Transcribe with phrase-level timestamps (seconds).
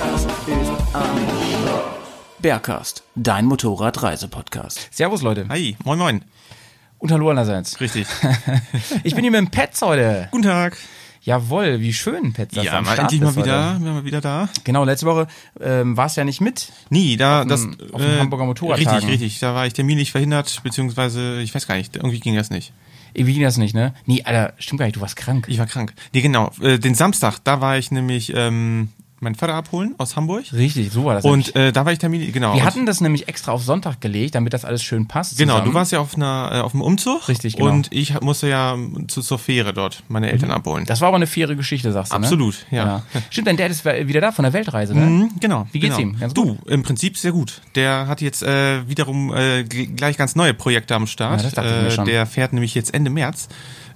[0.00, 1.18] Bergkast ist am.
[2.40, 4.88] Bergcast, dein Motorradreisepodcast.
[4.90, 5.44] Servus Leute.
[5.50, 6.24] Hi, moin moin.
[6.98, 7.78] Und hallo allerseits.
[7.82, 8.06] Richtig.
[9.04, 10.28] Ich bin hier mit dem Pets heute.
[10.30, 10.78] Guten Tag.
[11.22, 14.48] Jawohl, wie schön, du Ja, am mal Start endlich mal wieder, wir mal wieder da.
[14.64, 15.26] Genau, letzte Woche
[15.60, 16.72] ähm, warst du ja nicht mit.
[16.88, 18.94] Nie, da das dem- auf dem Hamburger Motorradtagen.
[18.94, 19.38] Richtig, richtig.
[19.40, 22.72] Da war ich terminlich verhindert, beziehungsweise ich weiß gar nicht, irgendwie ging das nicht.
[23.12, 23.92] Wie ging das nicht, ne?
[24.06, 25.44] Nee, Alter, stimmt gar nicht, du warst krank.
[25.48, 25.92] Ich war krank.
[26.14, 26.52] Nee, genau.
[26.62, 28.88] Äh, den Samstag, da war ich nämlich ähm,
[29.20, 30.44] meinen Vater abholen aus Hamburg.
[30.52, 31.24] Richtig, so war das.
[31.24, 32.54] Und äh, da war ich terminlich, genau.
[32.54, 35.36] wir hatten das nämlich extra auf Sonntag gelegt, damit das alles schön passt.
[35.36, 35.70] Genau, zusammen.
[35.70, 37.28] du warst ja auf einer äh, auf einem Umzug.
[37.28, 37.70] Richtig, genau.
[37.70, 38.76] Und ich musste ja
[39.08, 40.84] zu, zur Fähre dort meine Eltern abholen.
[40.86, 42.24] Das war aber eine faire Geschichte, sagst du, ne?
[42.24, 43.02] Absolut, ja.
[43.30, 45.06] Stimmt, dein Dad ist wieder da von der Weltreise, ne?
[45.06, 45.66] Mhm, genau.
[45.72, 46.12] Wie geht's genau.
[46.12, 46.18] ihm?
[46.18, 47.60] Ganz du, im Prinzip sehr gut.
[47.74, 51.38] Der hat jetzt äh, wiederum äh, gleich ganz neue Projekte am Start.
[51.38, 52.04] Ja, das dachte ich mir äh, schon.
[52.06, 53.48] Der fährt nämlich jetzt Ende März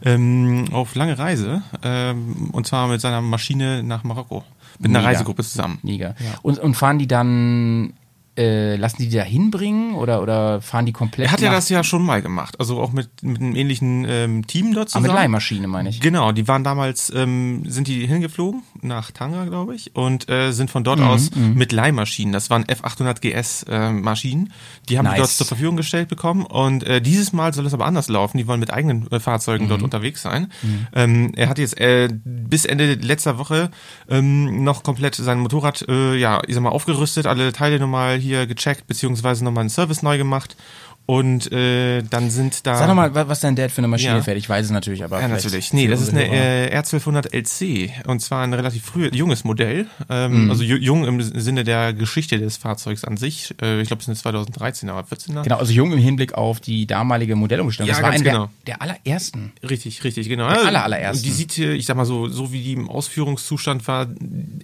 [0.04, 4.44] ähm, auf lange Reise ähm, und zwar mit seiner Maschine nach Marokko.
[4.78, 5.10] Mit einer Mega.
[5.10, 5.78] Reisegruppe zusammen.
[5.82, 6.14] Mega.
[6.42, 7.94] Und, und fahren die dann,
[8.36, 11.68] äh, lassen die die da hinbringen oder, oder fahren die komplett Er hat ja das
[11.68, 15.04] ja schon mal gemacht, also auch mit, mit einem ähnlichen ähm, Team dort Ah, mit
[15.10, 15.14] zusammen.
[15.22, 16.00] Leihmaschine, meine ich.
[16.00, 20.70] Genau, die waren damals, ähm, sind die hingeflogen nach Tanga, glaube ich, und äh, sind
[20.70, 24.52] von Mhm, dort aus mit Leihmaschinen, das waren F800 GS äh, Maschinen,
[24.88, 25.14] die haben Nice.
[25.14, 28.38] die dort zur Verfügung gestellt bekommen und äh, dieses Mal soll es aber anders laufen,
[28.38, 29.68] die wollen mit eigenen äh, Fahrzeugen Mhm.
[29.68, 30.50] dort unterwegs sein.
[30.94, 33.70] Ähm, er hat jetzt äh, bis Ende letzter Woche
[34.08, 38.46] ähm, noch komplett sein Motorrad, äh, ja, ich sag mal, aufgerüstet, alle Teile nochmal hier
[38.46, 40.56] gecheckt, beziehungsweise nochmal einen Service neu gemacht
[41.06, 42.76] und äh, dann sind da...
[42.76, 44.22] Sag nochmal, wa- was dein Dad für eine Maschine Ja.
[44.22, 44.38] fährt.
[44.38, 45.20] Ich weiß es natürlich, aber.
[45.20, 45.72] Ja, natürlich.
[45.74, 49.82] Nee, das ist eine äh, R1200 LC und zwar ein relativ früh, junges Modell.
[49.84, 49.88] Mhm.
[50.08, 53.54] Ähm, Also ju- jung im Sinne der Geschichte des Fahrzeugs an sich.
[53.60, 55.42] Äh, ich glaube, es ist eine 2013er oder 14er.
[55.42, 57.88] Genau, also jung im Hinblick auf die damalige Modellumstellung.
[57.88, 58.50] Ja, das war einer genau.
[58.66, 59.52] der, der allerersten.
[59.68, 60.48] Richtig, richtig, genau.
[60.48, 61.22] Der Ja, aller, allerersten.
[61.24, 64.06] Die sieht, äh, ich sag mal so, so wie die im Ausführungszustand war,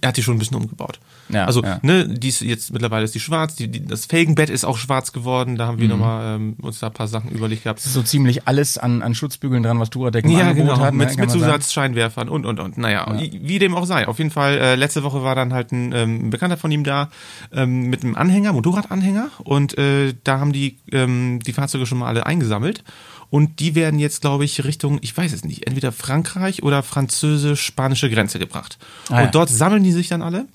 [0.01, 0.99] er hat die schon ein bisschen umgebaut.
[1.29, 1.79] Ja, also, ja.
[1.83, 5.11] ne, die ist jetzt mittlerweile ist die schwarz, die, die, das Felgenbett ist auch schwarz
[5.13, 5.81] geworden, da haben Mhm.
[5.81, 7.79] wir nochmal ähm, uns da ein paar Sachen überlegt gehabt.
[7.79, 10.85] Das ist so ziemlich alles an, an Schutzbügeln dran, was Duradec im Ja, Angebot genau,
[10.85, 10.93] hat.
[10.93, 11.31] ne, mit.
[11.31, 12.77] Zusatzscheinwerfern und, und, und.
[12.77, 14.07] Naja, wie dem auch sei.
[14.07, 17.09] Auf jeden Fall, äh, letzte Woche war dann halt ein ähm, Bekannter von ihm da
[17.51, 19.29] ähm, mit einem Anhänger, Motorradanhänger.
[19.43, 22.83] Und äh, da haben die ähm, die Fahrzeuge schon mal alle eingesammelt.
[23.29, 28.09] Und die werden jetzt, glaube ich, Richtung, ich weiß es nicht, entweder Frankreich oder französisch-spanische
[28.09, 28.77] Grenze gebracht.
[29.09, 29.25] Ah, ja.
[29.25, 30.47] und dort sammeln die sich dann alle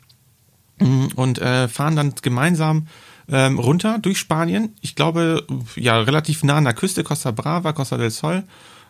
[0.79, 2.87] mm, und äh, fahren dann gemeinsam
[3.31, 4.75] ähm, runter durch Spanien.
[4.81, 5.45] Ich glaube,
[5.77, 8.45] ja, relativ nah an der Küste, Costa Brava, Costa del Sol.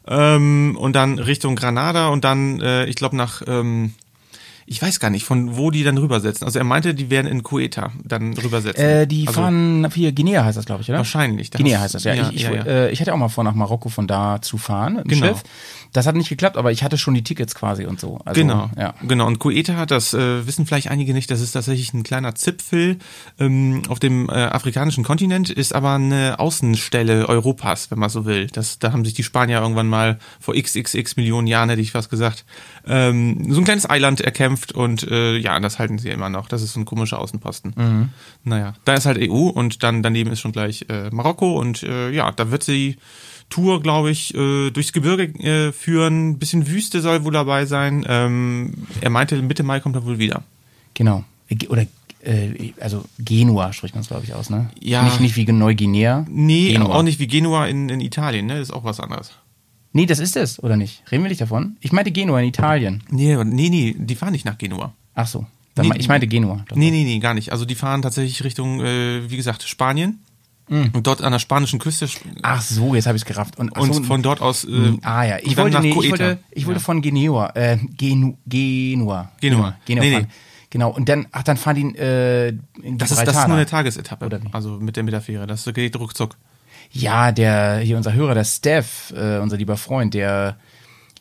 [0.09, 3.93] Ähm, und dann Richtung Granada und dann, äh, ich glaube, nach, ähm,
[4.65, 6.45] ich weiß gar nicht, von wo die dann rübersetzen.
[6.45, 8.85] Also er meinte, die werden in Cueta dann rübersetzen.
[8.85, 10.99] Äh, die also, fahren, hier, Guinea heißt das, glaube ich, oder?
[10.99, 11.51] Wahrscheinlich.
[11.51, 12.15] Da Guinea heißt das, ja.
[12.15, 12.65] ja, ich, ich, ja, ja.
[12.65, 15.27] Äh, ich hatte auch mal vor, nach Marokko von da zu fahren im Genau.
[15.27, 15.43] Schiff.
[15.93, 18.19] Das hat nicht geklappt, aber ich hatte schon die Tickets quasi und so.
[18.25, 18.95] Also, Genau, Ja.
[19.07, 19.27] genau.
[19.27, 22.99] Und Cueta, das äh, wissen vielleicht einige nicht, das ist tatsächlich ein kleiner Zipfel
[23.39, 28.47] ähm, auf dem äh, afrikanischen Kontinent, ist aber eine Außenstelle Europas, wenn man so will.
[28.49, 32.11] Das, da haben sich die Spanier irgendwann mal vor xxx Millionen Jahren, hätte ich fast
[32.11, 32.45] gesagt,
[32.87, 36.49] ähm, so ein kleines Eiland erkämpft und äh, ja, das halten sie immer noch.
[36.49, 37.73] Das ist so ein komischer Außenposten.
[37.77, 38.09] Mhm.
[38.45, 42.11] Naja, da ist halt EU und dann daneben ist schon gleich äh, Marokko und äh,
[42.11, 42.97] ja, da wird sie
[43.49, 46.31] Tour, glaube ich, äh, durchs Gebirge äh, führen.
[46.31, 48.05] Ein bisschen Wüste soll wohl dabei sein.
[48.09, 50.43] Ähm, er meinte, Mitte Mai kommt er wohl wieder.
[50.95, 51.25] Genau.
[51.49, 51.87] Ge- Oder,
[52.23, 54.71] äh, also Genua spricht man es, glaube ich, aus, ne?
[54.81, 55.05] Ja.
[55.05, 56.27] Nicht, nicht wie Neuguinea.
[56.29, 56.97] Nee, Genua.
[56.97, 58.55] auch nicht wie Genua in, in Italien, ne?
[58.59, 59.31] Das ist auch was anderes.
[59.93, 61.03] Nee, das ist es, oder nicht?
[61.11, 61.77] Reden wir nicht davon?
[61.81, 63.03] Ich meinte Genua in Italien.
[63.11, 64.93] Nee, nee, nee, die fahren nicht nach Genua.
[65.15, 65.47] Ach so.
[65.79, 66.65] Nee, ich meinte Genua.
[66.69, 66.77] Doch.
[66.77, 67.53] Nee, nee, nee, gar nicht.
[67.53, 70.19] Also die fahren tatsächlich Richtung, äh, wie gesagt, Spanien.
[70.69, 72.09] Und dort an der spanischen Küste.
[72.43, 73.57] Ach so, jetzt habe ich es gerafft.
[73.59, 74.65] Und, und so, von dort aus.
[74.65, 76.85] Äh, Ah ja, ich wollte, nee, ich wollte, ich wollte Ja.
[76.85, 79.31] von Genua, äh, Genu, Genua.
[79.41, 79.77] Genua.
[79.85, 80.27] Genua Nee, nee.
[80.71, 82.49] Genau, und dann, ach, dann fahren die äh,
[82.83, 84.27] in Das ist, das ist nur eine Tagesetappe.
[84.27, 84.49] Oder wie?
[84.53, 85.47] Also mit der, mit der Fähre.
[85.47, 86.37] Das geht ruckzuck.
[86.91, 90.57] Ja, der, hier unser Hörer, der Steph, äh, unser lieber Freund, der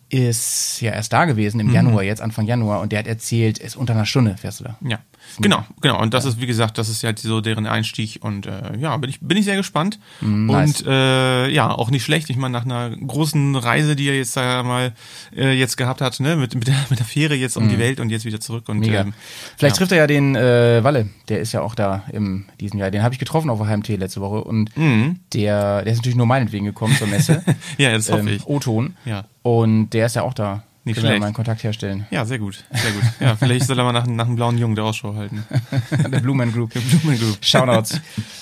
[0.10, 1.68] ist ja erst da gewesen Mhm.
[1.70, 4.60] im Januar, jetzt Anfang Januar, und der hat erzählt, es ist unter einer Stunde fährst
[4.60, 4.78] du da.
[4.82, 5.00] Ja.
[5.39, 6.01] Genau, genau.
[6.01, 8.19] Und das ist, wie gesagt, das ist ja so deren Einstieg.
[8.22, 10.00] Und äh, ja, bin ich, bin ich sehr gespannt.
[10.22, 10.81] Mm, nice.
[10.81, 12.30] Und äh, ja, auch nicht schlecht.
[12.30, 14.94] Ich meine, nach einer großen Reise, die er jetzt da mal
[15.36, 18.00] äh, jetzt gehabt hat, ne, mit, mit, der, mit der Fähre jetzt um die Welt
[18.00, 18.69] und jetzt wieder zurück.
[18.69, 18.80] Und.
[18.80, 19.01] Mega.
[19.01, 19.13] ähm,
[19.57, 19.80] Vielleicht ja.
[19.80, 22.92] trifft er ja den äh, Walle, der ist ja auch da im diesem Jahr.
[22.92, 26.25] Den habe ich getroffen auf der HMT letzte Woche und der, der ist natürlich nur
[26.25, 27.44] meinetwegen gekommen zur Messe.
[27.45, 27.56] Mhm.
[27.77, 28.48] Ja, das hoffe ähm, ich.
[28.48, 28.95] O-Ton.
[29.06, 29.25] Ja.
[29.42, 30.63] Und der ist ja auch da.
[30.86, 32.06] Nicht Können wir mal einen Kontakt herstellen.
[32.12, 33.02] Ja, sehr gut, sehr gut.
[33.20, 35.44] Ja, vielleicht soll er mal nach, nach einem blauen Jungen der Ausschau halten.
[35.90, 36.74] der Blumen Group.
[36.74, 37.38] Blumen Group.
[37.42, 38.00] Shoutouts.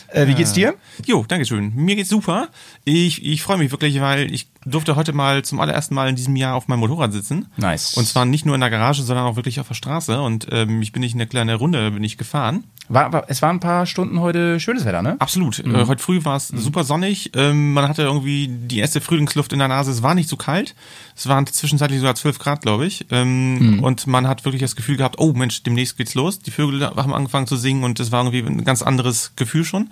[0.10, 0.76] äh, wie geht's dir?
[1.06, 1.74] Jo, dankeschön.
[1.74, 2.50] Mir geht's super.
[2.84, 6.36] Ich, ich freue mich wirklich, weil ich durfte heute mal zum allerersten Mal in diesem
[6.36, 7.48] Jahr auf meinem Motorrad sitzen.
[7.56, 7.94] Nice.
[7.94, 10.22] Und zwar nicht nur in der Garage, sondern auch wirklich auf der Straße.
[10.22, 12.66] Und ähm, ich bin nicht eine kleine Runde, bin ich gefahren.
[12.90, 15.16] War, war, es waren ein paar Stunden heute schönes Wetter, ne?
[15.20, 15.60] Absolut.
[15.60, 17.32] Äh, heute früh war es super sonnig.
[17.34, 19.90] Ähm, man hatte irgendwie die erste Frühlingsluft in der Nase.
[19.92, 20.76] Es war nicht so kalt.
[21.16, 23.06] Es waren zwischenzeitlich sogar 12 Grad, glaube ich.
[23.10, 26.40] Ähm, Und man hat wirklich das Gefühl gehabt, oh Mensch, demnächst geht's los.
[26.40, 29.90] Die Vögel haben angefangen zu singen und es war irgendwie ein ganz anderes Gefühl schon.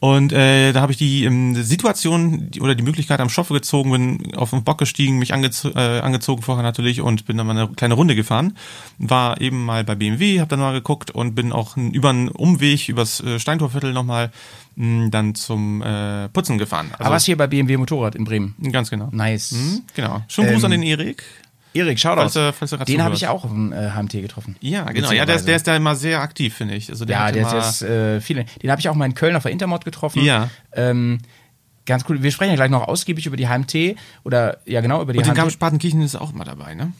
[0.00, 3.90] Und äh, da habe ich die ähm, Situation die, oder die Möglichkeit am Schopfe gezogen,
[3.90, 7.56] bin auf den Bock gestiegen, mich angezo äh, angezogen vorher natürlich und bin dann mal
[7.56, 8.56] eine kleine Runde gefahren.
[8.98, 12.88] War eben mal bei BMW, habe dann mal geguckt und bin auch über einen Umweg,
[12.88, 14.30] übers äh, Steintorviertel nochmal
[14.76, 16.90] mh, dann zum äh, Putzen gefahren.
[16.92, 18.54] Also, Aber was hier bei BMW Motorrad in Bremen.
[18.70, 19.08] Ganz genau.
[19.10, 19.52] Nice.
[19.52, 20.22] Mhm, genau.
[20.28, 21.24] Schönen Gruß Ähm, an den Erik.
[21.78, 22.34] Erik, Shoutouts.
[22.34, 24.56] Falls Den habe ich auch auf dem äh, HMT getroffen.
[24.60, 25.12] Ja, genau.
[25.12, 26.90] Ja, der ist, der ist da immer sehr aktiv, finde ich.
[26.90, 28.44] Also der Ja, der, immer, der ist äh, viele.
[28.62, 30.22] Den habe ich auch mal in Köln auf der Intermod getroffen.
[30.24, 30.50] Ja.
[30.72, 31.18] Ähm,
[31.86, 32.22] ganz cool.
[32.22, 35.26] Wir sprechen ja gleich noch ausgiebig über die HMT oder ja genau über die und
[35.26, 35.36] den HMT.
[35.36, 36.92] Garmisch-Partenkirchen ist auch mal dabei, ne?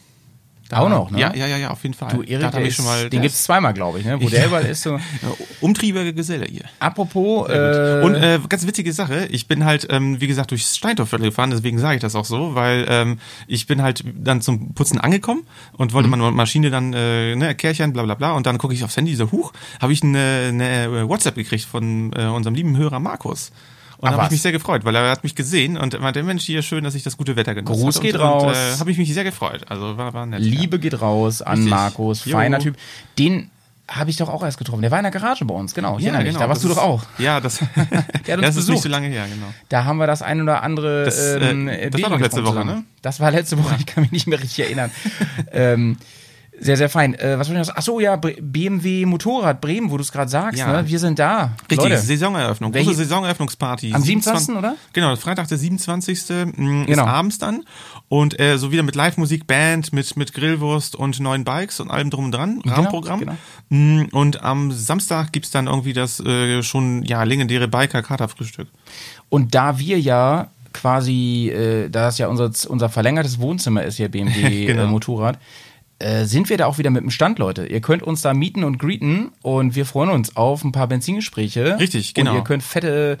[0.71, 1.19] Auch noch, ne?
[1.19, 2.13] Ja, ja, ja, ja, auf jeden Fall.
[2.13, 4.21] Du, Erik, Da der ist, schon mal, den der gibt's zweimal, glaube ich, ne?
[4.21, 4.91] Wo der überall ist so.
[4.97, 5.01] Ja,
[5.61, 6.65] umtriebige Geselle hier.
[6.79, 11.29] Apropos, äh, Und äh, ganz witzige Sache, ich bin halt, ähm, wie gesagt, durchs Steintorviertel
[11.29, 14.99] gefahren, deswegen sage ich das auch so, weil ähm, ich bin halt dann zum Putzen
[14.99, 15.41] angekommen
[15.73, 15.93] und Mhm.
[15.95, 18.95] wollte meine Maschine dann, äh, ne, Kärchen, bla bla bla, und dann gucke ich aufs
[18.97, 23.51] Handy, so, huch, habe ich eine, eine WhatsApp gekriegt von äh, unserem lieben Hörer Markus.
[24.01, 26.45] Und da habe ich mich sehr gefreut, weil er hat mich gesehen und meinte, Mensch,
[26.45, 28.01] hier schön, dass ich das gute Wetter genossen Gruß hat.
[28.01, 28.43] geht und, raus.
[28.45, 29.65] Und, äh, habe ich mich sehr gefreut.
[29.67, 30.39] Also war, war nett.
[30.41, 31.69] Liebe geht raus an Richtig.
[31.69, 32.31] Markus, Jo.
[32.37, 32.75] feiner Typ.
[33.17, 33.49] Den
[33.89, 34.81] habe ich doch auch erst getroffen.
[34.83, 35.97] Der war in der Garage bei uns, genau.
[35.97, 36.33] Ich Ja, erinnere mich.
[36.33, 36.43] genau.
[36.45, 37.19] Da warst du das doch ist- auch.
[37.19, 37.59] Ja, das,
[38.25, 39.47] das ist nicht so lange her, genau.
[39.67, 41.03] Da haben wir das ein oder andere.
[41.05, 42.75] Das, äh, ähm, das war doch letzte Woche, zusammen.
[42.77, 42.83] ne?
[43.01, 44.91] Das war letzte Woche, ich kann mich nicht mehr richtig erinnern.
[45.51, 45.97] ähm,
[46.61, 47.13] sehr, sehr fein.
[47.15, 47.77] Äh, was wollte ich noch sagen?
[47.77, 50.59] Achso, ja, BMW Motorrad Bremen, wo du es gerade sagst.
[50.59, 50.81] Ja.
[50.81, 50.87] Ne?
[50.87, 51.51] Wir sind da.
[51.69, 52.73] Richtig, Leute, Saisoneröffnung.
[52.73, 53.93] Welche- Große Saisoneröffnungsparty.
[53.93, 54.75] Am 27., oder?
[54.93, 56.29] Genau, Freitag der 27.
[56.55, 57.05] mh, ist Genau.
[57.05, 57.63] abends dann.
[58.07, 62.09] Und äh, so wieder mit Live-Musik, Band, mit, mit Grillwurst und neuen Bikes und allem
[62.09, 62.61] drum und dran.
[62.65, 63.19] Rahmenprogramm.
[63.19, 63.35] genau.
[63.69, 68.67] Mh, Und am Samstag gibt's dann irgendwie das äh, schon ja legendäre Biker-Katerfrühstück.
[69.29, 74.09] Und da wir ja quasi, äh, da das ja unser, unser verlängertes Wohnzimmer ist, hier
[74.09, 74.83] BMW Genau.
[74.83, 75.37] äh, Motorrad,
[75.99, 77.65] äh, sind wir da auch wieder mit dem Stand, Leute.
[77.65, 81.77] Ihr könnt uns da mieten und greeten und wir freuen uns auf ein paar Benzingespräche.
[81.79, 82.31] Richtig, genau.
[82.31, 83.17] Und ihr könnt fette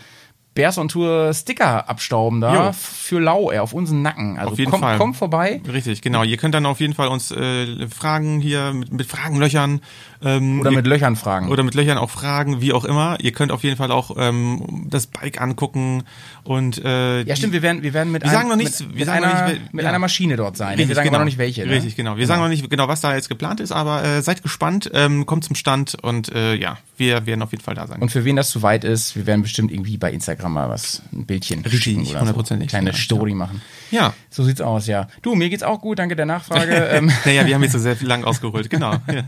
[0.55, 2.71] Bears on Tour Sticker abstauben da Jo.
[2.73, 4.37] für lau, ey, auf unseren Nacken.
[4.37, 4.97] Also Auf jeden kommt, Fall.
[4.97, 5.61] kommt vorbei.
[5.71, 6.23] Richtig, genau.
[6.23, 9.81] Ihr könnt dann auf jeden Fall uns äh, Fragen hier mit, mit Fragenlöchern
[10.21, 11.49] ähm, Oder mit Löchern fragen.
[11.49, 13.17] oder mit Löchern auch fragen, wie auch immer.
[13.21, 16.03] Ihr könnt auf jeden Fall auch ähm, das Bike angucken
[16.43, 18.89] und äh, ja, stimmt, wir werden, wir werden mit, Wir einem- sagen noch nichts, mit,
[18.89, 19.89] wir mit, sagen noch einer, nicht, wel- mit ja.
[19.89, 20.69] einer Maschine dort sein.
[20.71, 21.19] Richtig, wir sagen genau.
[21.19, 21.65] noch nicht welche.
[21.65, 21.71] Ne?
[21.71, 22.17] Richtig, genau.
[22.17, 25.25] Wir sagen noch nicht genau, was da jetzt geplant ist, aber äh, seid gespannt, ähm,
[25.25, 28.01] kommt zum Stand und äh, ja, wir werden auf jeden Fall da sein.
[28.01, 31.01] Und für wen das zu weit ist, wir werden bestimmt irgendwie bei Instagram mal was,
[31.13, 32.19] ein Bildchen Richtig, oder so.
[32.19, 33.61] hundertprozentig, Kleine ja, Story machen.
[33.91, 34.13] ja.
[34.31, 35.07] So sieht's aus, ja.
[35.23, 36.71] Du, mir geht's auch gut, danke der Nachfrage.
[36.91, 38.93] ähm, Naja, wir haben jetzt so sehr viel lang ausgeholt, genau.
[39.11, 39.23] Ja.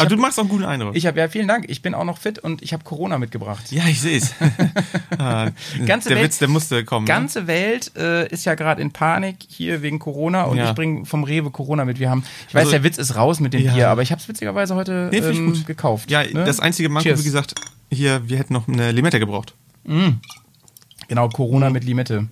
[0.00, 0.94] Aber du machst auch einen guten Eindruck.
[0.96, 3.70] ich habe ja vielen Dank, ich bin auch noch fit und ich habe Corona mitgebracht.
[3.72, 4.32] ja, ich sehe es.
[5.18, 5.50] ah,
[5.86, 7.04] Ganze der Welt- Witz, der musste kommen.
[7.04, 7.12] ne?
[7.12, 10.68] Ganze Welt äh, ist ja gerade in Panik hier wegen Corona und Ja.
[10.70, 11.98] ich bringe vom Rewe Corona mit.
[11.98, 13.74] Wir haben, ich weiß, Also- der Witz ist raus mit dem Ja.
[13.74, 15.66] Bier, aber ich habe es witzigerweise heute Nee, ähm, gut.
[15.66, 16.10] gekauft.
[16.10, 16.44] ja, ne?
[16.44, 17.20] das einzige Manko, Cheers.
[17.20, 17.54] wie gesagt,
[17.90, 19.54] hier, wir hätten noch eine Limette gebraucht.
[21.08, 22.28] Genau, Corona mit Limette.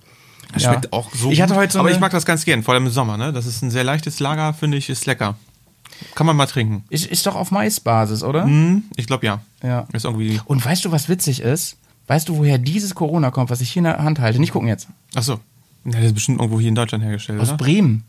[0.53, 0.71] Das Ja.
[0.71, 2.85] schmeckt auch so Ich hatte heute so Aber ich mag das ganz gern, vor allem
[2.87, 3.15] im Sommer.
[3.17, 3.31] Ne?
[3.31, 5.35] Das ist ein sehr leichtes Lager, finde ich, ist lecker.
[6.15, 6.83] Kann man mal trinken.
[6.89, 8.43] Ist, ist doch auf Maisbasis, oder?
[8.45, 9.41] Hm, ich glaube ja.
[9.63, 9.87] Ja.
[9.93, 10.39] Ist irgendwie.
[10.45, 11.77] Und weißt du, was witzig ist?
[12.07, 14.39] Weißt du, woher dieses Corona kommt, was ich hier in der Hand halte?
[14.39, 14.87] Nicht gucken jetzt.
[15.15, 15.39] Ach so.
[15.85, 17.57] Ja, das ist bestimmt irgendwo hier in Deutschland hergestellt, Aus oder?
[17.57, 18.03] Bremen.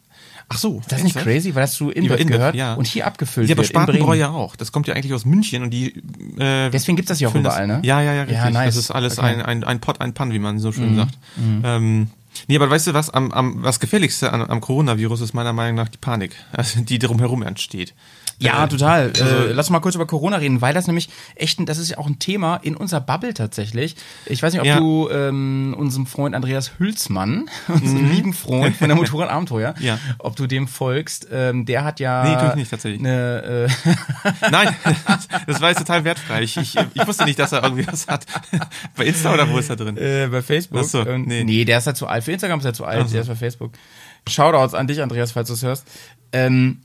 [0.49, 0.83] Ach so.
[0.89, 1.25] Das ist nicht ernsthaft?
[1.27, 2.75] crazy, weil das zu InBev InBev, gehört ja.
[2.75, 4.21] und hier abgefüllt Ja, aber wird in Spatenbräu Bremen.
[4.21, 4.57] ja auch.
[4.57, 5.95] Das kommt ja eigentlich aus München und die.
[6.39, 7.81] Äh, Deswegen gibt's das hier auch überall, ne?
[7.85, 8.39] Ja, ja, ja, richtig.
[8.39, 8.75] Ja, nice.
[8.75, 9.35] Das ist alles Okay.
[9.37, 9.41] Mhm.
[9.43, 11.17] ein, ein, ein Pot, ein Pan, wie man so schön sagt.
[11.65, 12.09] Ähm,
[12.49, 13.11] nee, aber weißt du was?
[13.11, 16.99] Am, am, was Gefährlichste an, am Coronavirus ist meiner Meinung nach die Panik, also die
[16.99, 17.95] drumherum entsteht.
[18.43, 19.13] Ja, Äh, total.
[19.19, 21.79] Also, äh, lass uns mal kurz über Corona reden, weil das nämlich echt, ein- das
[21.79, 23.97] ist ja auch ein Thema in unserer Bubble tatsächlich.
[24.27, 24.79] Ich weiß nicht, ob Ja.
[24.79, 29.99] du ähm, unserem Freund Andreas Hülsmann, unserem lieben Freund von der Motorradabenteuer, Ja.
[30.19, 31.29] ob du dem folgst.
[31.33, 33.01] Ähm, der hat ja Nee, tu ich nicht, tatsächlich.
[33.01, 33.91] Eine, äh,
[34.51, 34.75] Nein,
[35.47, 36.43] das war jetzt total wertfrei.
[36.43, 38.27] Ich, ich, ich wusste nicht, dass er irgendwie was hat.
[38.97, 39.97] Bei Insta oder wo ist er drin?
[39.97, 40.81] äh, bei Facebook.
[40.83, 41.45] Ach so, nee.
[41.45, 42.25] nee, der ist halt zu alt.
[42.25, 43.73] Für Instagram ist er zu alt, der ist bei Facebook.
[44.29, 45.87] Shoutouts an dich, Andreas, falls du es hörst.
[46.33, 46.81] Ähm,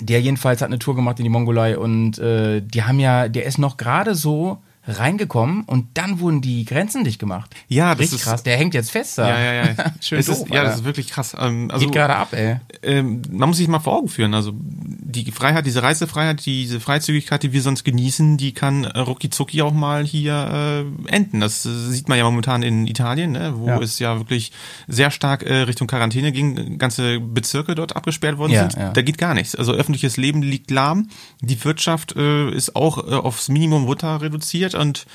[0.00, 3.44] der jedenfalls hat eine Tour gemacht in die Mongolei und äh, die haben ja, der
[3.44, 7.54] ist noch gerade so reingekommen und dann wurden die Grenzen dicht gemacht.
[7.68, 8.42] Ja, das Richtig ist- krass.
[8.42, 9.28] Der hängt jetzt fest da.
[9.28, 9.74] Ja, ja, ja.
[10.00, 11.36] Schön es doof, ist, ja, das ist wirklich krass.
[11.38, 12.56] Ähm, also, Geht gerade ab, ey.
[12.82, 14.34] ähm, man muss sich mal vor Augen führen.
[14.34, 19.30] Also die Freiheit, diese Reisefreiheit, diese Freizügigkeit, die wir sonst genießen, die kann äh, rucki
[19.30, 21.40] zucki auch mal hier äh, enden.
[21.40, 23.80] Das äh, sieht man ja momentan in Italien, ne, wo Ja.
[23.80, 24.52] es ja wirklich
[24.86, 28.80] sehr stark äh, Richtung Quarantäne ging, ganze Bezirke dort abgesperrt worden Ja, sind.
[28.80, 28.90] ja.
[28.90, 29.54] Da geht gar nichts.
[29.54, 31.08] Also öffentliches Leben liegt lahm.
[31.40, 35.06] Die Wirtschaft äh, ist auch äh, aufs Minimum runter reduziert und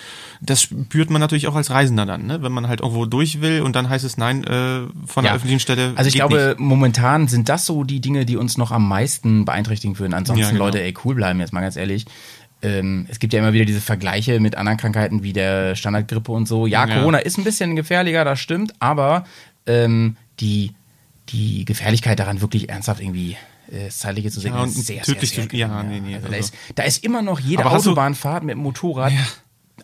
[0.41, 2.41] das spürt man natürlich auch als Reisender dann, ne?
[2.41, 5.60] wenn man halt irgendwo durch will und dann heißt es nein äh, von der öffentlichen
[5.60, 5.94] Stelle.
[5.96, 6.60] Also ich glaube, nicht.
[6.60, 10.13] momentan sind das so die Dinge, die uns noch am meisten beeinträchtigen würden.
[10.15, 10.65] Ansonsten, Ja, genau.
[10.65, 12.06] Leute, ey, cool bleiben, jetzt mal ganz ehrlich.
[12.63, 16.48] Ähm, es gibt ja immer wieder diese Vergleiche mit anderen Krankheiten wie der Standardgrippe und
[16.48, 16.65] so.
[16.68, 17.00] Ja, Ja.
[17.00, 19.25] Corona ist ein bisschen gefährlicher, das stimmt, aber
[19.68, 20.74] ähm, die,
[21.30, 23.36] die Gefährlichkeit daran wirklich ernsthaft irgendwie
[23.72, 26.27] äh, zeitliche zu sehen, Ja, ist sehr, tödlich sehr, sehr zu- ja, nee, nee, Also
[26.27, 29.13] da, also- ist, da ist immer noch jede du- Autobahnfahrt mit dem Motorrad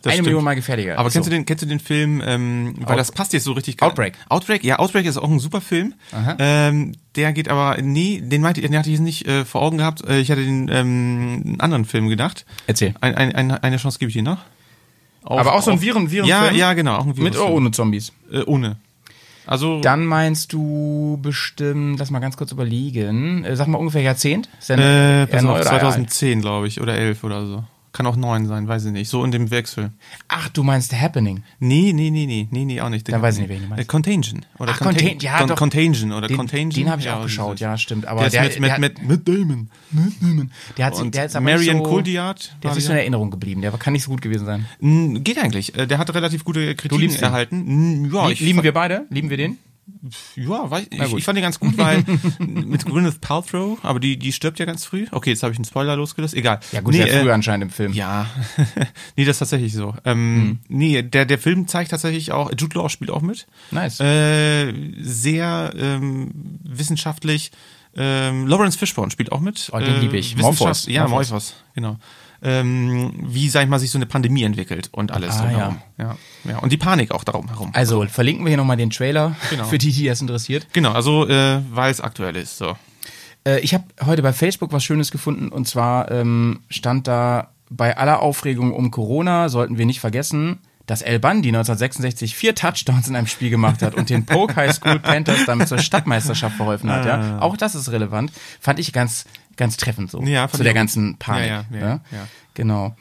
[0.02, 0.26] Das eine stimmt.
[0.26, 0.98] Million Mal gefährlicher.
[0.98, 1.30] Aber Ist kennst, so.
[1.30, 3.82] du den, kennst du den Film, ähm, weil Out- das passt jetzt so richtig.
[3.82, 4.14] Outbreak.
[4.28, 5.94] Outbreak, ja, Outbreak ist auch ein super Film.
[6.12, 6.36] Aha.
[6.38, 9.78] Ähm, der geht aber, nee, den meinte den hatte ich jetzt nicht äh, vor Augen
[9.78, 10.06] gehabt.
[10.08, 12.46] Äh, ich hatte den ähm, einen anderen Film gedacht.
[12.66, 12.94] Erzähl.
[13.00, 14.38] Ein, ein, eine, eine Chance gebe ich dir noch.
[15.24, 17.70] Auf- Aber auch so ein Viren, Viren Ja, ja, genau, auch ein Mit oder ohne
[17.70, 18.12] Zombies?
[18.32, 18.76] Äh, ohne.
[19.46, 24.48] Also Dann meinst du bestimmt, lass mal ganz kurz überlegen, äh, sag mal ungefähr Jahrzehnt?
[24.58, 25.80] Ist äh, pass auf, oder alt?
[25.80, 27.64] 2010, glaube ich, oder 11 oder so.
[27.92, 29.08] Kann auch 9 sein, weiß ich nicht.
[29.08, 29.90] So in dem Wechsel.
[30.28, 31.42] Ach, du meinst The Happening.
[31.58, 33.10] Nee, nee, nee, nee, nee, nee, auch nicht.
[33.10, 33.82] Dann weiß ich nicht, welchen du meinst.
[33.84, 34.44] Äh, Contagion.
[34.58, 35.56] Oder Ach, Contagion, ja, Con doch.
[35.56, 36.70] Contagion oder Den, Contagion.
[36.70, 38.06] den habe ich Ja, auch geschaut, ja, stimmt.
[38.06, 39.70] Aber Der ist der, mit, der, mit, hat- mit, mit Damon.
[40.76, 43.30] der hat, sich- der ist aber Marion so, Cotillard Der ist nicht so in Erinnerung
[43.30, 43.62] geblieben.
[43.62, 44.66] Der kann nicht so gut gewesen sein.
[45.24, 45.74] Geht eigentlich.
[45.76, 48.10] Äh, Der hat relativ gute Kritiken erhalten.
[48.12, 49.06] Ja, Lieben wir beide?
[49.10, 49.58] Lieben wir den?
[50.36, 52.04] Ja, weiß, ich, ich fand den ganz gut, weil
[52.38, 55.06] mit Gwyneth Paltrow, aber die, die stirbt ja ganz früh.
[55.10, 56.34] Okay, jetzt habe ich einen Spoiler losgelöst.
[56.34, 56.60] Egal.
[56.72, 57.92] Ja gut, nee, sehr früh äh, anscheinend im Film.
[57.92, 58.26] Ja,
[59.16, 59.94] nee, das ist tatsächlich so.
[60.04, 63.46] Ähm, Nee, der, der Film zeigt tatsächlich auch, Jude Law spielt auch mit.
[63.70, 64.00] Nice.
[64.00, 66.30] Äh, sehr ähm,
[66.62, 67.50] wissenschaftlich.
[67.96, 69.70] Ähm, Lawrence Fishburne spielt auch mit.
[69.72, 70.36] Oh, den Äh, lieb ich.
[70.36, 70.86] Wissenschaft- Morphos.
[70.86, 71.08] Ja.
[71.08, 71.98] Morphos, genau.
[72.40, 75.78] Ähm, wie, sag ich mal, sich so eine Pandemie entwickelt und alles Ah, drumherum.
[75.98, 76.16] Ja.
[76.44, 76.58] ja.
[76.58, 77.70] Und die Panik auch darum herum.
[77.74, 79.64] Also, verlinken wir hier nochmal den Trailer Genau.
[79.64, 80.68] für die, die das interessiert.
[80.72, 82.58] Genau, also äh, weil es aktuell ist.
[82.58, 82.76] So.
[83.44, 87.96] Äh, ich habe heute bei Facebook was Schönes gefunden und zwar ähm, stand da bei
[87.96, 93.14] aller Aufregung um Corona sollten wir nicht vergessen, dass El Bandi 1966 vier Touchdowns in
[93.16, 97.04] einem Spiel gemacht hat und den Polk High School Panthers damit zur Stadtmeisterschaft verholfen hat.
[97.04, 98.32] Ja, auch das ist relevant.
[98.58, 99.26] Fand ich ganz,
[99.58, 101.18] ganz treffend so Ja, zu ich der ganzen.
[101.18, 101.48] Panik.
[101.50, 102.28] Ja, ja, ja, ja.
[102.54, 102.96] Genau.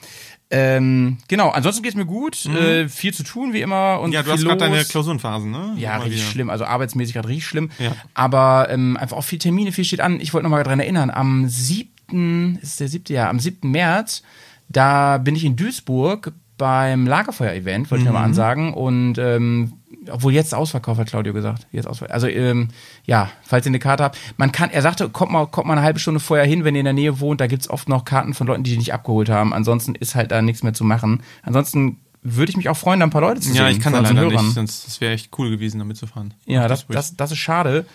[0.50, 1.50] Ähm, genau.
[1.50, 2.46] Ansonsten geht's mir gut.
[2.46, 4.14] Äh, viel zu tun wie immer und Mhm.
[4.14, 4.84] Ja, du hast gerade deine.
[4.86, 5.74] Klausurenphasen, ne?
[5.78, 6.32] Ja, Immer richtig wieder.
[6.32, 6.50] schlimm.
[6.50, 7.70] Also arbeitsmäßig gerade richtig schlimm.
[7.80, 7.96] Ja.
[8.14, 10.20] Aber ähm, einfach auch viel Termine, viel steht an.
[10.22, 12.60] Ich wollte nochmal dran erinnern, am 7.
[12.62, 13.14] ist der 7.
[13.14, 13.70] Jahr, am 7.
[13.70, 14.24] März,
[14.70, 18.14] da bin ich in Duisburg beim Lagerfeuer-Event, wollte ich Mhm.
[18.14, 18.74] nochmal ansagen.
[18.74, 19.74] Und ähm,
[20.10, 21.68] obwohl jetzt ausverkauft, hat Claudio gesagt.
[21.72, 22.14] Jetzt ausverkauft.
[22.14, 22.70] Also ähm,
[23.06, 24.18] ja, falls ihr eine Karte habt.
[24.38, 26.80] Man kann, er sagte, kommt mal, kommt mal eine halbe Stunde vorher hin, wenn ihr
[26.82, 27.42] in der Nähe wohnt.
[27.42, 29.54] Da gibt's oft noch Karten von Leuten, die die nicht abgeholt haben.
[29.54, 31.24] Ansonsten ist halt da nichts mehr zu machen.
[31.44, 33.58] Ansonsten würde ich mich auch freuen, da ein paar Leute zu sehen.
[33.58, 34.46] Ja, ich kann da leider Hörern.
[34.46, 36.34] nicht, sonst das wäre echt cool gewesen, damit zu fahren.
[36.46, 37.86] Ja, das, das, das ist schade.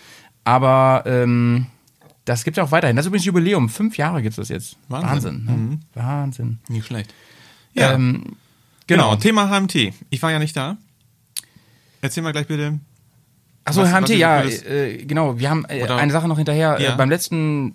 [0.45, 1.67] Aber ähm,
[2.25, 2.97] das gibt ja auch weiterhin.
[2.97, 3.69] Das ist übrigens Jubiläum.
[3.69, 4.77] Fünf Jahre gibt es das jetzt.
[4.89, 5.45] Wahnsinn.
[5.47, 5.69] Wahnsinn.
[5.71, 5.79] ne?
[5.95, 6.59] Wahnsinn.
[6.69, 7.13] nicht schlecht.
[7.75, 8.37] Ja, Ähm,
[8.87, 9.11] genau.
[9.11, 9.17] genau.
[9.17, 9.93] Thema HMT.
[10.11, 10.77] Ich war ja nicht da.
[12.03, 12.79] Erzähl mal gleich bitte.
[13.65, 15.39] Achso, was- HMT, ja, äh, genau.
[15.39, 16.79] Wir haben äh, eine Sache noch hinterher.
[16.81, 16.95] Ja.
[16.95, 17.75] Äh, beim letzten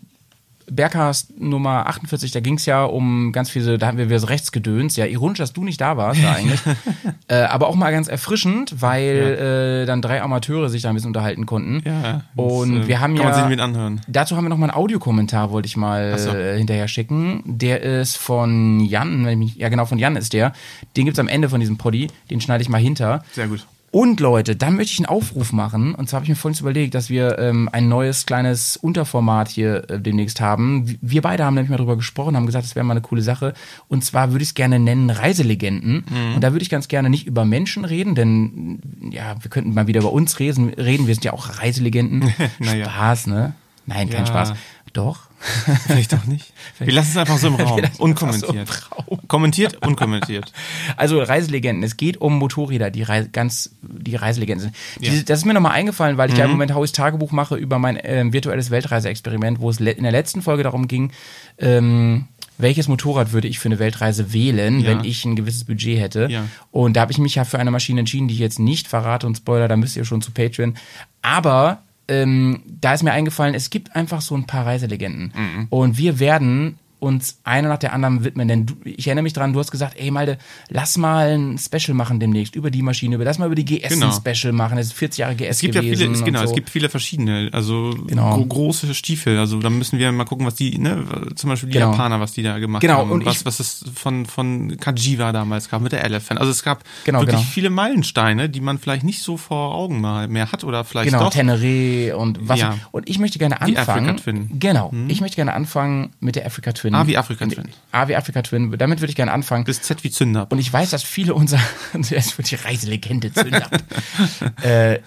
[0.69, 4.27] Berghast Nummer 48, da ging es ja um ganz viele, da hatten wir wieder so
[4.27, 4.97] Rechtsgedöns.
[4.97, 6.59] Ja, ironisch, dass du nicht da warst, da eigentlich.
[7.29, 11.07] äh, aber auch mal ganz erfrischend, weil äh, dann drei Amateure sich da ein bisschen
[11.09, 11.81] unterhalten konnten.
[11.85, 12.23] Ja.
[12.35, 13.31] Und das, äh, wir haben kann ja.
[13.31, 14.01] man sich mit anhören.
[14.09, 16.31] Dazu haben wir noch mal einen Audiokommentar, wollte ich mal so.
[16.31, 17.43] äh, hinterher schicken.
[17.45, 20.51] Der ist von Jan, ja genau, von Jan ist der.
[20.97, 23.23] Den gibt's am Ende von diesem Poddy, den schneide ich mal hinter.
[23.31, 23.65] Sehr gut.
[23.89, 25.95] Und Leute, dann möchte ich einen Aufruf machen.
[25.95, 29.89] Und zwar habe ich mir vorhin überlegt, dass wir ähm, ein neues kleines Unterformat hier
[29.89, 30.97] äh, demnächst haben.
[31.01, 33.53] Wir beide haben nämlich mal drüber gesprochen, haben gesagt, das wäre mal eine coole Sache.
[33.87, 36.03] Und zwar würde ich es gerne nennen Reiselegenden.
[36.09, 36.35] Mhm.
[36.35, 38.79] Und da würde ich ganz gerne nicht über Menschen reden, denn
[39.09, 40.69] ja, wir könnten mal wieder über uns reden.
[40.73, 41.07] reden.
[41.07, 42.33] Wir sind ja auch Reiselegenden.
[42.59, 42.89] Naja.
[42.89, 43.53] Spaß, ne?
[43.85, 44.27] Nein, kein Ja.
[44.27, 44.53] Spaß.
[44.93, 45.26] Doch.
[45.85, 46.51] Vielleicht auch nicht.
[46.79, 47.81] Wir lassen es einfach so im Raum.
[47.99, 48.47] Unkommentiert.
[48.51, 49.19] so im Raum.
[49.27, 50.51] Kommentiert, unkommentiert.
[50.97, 51.83] Also Reiselegenden.
[51.83, 55.05] Es geht um Motorräder, die Reise, ganz die Reiselegenden sind.
[55.05, 55.21] Ja.
[55.25, 57.99] Das ist mir nochmal eingefallen, weil ich ja im Moment Hauis Tagebuch mache über mein
[58.03, 61.11] ähm, virtuelles Weltreiseexperiment, wo es in der letzten Folge darum ging,
[61.59, 62.25] ähm,
[62.57, 64.89] welches Motorrad würde ich für eine Weltreise wählen, Ja.
[64.89, 66.27] wenn ich ein gewisses Budget hätte.
[66.31, 66.45] Ja.
[66.71, 69.27] Und da habe ich mich ja für eine Maschine entschieden, die ich jetzt nicht verrate
[69.27, 70.75] und Spoiler, da müsst ihr schon zu Patreon.
[71.21, 75.33] Aber ähm, da ist mir eingefallen, es gibt einfach so ein paar Reiselegenden.
[75.35, 75.67] Mhm.
[75.69, 78.47] Und wir werden uns eine nach der anderen widmen.
[78.47, 80.37] Denn du, ich erinnere mich dran, du hast gesagt, ey Malde,
[80.69, 83.89] lass mal ein Special machen demnächst über die Maschine, über lass mal über die GS
[83.89, 84.07] Genau.
[84.07, 84.77] ein Special machen.
[84.77, 85.97] Es ist 40 Jahre GS Es gibt ja gewesen.
[85.99, 86.45] viele, es, und genau, so.
[86.45, 88.35] es gibt viele verschiedene, also Genau.
[88.37, 89.37] gro große Stiefel.
[89.37, 91.91] Also da müssen wir mal gucken, was die, ne, zum Beispiel die Genau.
[91.91, 93.11] Japaner, was die da gemacht Genau, haben.
[93.11, 96.39] und was, ich- was es von, von Kajiva damals gab mit der Elephant.
[96.39, 97.47] Also es gab Genau, wirklich genau.
[97.51, 101.25] viele Meilensteine, die man vielleicht nicht so vor Augen mal mehr hat oder vielleicht Genau,
[101.25, 101.31] doch.
[101.33, 102.59] Teneré und was.
[102.59, 102.77] Ja.
[102.91, 104.09] Und ich möchte gerne Die anfangen.
[104.09, 104.49] Africa Twin.
[104.59, 104.91] Genau.
[105.07, 106.86] Ich möchte gerne anfangen mit der Africa Twin.
[106.95, 107.69] A wie Africa Twin.
[107.91, 108.75] A wie Africa Twin.
[108.77, 109.63] Damit würde ich gerne anfangen.
[109.63, 110.47] Bis Z wie Zünder.
[110.49, 111.61] Und ich weiß, dass viele unserer,
[111.93, 113.69] es wird die Reiselegende Zünder.
[114.63, 114.99] äh,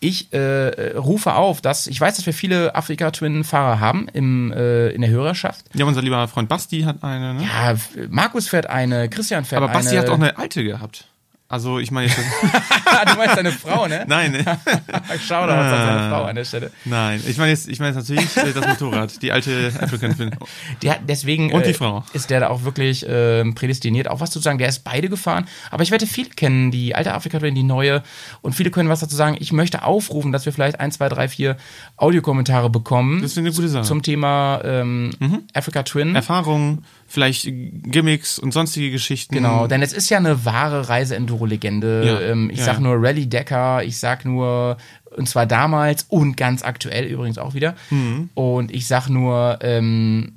[0.00, 4.52] ich äh, rufe auf, dass ich weiß, dass wir viele Afrika Twin Fahrer haben im,
[4.52, 5.64] äh, in der Hörerschaft.
[5.72, 7.42] Ja, unser lieber Freund Basti hat eine, ne?
[7.42, 7.74] Ja,
[8.10, 9.78] Markus fährt eine, Christian fährt Aber eine.
[9.78, 11.06] Basti hat auch eine alte gehabt.
[11.54, 12.18] Also ich meine, jetzt-
[13.12, 14.04] du meinst deine Frau, ne?
[14.08, 14.44] nein, ne?
[15.26, 16.70] Schau da was an seine Frau an der Stelle.
[16.84, 17.22] nein.
[17.28, 20.30] Ich meine jetzt, ich meine jetzt natürlich äh, das Motorrad, die alte African Twin.
[20.82, 22.04] Der, deswegen Und die äh, Frau.
[22.12, 24.58] ist der da auch wirklich ähm, prädestiniert, auch was zu sagen.
[24.58, 28.02] Der ist beide gefahren, aber ich werde viele kennen, die alte Afrika Twin, die neue.
[28.42, 29.36] Und viele können was dazu sagen.
[29.38, 31.56] Ich möchte aufrufen, dass wir vielleicht ein, zwei, drei, vier
[31.96, 33.22] Audiokommentare bekommen.
[33.22, 33.84] Das wäre eine gute Sache.
[33.84, 35.42] Zum Thema ähm, Mhm.
[35.54, 36.14] Africa Twin.
[36.16, 39.34] Erfahrungen, vielleicht Gimmicks und sonstige Geschichten.
[39.34, 42.02] Genau, denn es ist ja eine wahre Reise-Enduro-Legende.
[42.04, 42.80] Ja, Ähm, ich ja, sag ja.
[42.80, 44.76] nur Rally Decker, ich sag nur,
[45.16, 47.74] und zwar damals und ganz aktuell übrigens auch wieder.
[47.90, 48.28] Mhm.
[48.34, 50.32] Und ich sag nur ähm,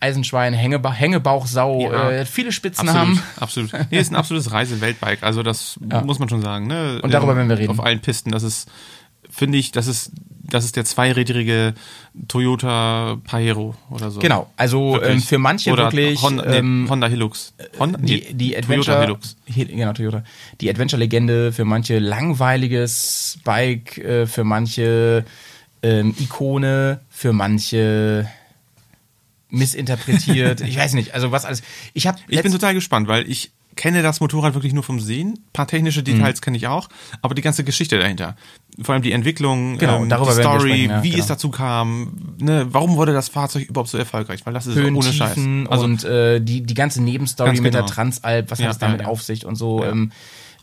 [0.00, 0.94] Eisenschwein, Hängeba Ja.
[0.96, 3.22] Hängebauchsau, äh, viele Spitzen Absolut, haben.
[3.38, 3.72] absolut.
[3.90, 5.22] Nee, ist ein absolutes Reise-Weltbike.
[5.22, 6.66] Also das muss man schon sagen.
[6.66, 7.00] Ne?
[7.02, 7.70] Und darüber werden wir reden.
[7.70, 8.32] Auf allen Pisten.
[8.32, 8.68] Das ist,
[9.32, 10.12] finde ich, das ist,
[10.44, 11.74] das ist der zweirädrige
[12.28, 14.20] Toyota Pajero oder so.
[14.20, 17.54] Genau, also ähm, für manche oder wirklich Honda, nee, ähm, Honda Hilux.
[17.78, 19.36] Honda, die, nee, die Toyota Adventure, Hilux.
[19.56, 20.24] Hi- genau, Toyota.
[20.60, 25.24] Die Adventure-Legende für manche langweiliges Bike, äh, für manche
[25.82, 28.28] ähm, Ikone, für manche
[29.48, 30.60] missinterpretiert.
[30.66, 31.62] ich weiß nicht, also was alles.
[31.94, 35.34] Ich habe Ich bin total gespannt, weil ich kenne das Motorrad wirklich nur vom Sehen.
[35.34, 36.44] Ein paar technische Details Mhm.
[36.44, 36.88] kenne ich auch,
[37.20, 38.36] aber die ganze Geschichte dahinter.
[38.80, 41.20] Vor allem die Entwicklung, Genau, ähm, die Story, ja, wie genau.
[41.22, 44.40] es dazu kam, ne, warum wurde das Fahrzeug überhaupt so erfolgreich?
[44.44, 45.38] Weil das ist Höhen, ohne Scheiß.
[45.68, 47.92] Also und äh, die, die ganze Nebenstory Ganz mit der genau.
[47.92, 49.06] Transalp, was Ja, hat es damit ja.
[49.08, 49.84] auf sich und so.
[49.84, 50.12] Ähm,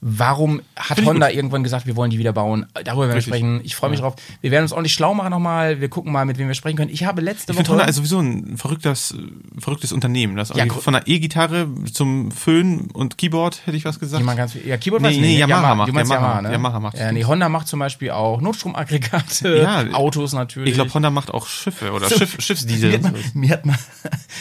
[0.02, 2.66] warum hat Find Honda irgendwann gesagt, wir wollen die wieder bauen?
[2.74, 3.34] Darüber werden wir Richtig.
[3.34, 3.62] sprechen.
[3.64, 4.16] Ich freue mich drauf.
[4.42, 5.82] Wir werden uns ordentlich schlau machen nochmal.
[5.82, 6.92] Wir gucken mal, mit wem wir sprechen können.
[6.92, 7.70] Ich habe letzte ich Woche...
[7.70, 9.16] Honda ist sowieso ein verrücktes,
[9.58, 10.36] verrücktes Unternehmen.
[10.36, 14.26] Das Ja, von der E-Gitarre zum Föhn und Keyboard, hätte ich was gesagt.
[14.26, 14.54] Ganz.
[14.66, 15.40] Ja, Keyboard Nee, weiß nee, nicht.
[15.40, 16.28] Yamaha macht, Du meinst Yamaha.
[16.28, 16.52] Yamaha, ne?
[16.54, 16.98] Yamaha macht.
[16.98, 20.70] Ja, nee, Honda macht zum Beispiel auch Notstromaggregate, Ja, Autos natürlich.
[20.70, 22.18] ich glaube, Honda macht auch Schiffe oder So.
[22.18, 22.94] Schiff, mir Schiffsdiesel.
[22.94, 23.66] hat, mal, mir hat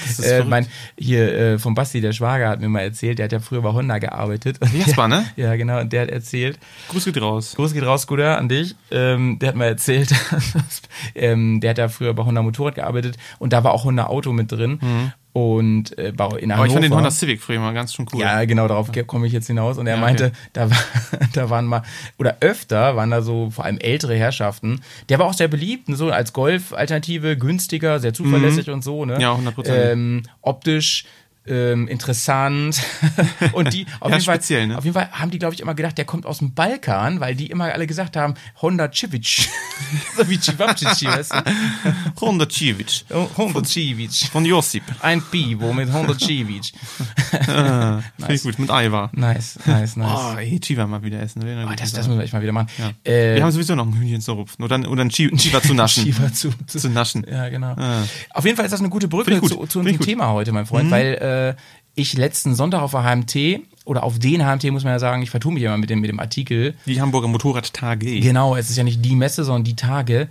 [0.09, 0.67] ist äh, mein,
[0.99, 3.73] hier äh, vom Basti, der Schwager, hat mir mal erzählt, der hat ja früher bei
[3.73, 4.59] Honda gearbeitet.
[4.73, 5.25] Jasper, ne?
[5.37, 6.59] Ja, genau, und der hat erzählt,
[6.89, 7.55] Gruß geht raus.
[7.57, 8.75] Gruß geht raus, Scooter, an dich.
[8.91, 10.11] Ähm, der hat mal erzählt,
[11.15, 14.33] ähm, der hat ja früher bei Honda Motorrad gearbeitet und da war auch Honda Auto
[14.33, 15.13] mit drin.
[15.35, 16.53] Und äh, bei- in Hannover.
[16.53, 16.53] Mhm.
[16.53, 18.21] Aber ich fand den Honda Civic früher mal ganz schon cool.
[18.23, 19.79] Ja, genau, darauf komme ich jetzt hinaus.
[19.79, 20.35] Und er Ja, meinte, okay.
[20.53, 20.79] da, war,
[21.35, 21.83] da waren mal,
[22.19, 24.81] oder öfter waren da so vor allem ältere Herrschaften.
[25.11, 29.05] Der war auch sehr beliebt, ne, so als Golf-Alternative, günstiger, sehr zuverlässig und so.
[29.05, 29.15] Ne?
[29.17, 29.21] Mhm.
[29.21, 29.69] Ja, 100%.
[29.69, 31.05] Ähm, optisch
[31.49, 32.81] ähm, interessant.
[33.53, 34.79] und die, auf, Ja, jeden Fall, ne?
[34.79, 37.35] auf jeden Fall haben die, glaube ich, immer gedacht, der kommt aus dem Balkan, weil
[37.35, 39.49] die immer alle gesagt haben, Honda Civic.
[40.17, 41.43] so wie Civapcici, weißt du?
[42.21, 43.05] Honda Civic.
[43.37, 44.29] Honda Civic.
[44.33, 44.83] Von Josip.
[45.01, 46.73] Ein Pivo mit Honda Civic.
[47.47, 49.11] Ah, Finde ich gut, mit Aiwa.
[49.13, 50.11] Nice, nice, nice.
[50.35, 51.43] Oh, ey, Chiva mal wieder essen.
[51.47, 52.69] Ah, gute das, das müssen wir echt mal wieder machen.
[53.05, 54.65] wir Äh, haben sowieso noch ein Hühnchen zu rupfen.
[54.65, 56.05] Oder, oder ein Chi- Chiva zu naschen.
[56.05, 57.25] Shiva zu, zu, zu naschen.
[57.31, 57.75] Ja, genau.
[57.77, 58.03] Ah.
[58.31, 59.51] Auf jeden Fall ist das eine gute Brücke gut.
[59.51, 59.97] zu, zu unserem.
[59.97, 60.01] Mhm.
[60.01, 61.19] Thema heute, mein Freund, weil äh,
[61.95, 65.31] ich letzten Sonntag auf der HMT oder auf den HMT muss man ja sagen, ich
[65.31, 66.75] vertue mich immer mit dem, mit dem Artikel.
[66.87, 68.21] Die Hamburger Motorradtage.
[68.21, 70.29] Genau, es ist ja nicht die Messe, sondern die Tage.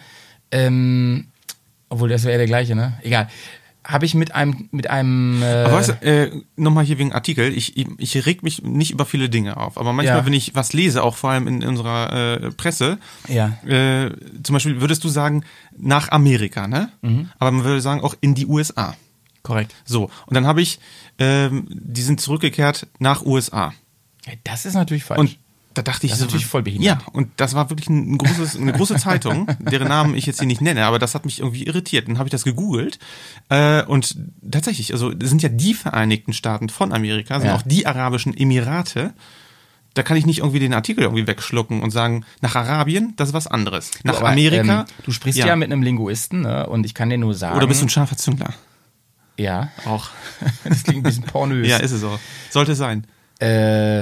[0.52, 1.26] Ähm,
[1.89, 2.93] obwohl, das wäre der gleiche, ne?
[3.02, 3.28] Egal.
[3.84, 5.41] Habe ich mit einem, mit einem.
[5.41, 8.91] Äh, Aber weißt du, äh, nochmal hier wegen Artikel, ich, ich, ich reg mich nicht
[8.91, 10.26] über viele Dinge auf, aber manchmal, Ja.
[10.26, 12.12] wenn ich was lese, auch vor allem in unserer
[12.43, 12.98] äh, Presse,
[13.30, 13.58] Ja.
[13.65, 14.12] äh,
[14.43, 15.46] zum Beispiel würdest du sagen,
[15.78, 16.89] nach Amerika, ne?
[17.02, 17.30] Mhm.
[17.39, 18.93] Aber man würde sagen, auch in die USA.
[19.47, 19.73] Korrekt.
[19.86, 20.79] So, und dann habe ich,
[21.17, 23.73] ähm, die sind zurückgekehrt nach USA.
[24.25, 25.19] Ja, das ist natürlich falsch.
[25.19, 25.38] Und
[25.73, 27.01] da dachte ich, Das ist natürlich voll behindert.
[27.01, 30.47] Ja, und das war wirklich ein, großes, eine große Zeitung, deren Namen ich jetzt hier
[30.47, 32.07] nicht nenne, aber das hat mich irgendwie irritiert.
[32.07, 32.97] Dann habe ich das gegoogelt
[33.49, 34.17] äh, und
[34.51, 37.55] tatsächlich, also sind ja die Vereinigten Staaten von Amerika, sind Ja.
[37.55, 39.13] auch die Arabischen Emirate.
[39.93, 43.33] Da kann ich nicht irgendwie den Artikel irgendwie wegschlucken und sagen, nach Arabien, das ist
[43.33, 43.91] was anderes.
[44.03, 44.81] Nach Aber, Amerika.
[44.81, 45.55] Ähm, du sprichst ja.
[45.55, 46.67] mit einem Linguisten, ne?
[46.67, 47.55] Und ich kann dir nur sagen.
[47.57, 48.53] Oder bist du ein scharfer Züngler?
[49.38, 49.69] Ja.
[49.86, 50.10] Auch.
[50.63, 51.67] Das klingt ein bisschen pornös.
[51.67, 52.19] Ja, ist es auch.
[52.50, 53.06] Sollte sein.
[53.39, 54.02] Äh,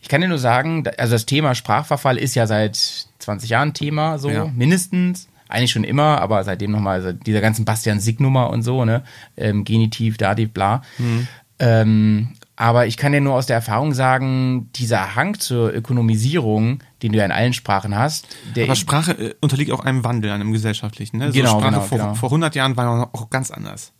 [0.00, 2.76] ich kann dir nur sagen, also das Thema Sprachverfall ist ja seit
[3.20, 4.44] 20 Jahren Thema, so Ja.
[4.46, 5.28] mindestens.
[5.48, 9.04] Eigentlich schon immer, aber seitdem nochmal also dieser ganzen Bastian Sick-Nummer und so, ne?
[9.36, 10.82] Ähm, Genitiv, Dativ, bla.
[10.98, 11.28] Mhm.
[11.58, 17.12] Ähm, aber ich kann dir nur aus der Erfahrung sagen, dieser Hang zur Ökonomisierung, den
[17.12, 20.52] du ja in allen Sprachen hast, der Aber Sprache äh, unterliegt auch einem Wandel, einem
[20.52, 21.18] gesellschaftlichen.
[21.18, 21.30] Ne?
[21.32, 22.14] Genau, so Sprache genau, vor, genau.
[22.14, 23.92] vor 100 Jahren war auch ganz anders.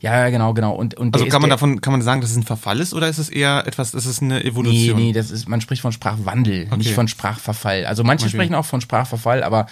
[0.00, 0.72] Ja genau, genau.
[0.74, 3.08] Und, und Also kann man davon, kann man sagen, dass es ein Verfall ist oder
[3.08, 4.96] ist es eher etwas, ist eine Nee, Evolution?
[5.00, 7.84] nee, das ist, man spricht von Sprachwandel, nicht von Sprachverfall.
[7.86, 8.34] Also manche Okay.
[8.36, 9.66] sprechen auch von Sprachverfall, aber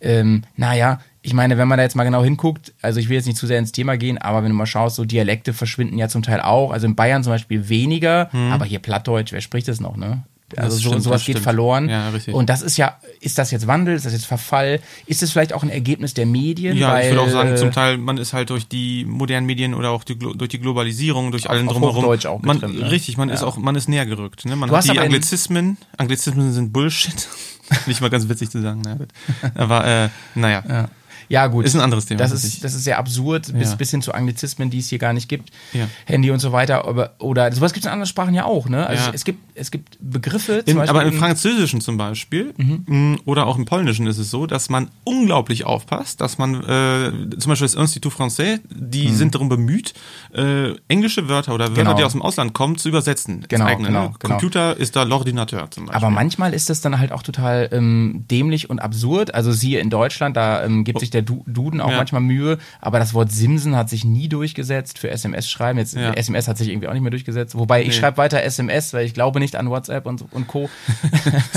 [0.00, 3.26] ähm, naja, ich meine, wenn man da jetzt mal genau hinguckt, also ich will jetzt
[3.26, 6.08] nicht zu sehr ins Thema gehen, aber wenn du mal schaust, so Dialekte verschwinden ja
[6.08, 6.70] zum Teil auch.
[6.70, 10.24] Also in Bayern zum Beispiel weniger, aber hier Plattdeutsch, wer spricht das noch, ne?
[10.58, 11.44] Also Das so, stimmt, sowas das geht stimmt.
[11.44, 11.88] verloren.
[11.88, 12.34] Ja, richtig.
[12.34, 14.80] Und das ist ja, ist das jetzt Wandel, ist das jetzt Verfall?
[15.06, 16.76] Ist es vielleicht auch ein Ergebnis der Medien?
[16.76, 19.46] Ja, weil, ich würde auch sagen, äh, zum Teil, man ist halt durch die modernen
[19.46, 22.04] Medien oder auch die, durch die Globalisierung, durch allen drumherum.
[22.04, 22.90] Auch man, getrimmt, ne?
[22.90, 24.44] Richtig, man ist auch, man ist näher gerückt.
[24.44, 24.56] Ne?
[24.56, 25.78] Man Du hat hast die Anglizismen.
[25.96, 27.28] Anglizismen sind Bullshit.
[27.86, 29.08] Nicht mal ganz witzig zu sagen, gut.
[29.54, 30.62] Aber äh, naja.
[30.68, 30.88] Ja.
[31.28, 31.64] Ja, gut.
[31.64, 33.76] Ist ein anderes Thema, Das ist, das ist sehr absurd, bis, Ja.
[33.76, 35.50] bis hin zu Anglizismen, die es hier gar nicht gibt.
[35.72, 35.88] Ja.
[36.06, 36.84] Handy und so weiter.
[36.86, 38.68] Aber, oder sowas gibt es in anderen Sprachen ja auch.
[38.68, 38.86] Ne?
[38.86, 39.10] Also Ja.
[39.14, 43.46] es, gibt, es gibt Begriffe, zum In, Beispiel aber im Französischen zum Beispiel mh, oder
[43.46, 47.66] auch im Polnischen ist es so, dass man unglaublich aufpasst, dass man äh, zum Beispiel
[47.66, 49.94] das Institut Français, die sind darum bemüht,
[50.34, 51.94] äh, englische Wörter oder Wörter, Genau.
[51.94, 53.44] die aus dem Ausland kommen, zu übersetzen.
[53.48, 54.14] Genau, eigene, genau, ne?
[54.18, 54.34] genau.
[54.34, 55.96] Computer ist da l'ordinateur zum Beispiel.
[56.04, 59.34] aber manchmal ist das dann halt auch total ähm, dämlich und absurd.
[59.34, 61.96] Also siehe in Deutschland, da ähm, gibt sich der du Duden auch Ja.
[61.96, 65.78] manchmal Mühe, aber das Wort Simsen hat sich nie durchgesetzt für SMS-Schreiben.
[65.78, 66.12] Jetzt Ja.
[66.12, 67.54] SMS hat sich irgendwie auch nicht mehr durchgesetzt.
[67.56, 67.94] Wobei ich Nee.
[67.94, 70.68] schreibe weiter SMS, weil ich glaube nicht an WhatsApp und, und Co.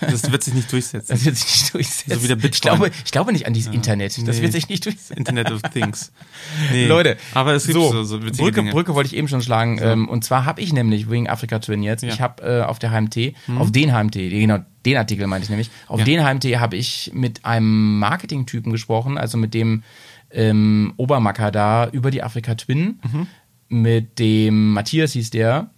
[0.00, 1.06] das wird sich nicht durchsetzen.
[1.12, 2.14] Das wird sich nicht durchsetzen.
[2.14, 2.52] So wie der Bitcoin.
[2.54, 4.16] Ich glaube, ich glaube nicht an dieses Internet.
[4.26, 4.42] Das Nee.
[4.42, 5.16] wird sich nicht durchsetzen.
[5.16, 6.12] Internet of Things.
[6.72, 6.86] Nee.
[6.86, 8.70] Leute, aber es gibt so, so, so Brücke, Dinge.
[8.72, 9.78] Brücke wollte ich eben schon schlagen.
[9.82, 12.08] Ähm, und zwar habe ich nämlich wegen Afrika Twin jetzt, Ja.
[12.08, 12.14] Mhm.
[12.14, 15.70] ich habe äh, auf der HMT, auf den HMT, genau, den Artikel meinte ich nämlich,
[15.86, 16.04] auf Ja.
[16.04, 18.87] den HMT habe ich mit einem Marketing-Typen gesprochen,
[19.18, 19.82] also mit dem
[20.30, 23.26] ähm, Obermacker da über die Afrika Twin, Mhm.
[23.68, 25.70] mit dem Matthias hieß der.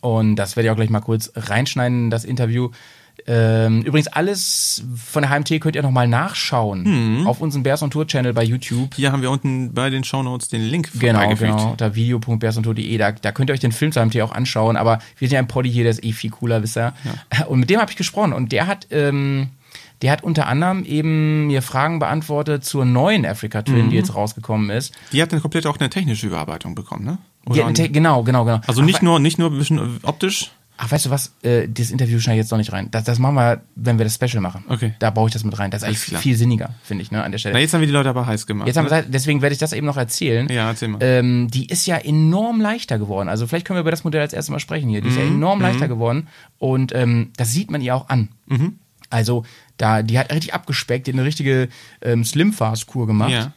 [0.00, 2.70] Und das werde ich auch gleich mal kurz reinschneiden, das Interview.
[3.26, 7.26] Ähm, übrigens, alles von der HMT könnt ihr nochmal nachschauen Mhm.
[7.26, 8.94] auf unserem Bears on Tour Channel bei YouTube.
[8.94, 11.72] Hier haben wir unten bei den Shownotes den Link Genau, genau.
[11.72, 15.28] Unter video.bersonto.de, da, da könnt ihr euch den Film zu HMT auch anschauen, aber wir
[15.28, 16.94] sind ja ein Poddy hier, der ist eh viel cooler, wisst ihr.
[17.48, 19.48] Und mit dem habe ich gesprochen und der hat, ähm,
[20.02, 23.90] der hat unter anderem eben mir Fragen beantwortet zur neuen Africa Twin, Mhm.
[23.90, 24.92] die jetzt rausgekommen ist.
[25.12, 27.18] Die hat dann komplett auch eine technische Überarbeitung bekommen, ne?
[27.74, 28.60] Te- genau, genau, genau.
[28.66, 30.50] also nicht nur, nicht nur ein bisschen optisch.
[30.80, 31.32] Ach, weißt du was?
[31.42, 32.88] Äh, das Interview schneide ich jetzt noch nicht rein.
[32.92, 34.62] Das, das machen wir, wenn wir das Special machen.
[34.68, 34.94] Okay.
[35.00, 35.72] Da baue ich das mit rein.
[35.72, 37.54] Das ist eigentlich viel sinniger, finde ich, ne, an der Stelle.
[37.54, 38.68] Na, jetzt haben wir die Leute aber heiß gemacht.
[38.68, 39.02] Jetzt haben wir ne?
[39.02, 40.46] Zeit, deswegen werde ich das eben noch erzählen.
[40.48, 40.98] Ja, erzähl mal.
[41.02, 43.28] Ähm, die ist ja enorm leichter geworden.
[43.28, 45.00] Also vielleicht können wir über das Modell als erstes Mal sprechen hier.
[45.00, 45.20] Die ist Mhm.
[45.20, 48.28] ja enorm leichter geworden und ähm, das sieht man ihr auch an.
[48.46, 48.78] Mhm.
[49.10, 49.44] Also
[49.76, 51.68] da, die hat richtig abgespeckt, die hat eine richtige
[52.02, 53.30] ähm, Slim-Fast-Kur gemacht.
[53.30, 53.52] Ja.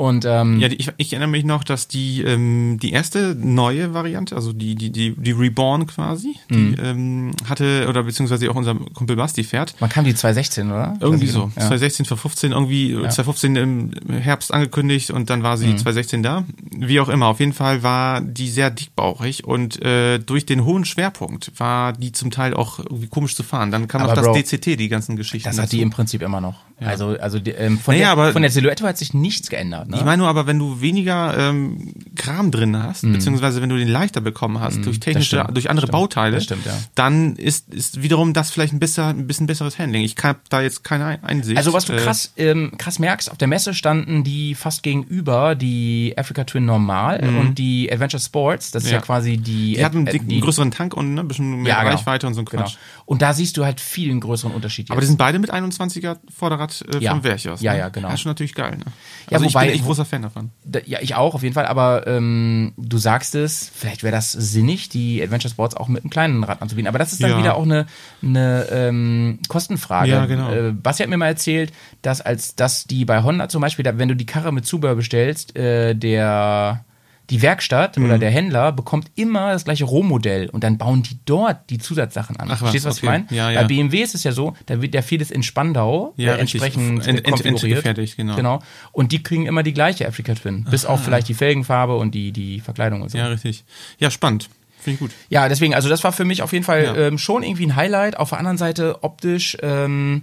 [0.00, 4.34] Und ähm, Ja, ich, ich erinnere mich noch, dass die ähm, die erste neue Variante,
[4.34, 6.76] also die die die, die Reborn quasi, die Mhm.
[6.82, 9.74] ähm, hatte oder beziehungsweise auch unser Kumpel Basti fährt.
[9.78, 10.96] man kam die 2016, oder?
[11.00, 11.50] Irgendwie so.
[11.54, 11.66] Ja.
[11.68, 15.60] 2016, 2015, irgendwie 2015 im Herbst angekündigt und dann war Mhm.
[15.60, 16.44] sie 2016 da.
[16.78, 20.86] Wie auch immer, auf jeden Fall war die sehr dickbauchig und äh, durch den hohen
[20.86, 23.70] Schwerpunkt war die zum Teil auch irgendwie komisch zu fahren.
[23.70, 25.46] Dann kam Aber noch das Bro, DCT, die ganzen Geschichten.
[25.48, 25.76] Das hat dazu.
[25.76, 26.54] die im Prinzip immer noch.
[26.82, 29.89] Also, also die, ähm, von, Naja, der, von der Silhouette hat sich nichts geändert.
[29.90, 29.96] Ne?
[29.96, 33.88] Ich meine nur aber, wenn du weniger ähm, Kram drin hast, beziehungsweise wenn du den
[33.88, 36.72] leichter bekommen hast durch technische, durch andere stimmt, Bauteile, stimmt, ja.
[36.94, 40.02] dann ist, ist wiederum das vielleicht ein, besser, ein bisschen besseres Handling.
[40.02, 41.56] Ich habe da jetzt keine Ein- Einsicht.
[41.58, 45.54] Also was du Äh, krass, ähm, krass merkst, auf der Messe standen die fast gegenüber,
[45.54, 48.70] die Africa Twin Normal und die Adventure Sports.
[48.70, 48.96] Das ist ja.
[48.98, 49.02] Ja.
[49.02, 49.74] quasi die...
[49.74, 51.96] Die hat einen, äh, die- größeren Tank und ne, ein bisschen mehr ja, genau.
[51.96, 52.62] Reichweite und so ein Genau.
[52.64, 52.76] Quatsch.
[53.06, 54.92] Und da siehst du halt viel einen größeren Unterschied jetzt.
[54.92, 57.12] Aber die sind beide mit 21er Vorderrad äh, Ja.
[57.12, 57.20] vom.
[57.60, 57.78] Ja, ne?
[57.78, 58.08] ja, genau.
[58.08, 58.76] Das ist schon natürlich geil.
[58.78, 58.84] Ne?
[59.30, 60.50] Ja, Also ich bin echt großer Fan davon.
[60.64, 64.32] Da- Ja, ich auch, auf jeden Fall, aber ähm, du sagst es, vielleicht wäre das
[64.32, 66.88] sinnig, die Adventure Sports auch mit einem kleinen Rad anzubieten.
[66.88, 67.38] Aber das ist dann Ja.
[67.38, 67.86] wieder auch eine,
[68.22, 70.10] eine ähm, Kostenfrage.
[70.10, 70.52] Ja, genau.
[70.52, 73.98] Äh, Basti hat mir mal erzählt, dass als dass die bei Honda zum Beispiel, da,
[73.98, 76.84] wenn du die Karre mit Zubehör bestellst, äh, der
[77.30, 81.70] die Werkstatt oder der Händler bekommt immer das gleiche Rohmodell und dann bauen die dort
[81.70, 82.48] die Zusatzsachen an.
[82.50, 83.06] Ach Verstehst du, was okay.
[83.06, 83.26] ich meine?
[83.30, 83.60] Ja, ja.
[83.62, 87.06] Bei BMW ist es ja so, da wird ja vieles in Spandau Ja, äh, entsprechend
[87.06, 87.78] Ent- ent- konfiguriert.
[87.78, 88.36] entfertigt, genau.
[88.36, 88.58] genau.
[88.92, 92.32] Und die kriegen immer die gleiche Africa Twin, bis auf vielleicht die Felgenfarbe und die,
[92.32, 93.18] die Verkleidung und so.
[93.18, 93.64] Ja, richtig.
[93.98, 94.48] Ja, spannend.
[94.80, 95.10] Finde ich gut.
[95.28, 96.96] Ja, deswegen, also das war für mich auf jeden Fall Ja.
[96.96, 98.16] ähm, schon irgendwie ein Highlight.
[98.16, 100.22] Auf der anderen Seite optisch, ähm,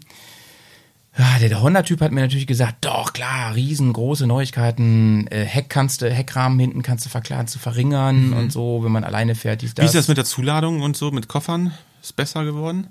[1.17, 6.09] ja, der, Honda-Typ hat mir natürlich gesagt, doch klar, riesengroße Neuigkeiten, äh, Heck kannst du,
[6.11, 9.83] Heckrahmen hinten kannst du verklaren, zu verringern und so, wenn man alleine fährt, dies, das.
[9.83, 9.85] Mhm.
[9.85, 11.73] Wie ist das mit der Zuladung und so, mit Koffern?
[12.01, 12.87] Ist besser geworden?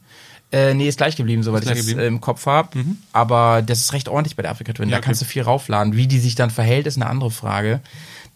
[0.52, 2.84] Äh, nee, ist gleich geblieben, soweit ich das äh, im Kopf habe.
[3.12, 4.88] Aber das ist recht ordentlich bei der Afrika Twin.
[4.88, 5.28] Ja, da kannst okay.
[5.28, 5.96] du viel raufladen.
[5.96, 7.80] Wie die sich dann verhält, ist eine andere Frage.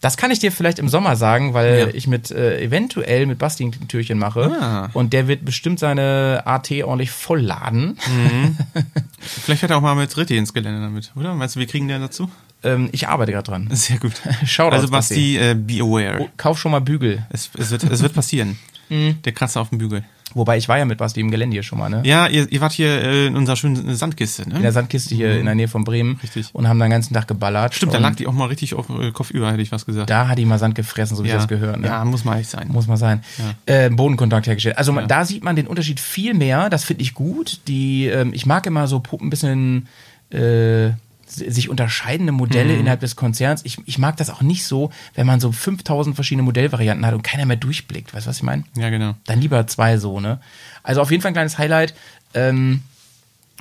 [0.01, 1.87] Das kann ich dir vielleicht im Sommer sagen, weil Ja.
[1.93, 4.51] ich mit äh, eventuell mit Basti ein Türchen mache.
[4.59, 4.89] Ah.
[4.93, 7.97] Und der wird bestimmt seine AT ordentlich vollladen.
[9.19, 11.35] Vielleicht fährt er auch mal mit Ritti ins Gelände damit, oder?
[11.35, 12.29] Meinst du, wir kriegen den dazu?
[12.63, 13.69] Ähm, ich arbeite gerade dran.
[13.71, 14.13] Sehr gut.
[14.45, 16.17] Shoutouts, also Basti, äh, be aware.
[16.21, 17.25] Oh, kauf schon mal Bügel.
[17.29, 18.57] Es, es, wird, es wird passieren.
[18.89, 19.21] Mhm.
[19.23, 20.03] Der Kratzer auf dem Bügel.
[20.33, 22.01] Wobei ich war ja mit Basti im Gelände hier schon mal, ne?
[22.05, 24.55] Ja, ihr, ihr wart hier äh, in unserer schönen Sandkiste, ne?
[24.55, 26.19] In der Sandkiste hier in der Nähe von Bremen.
[26.21, 26.49] Richtig.
[26.53, 27.75] Und haben dann den ganzen Tag geballert.
[27.75, 30.09] Stimmt, da lag die auch mal richtig auf äh, kopfüber, hätte ich was gesagt.
[30.09, 31.35] Da hat die mal Sand gefressen, so wie ja.
[31.35, 31.79] das gehört.
[31.79, 31.87] Ne?
[31.87, 32.67] Ja, muss mal echt sein.
[32.69, 33.23] Muss mal sein.
[33.65, 34.77] Äh, Bodenkontakt hergestellt.
[34.77, 36.69] Also man, da sieht man den Unterschied viel mehr.
[36.69, 37.59] Das finde ich gut.
[37.67, 39.87] Die, ähm, ich mag immer so ein bisschen
[40.31, 40.91] äh,
[41.31, 43.61] sich unterscheidende Modelle innerhalb des Konzerns.
[43.63, 47.23] Ich, ich mag das auch nicht so, wenn man so 5000 verschiedene Modellvarianten hat und
[47.23, 48.13] keiner mehr durchblickt.
[48.13, 48.63] Weißt du, was ich meine?
[48.75, 49.15] Ja, genau.
[49.25, 50.41] Dann lieber zwei so, ne?
[50.83, 51.93] Also auf jeden Fall ein kleines Highlight.
[52.33, 52.81] Ähm,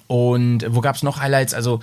[0.06, 1.54] und wo gab's noch Highlights?
[1.54, 1.80] Also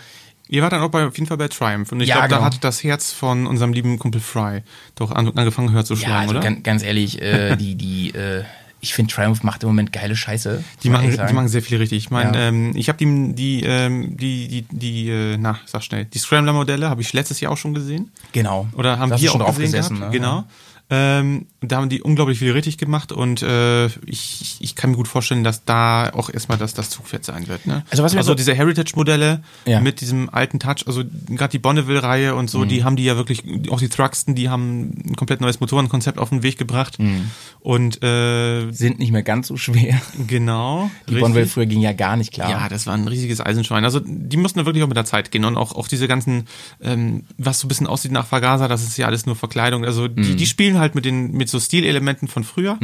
[0.49, 1.91] Ihr wart dann auch bei, auf jeden Fall bei Triumph.
[1.91, 2.39] Und ich Ja, glaube, genau.
[2.39, 4.63] da hat das Herz von unserem lieben Kumpel Fry
[4.95, 6.39] doch an, angefangen höher zu ja, schlagen, also oder?
[6.41, 8.43] ganz, ganz ehrlich, äh, die, die, äh,
[8.79, 10.63] ich finde Triumph macht im Moment geile Scheiße.
[10.83, 11.97] Die machen, die machen sehr viel richtig.
[11.97, 12.47] Ich meine, Ja.
[12.49, 16.89] ähm, ich habe die, die, ähm, die, die, die, äh, na, sag schnell, die Scrambler-Modelle
[16.89, 18.11] habe ich letztes Jahr auch schon gesehen.
[18.33, 18.67] Genau.
[18.75, 20.13] Oder haben Da hast wir auch gesehen gesessen, gehabt?
[20.13, 20.19] ne?
[20.19, 20.43] Genau.
[20.89, 25.09] Ähm, da haben die unglaublich viel richtig gemacht und äh, ich, ich kann mir gut
[25.09, 27.65] vorstellen, dass da auch erstmal das, das Zugpferd sein wird.
[27.67, 27.83] Ne?
[27.89, 29.79] Also was mir so- diese Heritage-Modelle Ja.
[29.79, 29.83] Mhm.
[29.83, 33.43] mit diesem alten Touch, also gerade die Bonneville-Reihe und so, die haben die ja wirklich,
[33.69, 36.99] auch die Thruxton, die haben ein komplett neues Motorenkonzept auf den Weg gebracht.
[36.99, 37.31] Mhm.
[37.59, 39.99] Und äh, Sind nicht mehr ganz so schwer.
[40.27, 40.89] genau.
[41.09, 41.21] Die richtig.
[41.21, 42.49] Bonwell früher ging ja gar nicht klar.
[42.49, 43.83] Ja, das war ein riesiges Eisenschwein.
[43.83, 46.45] Also die mussten da wirklich auch mit der Zeit gehen und auch, auch diese ganzen,
[46.81, 49.83] ähm, was so ein bisschen aussieht nach Vergaser, das ist ja alles nur Verkleidung.
[49.83, 50.37] Also die, Mhm.
[50.37, 52.77] die spielen halt mit den mit so Stilelementen von früher,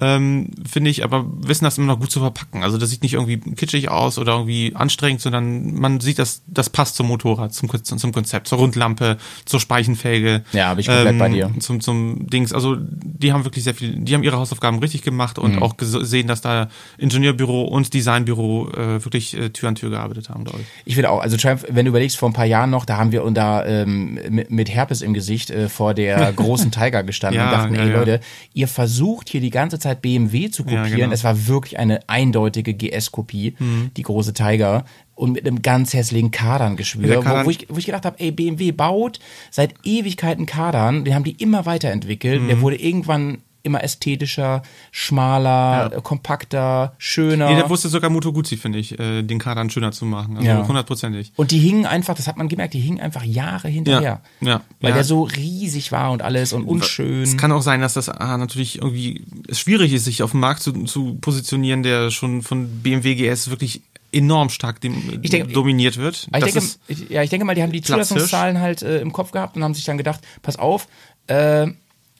[0.00, 2.62] ähm, finde ich, aber wissen das immer noch gut zu verpacken.
[2.62, 6.70] Also das sieht nicht irgendwie kitschig aus oder irgendwie anstrengend, sondern man sieht, dass das
[6.70, 10.42] passt zum Motorrad, zum, zum Konzept, zur Rundlampe, zur Speichenfelge.
[10.52, 11.50] Ja, bin ich komplett bei dir.
[11.60, 12.52] Zum, zum Dings.
[12.52, 15.44] Also die haben wirklich sehr viel, die haben ihre Hausaufgaben richtig gemacht Mhm.
[15.44, 19.90] und auch ges- gesehen, dass da Ingenieurbüro und Designbüro äh, wirklich äh, Tür an Tür
[19.90, 20.66] gearbeitet haben, glaube ich.
[20.84, 23.12] Ich finde auch, also Triumph, wenn du überlegst, vor ein paar Jahren noch, da haben
[23.12, 27.44] wir unter ähm, mit, mit Herpes im Gesicht äh, vor der großen Tiger gestanden Ja,
[27.46, 27.96] und dachten, ja, ey ja.
[27.98, 28.20] Leute,
[28.54, 30.84] ihr versucht hier die ganze Zeit BMW zu kopieren.
[30.96, 31.12] genau.
[31.12, 33.90] Es war wirklich eine eindeutige GS-Kopie, Mhm.
[33.96, 34.84] die große Tiger.
[35.14, 38.30] Und mit einem ganz hässlichen der Kardan- wo, wo, ich, wo ich gedacht habe, ey,
[38.32, 39.18] BMW baut
[39.50, 42.42] seit Ewigkeiten Kardan, den haben die immer weiterentwickelt.
[42.42, 42.48] Mhm.
[42.48, 46.00] Der wurde irgendwann immer ästhetischer, schmaler, Ja.
[46.00, 47.50] kompakter, schöner.
[47.50, 50.36] Nee, der wusste sogar Moto Guzzi, finde ich, äh, den Kadern schöner zu machen.
[50.36, 50.66] Also Ja.
[50.66, 51.32] hundertprozentig.
[51.36, 54.22] Und die hingen einfach, das hat man gemerkt, die hingen einfach Jahre hinterher.
[54.40, 57.22] Ja, ja, Weil der so riesig war und alles und unschön.
[57.22, 60.40] Es kann auch sein, dass das ah, natürlich irgendwie es schwierig ist, sich auf dem
[60.40, 65.52] Markt zu, zu positionieren, der schon von BMW GS wirklich enorm stark dem, Ich denke-
[65.52, 66.28] dominiert wird.
[66.34, 66.62] Ich denke,
[67.10, 67.82] ja, ich denke mal, die haben die.
[67.82, 70.88] Zulassungszahlen halt äh, im Kopf gehabt und haben sich dann gedacht, pass auf,
[71.26, 71.66] äh,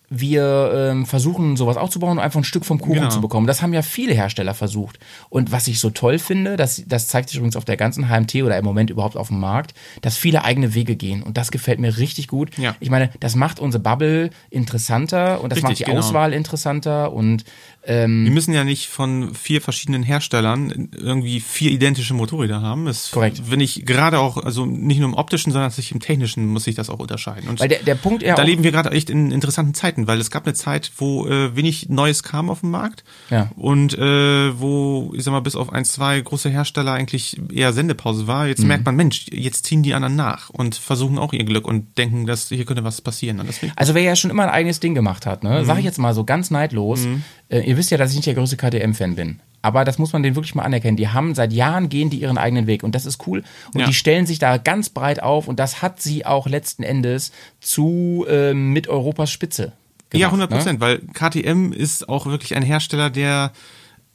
[0.09, 3.09] wir ähm, versuchen sowas aufzubauen und einfach ein Stück vom Kuchen Genau.
[3.09, 3.47] zu bekommen.
[3.47, 4.99] Das haben ja viele Hersteller versucht.
[5.29, 8.37] Und was ich so toll finde, das, das zeigt sich übrigens auf der ganzen HMT
[8.43, 11.23] oder im Moment überhaupt auf dem Markt, dass viele eigene Wege gehen.
[11.23, 12.57] Und das gefällt mir richtig gut.
[12.57, 12.77] Ja.
[12.81, 15.99] Ich meine, das macht unsere Bubble interessanter und das Richtig, macht die genau.
[15.99, 17.45] Auswahl interessanter und
[17.87, 22.87] ähm, Wir müssen ja nicht von vier verschiedenen Herstellern irgendwie vier identische Motorräder haben.
[22.87, 23.43] Das Korrekt.
[23.51, 26.75] Wenn ich gerade auch, also nicht nur im optischen, sondern sich im technischen muss sich
[26.75, 27.49] das auch unterscheiden.
[27.49, 30.21] Und weil der, der Punkt ja da leben wir gerade echt in interessanten Zeiten, weil
[30.21, 33.51] es gab eine Zeit, wo äh, wenig Neues kam auf dem Markt Ja.
[33.57, 38.27] und äh, wo, ich sag mal, bis auf ein, zwei große Hersteller eigentlich eher Sendepause
[38.27, 38.43] war.
[38.45, 38.49] Mhm.
[38.51, 41.97] Jetzt merkt man, Mensch, jetzt ziehen die anderen nach und versuchen auch ihr Glück und
[41.99, 43.41] denken, dass hier könnte was passieren.
[43.77, 46.15] Also wer ja schon immer ein eigenes Ding gemacht hat, ne, sag ich jetzt mal
[46.15, 47.07] so ganz neidlos,
[47.49, 49.41] äh, ihr wisst ja, dass ich nicht der größte KTM-Fan bin.
[49.63, 50.97] Aber das muss man denen wirklich mal anerkennen.
[50.97, 53.43] Die haben seit Jahren gehen die ihren eigenen Weg und das ist cool.
[53.75, 53.87] Und Ja.
[53.87, 58.25] die stellen sich da ganz breit auf und das hat sie auch letzten Endes zu
[58.29, 59.73] ähm, mit Europas Spitze.
[60.11, 60.57] Gemacht, ja, 100 Ne?
[60.57, 63.53] Prozent, weil KTM ist auch wirklich ein Hersteller, der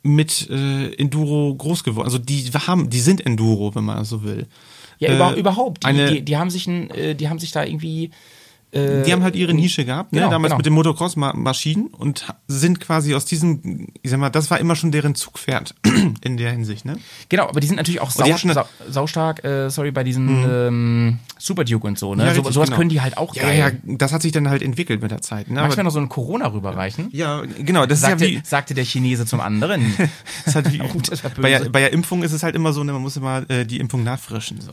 [0.03, 2.05] mit äh, Enduro groß geworden.
[2.05, 4.47] Also die haben, die sind Enduro, wenn man so will.
[4.99, 5.83] Ja, Äh, über, überhaupt.
[5.83, 8.09] Die, eine- die, die haben sich ein, äh, die haben sich da irgendwie
[8.71, 10.19] Äh, Die haben halt ihre Nische gehabt, ne?
[10.19, 10.57] genau, damals genau.
[10.57, 14.91] mit den Motocross-Maschinen und sind quasi aus diesem, ich sag mal, das war immer schon
[14.91, 15.75] deren Zugpferd
[16.21, 16.95] in der Hinsicht, ne?
[17.29, 21.65] Genau, aber die sind natürlich auch sau, sau, saustark, äh, sorry, bei diesen ähm, Super
[21.65, 22.25] Duke und so, ne?
[22.27, 22.77] Ja, so, sowas genau.
[22.77, 23.57] können die halt auch Ja, geil.
[23.59, 25.55] ja, ja, das hat sich dann halt entwickelt mit der Zeit, ne?
[25.55, 27.09] Magst du mir Aber, noch so einen Corona rüberreichen?
[27.11, 29.93] ja, genau, das Sagte, ist ja wie, sagte der Chinese zum anderen.
[30.45, 30.77] das halt wie
[31.09, 33.49] das bei, der, bei der Impfung ist es halt immer so, ne, man muss immer
[33.49, 34.71] äh, die Impfung nachfrischen, so.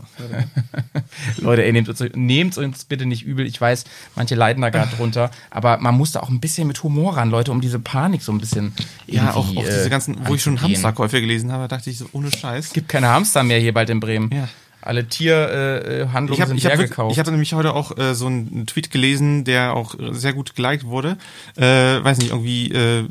[1.42, 3.46] Leute, ey, nehmt uns, nehmt uns bitte nicht übel.
[3.46, 3.84] Ich weiß,
[4.16, 5.30] manche leiden da gerade drunter.
[5.50, 8.32] Aber man muss da auch ein bisschen mit Humor ran, Leute, um diese Panik so
[8.32, 8.72] ein bisschen
[9.06, 10.60] Ja, auch, irgendwie, auch diese äh, ganzen, wo ich schon.
[10.60, 12.72] Hamsterkäufe gelesen habe, dachte ich so, ohne Scheiß.
[12.72, 14.30] gibt keine Hamster mehr hier bald in Bremen.
[14.34, 14.48] Ja.
[14.80, 17.12] Alle Tierhandlungen äh, Ich habe sind ich hab, gekauft.
[17.12, 20.84] ich hatte nämlich heute auch äh, so einen Tweet gelesen, der auch sehr gut geliked
[20.84, 21.16] wurde.
[21.56, 23.04] Äh, weiß nicht, irgendwie, äh,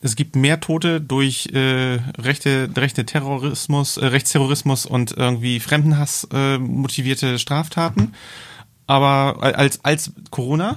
[0.00, 6.58] es gibt mehr Tote durch äh, rechte, rechte Terrorismus, äh, Rechtsterrorismus und irgendwie Fremdenhass äh,
[6.58, 8.14] motivierte Straftaten.
[8.88, 10.76] Aber als, als Corona.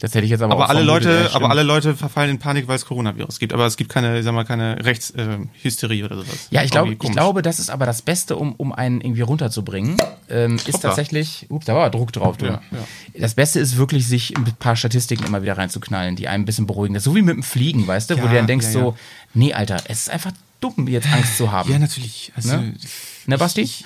[0.00, 1.34] das hätte ich jetzt aber, Aber auch alle ja, Leute, stimmt.
[1.34, 3.52] aber alle Leute verfallen in Panik, weil es Coronavirus gibt.
[3.52, 6.46] Aber es gibt keine, sag mal, keine Rechtshysterie äh, oder sowas.
[6.50, 9.96] Ja, ich glaube, ich glaube, das ist aber das Beste, um, um einen irgendwie runterzubringen,
[10.30, 10.80] ähm, ist Hoppla.
[10.90, 12.46] tatsächlich, ups, da war Druck drauf, du.
[12.46, 13.20] Ja, ja.
[13.20, 16.66] Das Beste ist wirklich, sich ein paar Statistiken immer wieder reinzuknallen, die einen ein bisschen
[16.66, 16.94] beruhigen.
[16.94, 18.96] Das ist so wie mit dem Fliegen, weißt du, wo du dann denkst so,
[19.34, 21.70] nee, Alter, es ist einfach dumm, jetzt Angst zu haben.
[21.70, 22.32] Ja, natürlich.
[22.36, 22.74] Also, Ne?
[23.26, 23.62] Ne, Basti?
[23.62, 23.84] Ich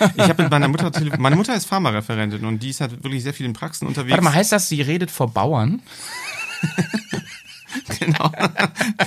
[0.18, 3.34] habe mit meiner Mutter tele- meine Mutter ist Pharmareferentin und die ist halt wirklich sehr
[3.34, 4.12] viel in Praxen unterwegs.
[4.12, 5.82] Warte mal, heißt das, sie redet vor Bauern?
[8.00, 8.30] genau.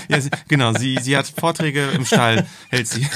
[0.10, 3.08] ja, sie, genau, sie, sie hat Vorträge im Stall, hält sie.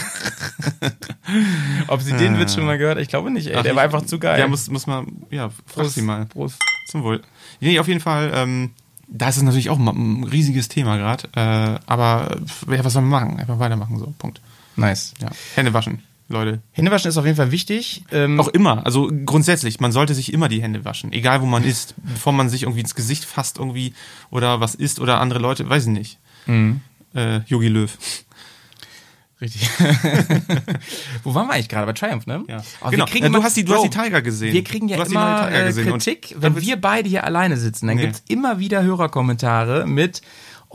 [1.88, 2.98] Ob sie den Witz schon mal gehört?
[3.00, 3.56] Ich glaube nicht, ey.
[3.58, 4.40] Ach, der war ich- einfach zu geil.
[4.40, 6.26] Ja, muss, muss man, ja, frag Prost, sie mal.
[6.28, 6.60] Prost.
[6.90, 7.22] Zum Wohl.
[7.60, 8.72] Nee, auf jeden Fall, ähm,
[9.08, 11.28] da ist es natürlich auch ein riesiges Thema gerade.
[11.36, 12.38] Äh, aber
[12.70, 13.40] äh, ja, was soll man machen?
[13.40, 14.42] Einfach weitermachen, so, Punkt.
[14.76, 15.14] Nice.
[15.22, 15.30] Ja.
[15.56, 16.02] Hände waschen,
[16.34, 16.62] Leute.
[16.72, 18.04] Händewaschen ist auf jeden Fall wichtig.
[18.12, 21.64] Ähm, Auch immer, also grundsätzlich, man sollte sich immer die Hände waschen, egal wo man
[21.64, 23.94] ist, bevor man sich irgendwie ins Gesicht fasst irgendwie
[24.30, 26.20] oder was isst oder andere Leute, weiß ich nicht.
[26.48, 26.82] Mhm.
[27.16, 27.96] Äh, Yogi Löw.
[29.42, 29.70] Richtig.
[31.24, 31.86] Wo waren wir eigentlich gerade?
[31.86, 32.44] Bei Triumph, ne?
[32.48, 32.64] Ja.
[32.82, 33.06] Aber Genau.
[33.06, 34.54] wir kriegen Ja, du immer- hast die- du hast die Tiger gesehen.
[34.54, 37.88] Wir kriegen ja immer äh, gesehen und Kritik, da wenn wir beide hier alleine sitzen.
[37.88, 38.04] Dann Nee.
[38.04, 40.22] gibt's immer wieder Hörerkommentare mit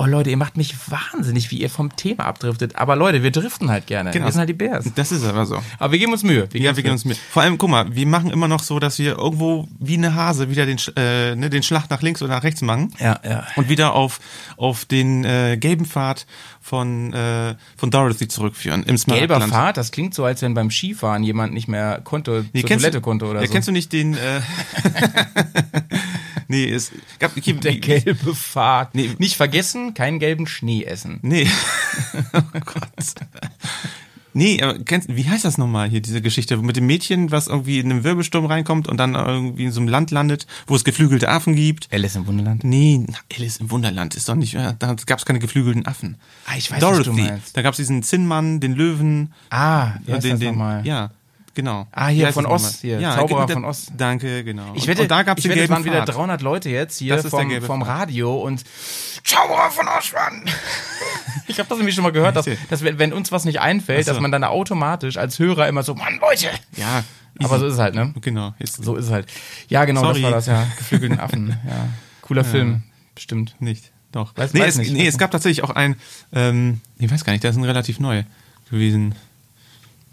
[0.00, 2.76] Oh Leute, ihr macht mich wahnsinnig, wie ihr vom Thema abdriftet.
[2.76, 4.12] Aber Leute, wir driften halt gerne.
[4.12, 4.26] Genau.
[4.26, 4.92] Wir sind halt die Bears.
[4.94, 5.60] Das ist aber so.
[5.80, 6.48] Aber wir geben uns Mühe.
[6.52, 7.16] Ja, wir gehen uns mit.
[7.16, 10.50] Vor allem, guck mal, wir machen immer noch so, dass wir irgendwo wie eine Hase
[10.50, 12.94] wieder den, äh, ne, den Schlag nach links oder nach rechts machen.
[13.00, 13.44] Ja, ja.
[13.56, 14.20] Und wieder auf,
[14.56, 16.26] auf den äh, gelben Pfad
[16.60, 18.84] von, äh, von Dorothy zurückführen.
[18.84, 19.40] Im Gelber.
[19.40, 22.98] Pfad, das klingt so, als wenn beim Skifahren jemand nicht mehr konnte, Nee, zur Toilette
[22.98, 23.52] du, konnte oder ja, so.
[23.52, 24.14] Kennst du nicht den...
[24.14, 24.18] Äh,
[26.48, 27.36] nee, es gab...
[27.36, 28.94] Okay, Der gelbe Pfad.
[28.94, 29.10] Nee.
[29.18, 31.18] Nicht vergessen, keinen gelben Schnee essen.
[31.22, 31.48] Nee.
[32.32, 33.14] oh Gott.
[34.34, 37.80] Nee, aber kennst, wie heißt das nochmal hier, diese Geschichte mit dem Mädchen, was irgendwie
[37.80, 41.28] in einem Wirbelsturm reinkommt und dann irgendwie in so einem Land landet, wo es geflügelte
[41.28, 41.88] Affen gibt?
[41.92, 42.62] Alice im Wunderland?
[42.62, 46.18] Nee, na, Alice im Wunderland ist doch nicht, ja, da gab es keine geflügelten Affen.
[46.46, 47.56] Ah, ich weiß, was du Dorothy, meinst.
[47.56, 49.32] da gab es diesen Zinnmann, den Löwen.
[49.50, 50.86] Ah, heißt den, den, nochmal?
[50.86, 51.10] Ja,
[51.58, 51.88] genau.
[51.90, 52.70] Ah, hier von nochmal?
[52.80, 53.90] hier, ja, Zauberer der- von Oz.
[53.96, 54.72] Danke, genau.
[54.74, 56.14] Ich Und- wette, und da gab es ich den wette, es waren wieder Pfad.
[56.14, 57.88] 300 Leute jetzt hier vom, vom Pfad.
[57.88, 58.62] Radio und
[59.24, 60.44] Zauberer von Osman.
[61.48, 64.12] ich habe das nämlich schon mal gehört, dass, dass wenn, uns was nicht einfällt, so.
[64.12, 66.46] dass man dann automatisch als Hörer immer so, Mann, Leute.
[66.76, 67.02] Ja,
[67.42, 68.14] Aber so ist es halt, ne?
[68.20, 68.54] Genau.
[68.60, 69.26] Ist So ist es halt.
[69.68, 70.22] Ja, genau, Sorry.
[70.22, 70.66] das war das, ja.
[70.78, 71.88] Geflügelten Affen, ja.
[72.22, 72.84] Cooler Film,
[73.16, 73.56] bestimmt.
[73.58, 74.34] Nicht, doch.
[74.36, 74.92] Weiß- nee, weiß es, nicht.
[74.92, 75.96] nee, es gab tatsächlich auch ein,
[76.32, 78.22] ähm, ich weiß gar nicht, der ist ein relativ neu
[78.70, 79.14] gewesen.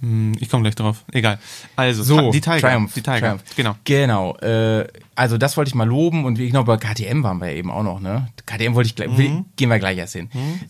[0.01, 1.03] Hm, Ich komme gleich drauf.
[1.11, 1.39] Egal.
[1.75, 2.59] Also, So, die Tiger.
[2.59, 2.93] Triumph.
[2.93, 3.19] Die Tiger.
[3.19, 3.43] Triumph.
[3.55, 3.75] Genau.
[3.85, 4.35] Genau.
[4.37, 7.55] Äh, also das wollte ich mal loben und wie genau bei KTM waren wir ja
[7.57, 8.27] eben auch noch, ne?
[8.45, 10.29] KTM wollte ich gleich, will, gehen wir gleich erst hin.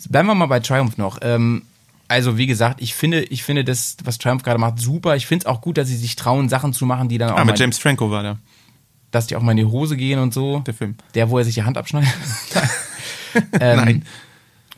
[0.10, 1.18] Bleiben wir mal bei Triumph noch.
[1.22, 1.64] Ähm,
[2.08, 5.16] also wie gesagt, ich finde, ich finde das, was Triumph gerade macht, super.
[5.16, 7.38] Ich finde es auch gut, dass sie sich trauen, Sachen zu machen, die dann auch
[7.38, 8.38] Ah, mit James Franco war der.
[9.10, 10.60] dass die auch mal in die Hose gehen und so.
[10.60, 10.96] Der Film.
[11.16, 12.10] Der, wo er sich die Hand abschneidet.
[13.60, 14.06] ähm, Nein.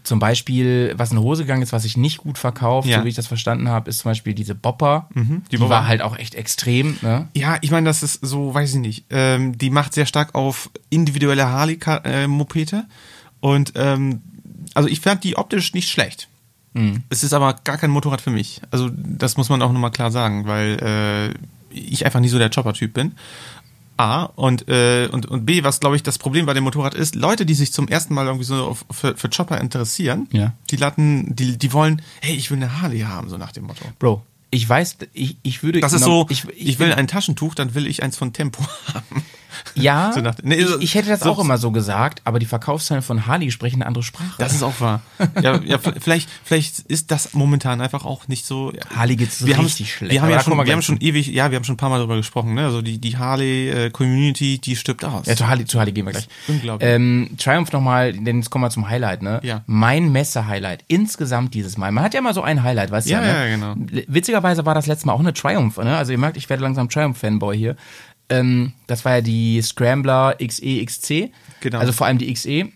[0.08, 3.00] Zum Beispiel, was in die Hose gegangen ist, was sich nicht gut verkauft, Ja.
[3.00, 5.10] so wie ich das verstanden habe, ist zum Beispiel diese Bopper.
[5.14, 5.70] die die Bopper.
[5.70, 6.98] war halt auch echt extrem.
[7.02, 7.28] Ne?
[7.36, 9.06] Ja, ich meine, das ist so, weiß ich nicht.
[9.10, 12.86] Ähm, die macht sehr stark auf individuelle Harley-Mopete.
[13.40, 14.22] Und ähm,
[14.74, 16.28] also ich fand die optisch nicht schlecht.
[17.10, 18.62] Es ist aber gar kein Motorrad für mich.
[18.70, 21.34] Also das muss man auch nochmal klar sagen, weil
[21.74, 23.14] äh, ich einfach nie so der Chopper-Typ bin.
[23.98, 27.16] A und, äh, und, und B, was glaube ich das Problem bei dem Motorrad ist,
[27.16, 30.54] Leute, die sich zum ersten Mal irgendwie so für, für Chopper interessieren, Ja.
[30.70, 33.86] die latten, die, die wollen, hey, ich will eine Harley haben, so nach dem Motto.
[34.00, 35.80] Bro, ich weiß, ich, ich würde.
[35.82, 39.24] Das ist so, ich, ich, will ein Taschentuch, dann will ich eins von Tempo haben.
[39.76, 42.40] Ja, So nach- nee, so- ich, ich hätte das so- auch immer so gesagt, aber
[42.40, 44.36] die Verkaufszahlen von Harley sprechen eine andere Sprache.
[44.38, 45.02] Das ist auch wahr.
[45.42, 48.72] Ja, ja, vielleicht, vielleicht ist das momentan einfach auch nicht so.
[48.96, 51.56] Harley geht's wir richtig schlecht, Wir haben ja schon, wir haben schon ewig, ja, wir
[51.58, 52.66] haben schon ein paar Mal darüber gesprochen, ne?
[52.66, 55.26] Also die, die Harley-Community, die stirbt aus.
[55.26, 56.28] Ja, zu Harley, zu Harley gehen wir gleich.
[56.48, 56.90] Unglaublich.
[56.90, 59.40] Ähm, Triumph nochmal, denn jetzt kommen wir zum Highlight, ne?
[59.44, 59.64] Ja.
[59.66, 61.92] Mein Messe-Highlight insgesamt dieses Mal.
[61.92, 63.50] Man hat ja immer so ein Highlight, weißt du Ja, ja, ne?
[63.50, 63.76] ja, genau.
[64.08, 65.98] Witzigerweise war das letzte Mal auch eine Triumph, ne?
[65.98, 67.76] Also ihr merkt, ich werde langsam Triumph-Fanboy hier.
[68.30, 71.32] Ähm, das war ja die Scrambler XE XC.
[71.62, 71.80] Genau.
[71.80, 72.70] Also vor allem die XE.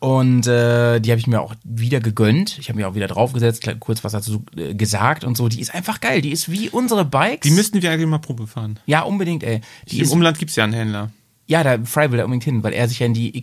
[0.00, 2.58] Und äh, die habe ich mir auch wieder gegönnt.
[2.58, 5.48] Ich habe mir auch wieder draufgesetzt, kurz was dazu äh, gesagt und so.
[5.48, 6.20] Die ist einfach geil.
[6.22, 7.48] Die ist wie unsere Bikes.
[7.48, 8.80] Die müssten wir eigentlich mal Probe fahren.
[8.86, 9.60] ja, unbedingt, ey.
[9.88, 11.10] Die Im ist Umland gibt's ja einen Händler.
[11.46, 13.36] ja, da Fry will da unbedingt hin, weil er sich ja in die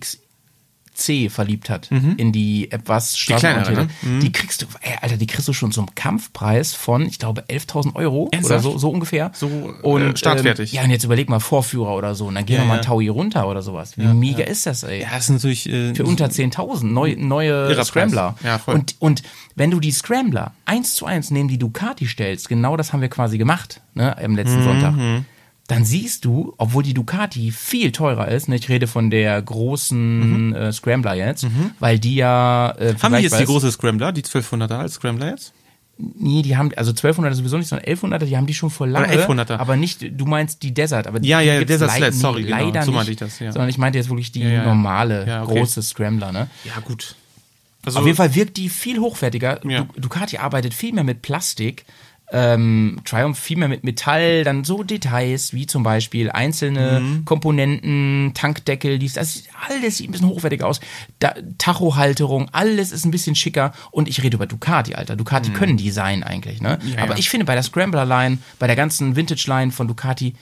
[1.00, 1.90] XC verliebt hat.
[1.92, 3.88] In die etwas straßenorientierte.
[4.02, 4.20] kleinere, ne?
[4.22, 7.96] Die kriegst du, ey, Alter, die kriegst du schon zum Kampfpreis von, ich glaube, 11.000
[7.96, 8.64] Euro oder Ernsthaft?
[8.64, 9.32] so, so ungefähr.
[9.34, 10.74] So, äh, startfertig.
[10.74, 12.26] Ähm, ja, und jetzt überleg mal, Vorführer oder so.
[12.28, 12.82] Und dann geh Ja, doch mal ja.
[12.82, 13.98] Taui runter oder sowas.
[13.98, 15.02] Wie mega ist das, ey?
[15.02, 15.70] Ja, das ist natürlich.
[15.70, 18.34] Äh, Für unter 10.000 neu, neue Scrambler.
[18.40, 18.44] Preis.
[18.46, 18.76] Ja, voll.
[18.76, 19.24] Und, und
[19.56, 23.10] wenn du die Scrambler eins zu eins neben die Ducati stellst, genau das haben wir
[23.10, 24.94] quasi gemacht, ne, am Mhm, letzten Sonntag,
[25.70, 30.56] dann siehst du, obwohl die Ducati viel teurer ist, ne, ich rede von der großen
[30.56, 31.46] äh, Scrambler jetzt,
[31.80, 33.02] weil die ja äh, Mhm.
[33.04, 35.54] haben wir jetzt die große Scrambler, die 1200er als Scrambler jetzt?
[35.98, 39.14] Nee, die haben, also 1200er sowieso nicht, sondern 1100er, die haben die schon vor lange.
[39.14, 39.58] 1100er.
[39.58, 42.58] Aber nicht, du meinst die Desert, aber die, Ja, ja, die Desert Sled, sorry, genau,
[42.58, 43.52] leider so meinte ich das, ja.
[43.52, 44.64] Sondern ich meinte jetzt wirklich die ja.
[44.64, 45.60] normale, Ja, okay.
[45.60, 46.48] große Scrambler, ne?
[46.64, 47.16] Ja, gut.
[47.86, 49.60] Also, Auf jeden Fall wirkt die viel hochwertiger.
[49.68, 49.88] Ja.
[49.94, 51.86] Du, Ducati arbeitet viel mehr mit Plastik.
[52.32, 57.26] Ähm, Triumph viel mehr mit Metall, dann so Details wie zum Beispiel einzelne Mhm.
[57.26, 60.80] Komponenten, Tankdeckel, dies, das alles sieht ein bisschen hochwertiger aus.
[61.20, 63.74] Da, Tachohalterung, alles ist ein bisschen schicker.
[63.92, 65.16] Und ich rede über Ducati, Alter.
[65.16, 66.78] Ducati können Design eigentlich, ne?
[66.82, 66.90] Mhm.
[66.94, 67.20] Ja, Aber ja.
[67.20, 70.36] ich finde bei der Scrambler-Line, bei der ganzen Vintage-Line von Ducati,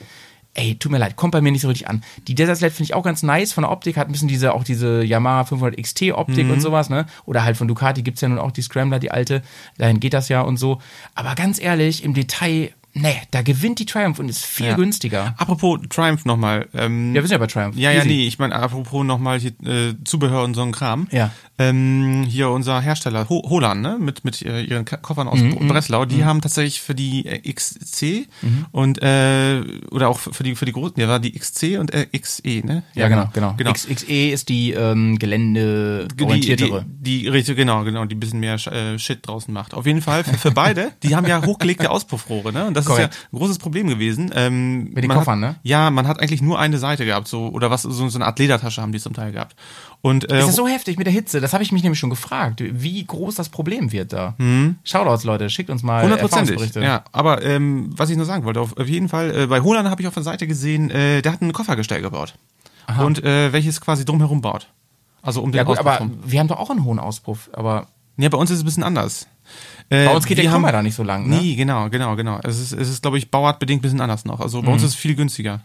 [0.58, 2.02] ey, tut mir leid, kommt bei mir nicht so richtig an.
[2.26, 4.52] Die Desert Sled finde ich auch ganz nice von der Optik, hat ein bisschen diese,
[4.54, 6.52] auch diese Yamaha 500 XT Optik Mhm.
[6.52, 7.06] und sowas, ne?
[7.26, 9.42] Oder halt von Ducati gibt's ja nun auch die Scrambler, die alte,
[9.78, 10.80] dahin geht das ja und so.
[11.14, 14.74] Aber ganz ehrlich, im Detail, ne, da gewinnt die Triumph und ist viel Ja.
[14.74, 15.34] günstiger.
[15.38, 16.66] apropos Triumph nochmal.
[16.74, 17.76] Ähm, Ja, wir sind ja bei Triumph.
[17.76, 18.08] Ja, ja, Easy.
[18.08, 21.06] nee, ich meine, apropos nochmal äh, Zubehör und so ein Kram.
[21.12, 21.30] Ja.
[21.58, 26.04] Ähm, hier unser Hersteller, Ho Holan, ne, mit, mit äh, ihren Koffern aus Mhm, Breslau,
[26.04, 28.28] die haben tatsächlich für die äh, XC
[28.72, 32.06] und, äh, oder auch für die, für die großen, ja, war die XC und äh,
[32.16, 32.82] XE, ne?
[32.94, 33.54] Ja, genau, genau.
[33.56, 33.72] genau.
[33.72, 36.84] XXE ist die ähm, die, geländeorientiertere.
[36.86, 39.74] die, die richtig, genau, genau, die ein bisschen mehr äh, Shit draußen macht.
[39.74, 42.66] Auf jeden Fall für, für beide, die haben ja hochgelegte Auspuffrohre, ne?
[42.66, 43.14] Und das Korrekt.
[43.14, 44.30] ist ja ein großes Problem gewesen.
[44.34, 45.56] Ähm, Mit den Koffern, hat, ne?
[45.62, 48.38] Ja, man hat eigentlich nur eine Seite gehabt, so oder was, so, so eine Art
[48.38, 49.56] Ledertasche haben die zum Teil gehabt.
[50.00, 51.40] Und äh, Ist das so heftig mit der Hitze?
[51.40, 54.34] Das habe ich mich nämlich schon gefragt, wie groß das Problem wird da.
[54.84, 56.80] Shoutouts, Leute, schickt uns mal Erfahrungsberichte.
[56.80, 57.02] ja.
[57.12, 60.06] Aber ähm, was ich nur sagen wollte, auf, jeden Fall, äh, bei Holan habe ich
[60.08, 62.34] auf der Seite gesehen, äh, der hat ein Koffergestell gebaut.
[63.00, 64.68] Und äh, welches quasi drumherum baut.
[65.20, 66.18] Also um den Ja gut, Auspuff aber rum.
[66.24, 68.84] wir haben doch auch einen hohen Auspuff, aber Ja, bei uns ist es ein bisschen
[68.84, 69.26] anders.
[69.90, 71.38] Äh, bei uns geht der Komma da nicht so lang, ne?
[71.38, 72.38] Nee, genau, genau, genau.
[72.44, 74.40] Es ist, es ist glaube ich, bauartbedingt ein bisschen anders noch.
[74.40, 74.66] Also Mhm.
[74.66, 75.60] bei uns ist es viel günstiger.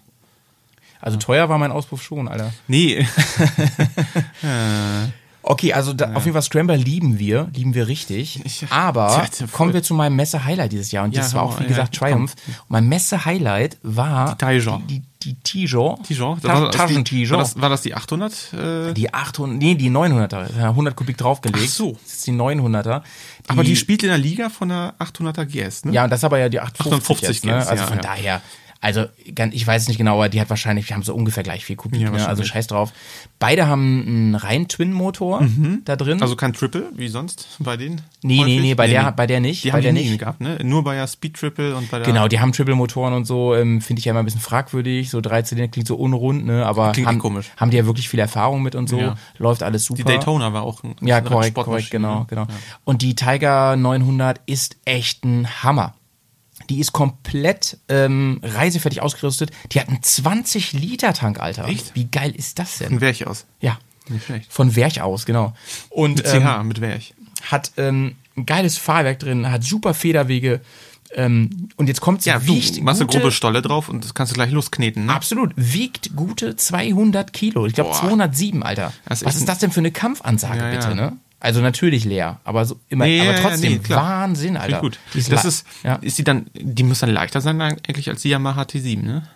[1.04, 2.54] Also teuer war mein Auspuff schon, Alter.
[2.68, 3.06] Nee,
[5.45, 8.39] Okay, also da, auf jeden Fall Scrambler lieben wir, lieben wir richtig.
[8.45, 11.04] Ich- aber kommen wir zu meinem Messe-Highlight dieses Jahr.
[11.04, 12.34] Und Ja, das war auch, wie gesagt, ja, Triumph.
[12.47, 14.88] Und mein Messe-Highlight war Die Tijon.
[14.88, 16.01] die, die, die Tijon.
[16.04, 16.39] Tijon.
[16.41, 17.32] Ta War das die- Taschen-Tijon.
[17.38, 18.54] War das, war das die 800?
[18.54, 20.58] Äh, Die 800, nee, die 900er.
[20.58, 21.66] Ja, 100 Kubik draufgelegt.
[21.68, 21.91] Ach so.
[22.01, 23.01] Das ist die 900er.
[23.49, 25.91] aber die spielt in der Liga von der 800er GS, ne?
[25.91, 27.58] Ja, und das ist aber ja die 850 850 jetzt, ne?
[27.58, 28.01] jetzt, Also ja, von ja.
[28.01, 28.41] daher,
[28.84, 31.64] also ich weiß es nicht genau, aber die hat wahrscheinlich, wir haben so ungefähr gleich
[31.64, 32.28] viel Kubik, Ja, ne?
[32.28, 32.92] also scheiß drauf.
[33.40, 35.48] Beide haben einen rein Twin-Motor
[35.86, 36.22] da drin.
[36.22, 38.02] Also kein Triple, wie sonst bei denen?
[38.24, 38.62] nee, nee, häufig?
[38.62, 39.64] nee, bei der, bei der nicht.
[39.64, 40.20] Die bei haben der die nie nicht.
[40.20, 40.58] gehabt, ne?
[40.64, 42.06] Nur bei der Speed Triple und bei der.
[42.08, 45.10] Genau, die haben Triple-Motoren und so, ähm, finde ich ja immer ein bisschen fragwürdig.
[45.10, 46.66] So 13 klingt so unrund, ne?
[46.66, 47.52] Aber Klingt haben, komisch.
[47.56, 49.00] haben die ja wirklich viel Erfahrung mit und so.
[49.00, 49.16] Ja.
[49.38, 49.98] Läuft alles super.
[49.98, 52.48] Die Daytona war auch ein Ja, korrekt, korrekt, genau, genau.
[52.84, 55.94] Und die Tiger 900 ist echt ein Hammer.
[56.70, 59.51] Die ist komplett ähm, reisefertig ausgerüstet.
[59.72, 61.68] Die hat einen 20-Liter-Tank, Alter.
[61.68, 61.95] Echt?
[61.95, 62.93] Wie geil ist das denn?
[62.93, 63.45] Ein Werch aus.
[63.59, 63.78] Ja.
[64.09, 64.51] Nicht schlecht.
[64.51, 65.53] Von Werch aus, genau.
[65.89, 67.14] Und Mit ähm, CH, mit Werch.
[67.43, 70.59] hat ähm, ein geiles Fahrwerk drin, hat super Federwege.
[71.16, 74.14] Ähm, und jetzt kommt Ja, du wiegt machst eine gute- grobe Stolle drauf und das
[74.14, 75.14] kannst du gleich loskneten, ne?
[75.14, 75.51] Absolut.
[75.55, 77.66] Wiegt gute 200 Kilo.
[77.68, 77.99] Ich glaube Boah.
[77.99, 78.91] 207, Alter.
[79.05, 80.80] Was ist das denn für eine Kampfansage, Ja, ja.
[80.80, 81.18] bitte, ne?
[81.44, 83.89] Also natürlich leer, aber so immer, Nee, aber trotzdem nee.
[83.89, 84.70] Wahnsinn, Alter.
[84.70, 85.00] Ich Die gut.
[85.30, 85.96] Das ist, ja.
[85.96, 89.28] ist die dann, die muss dann leichter sein eigentlich als die Yamaha T7, ne?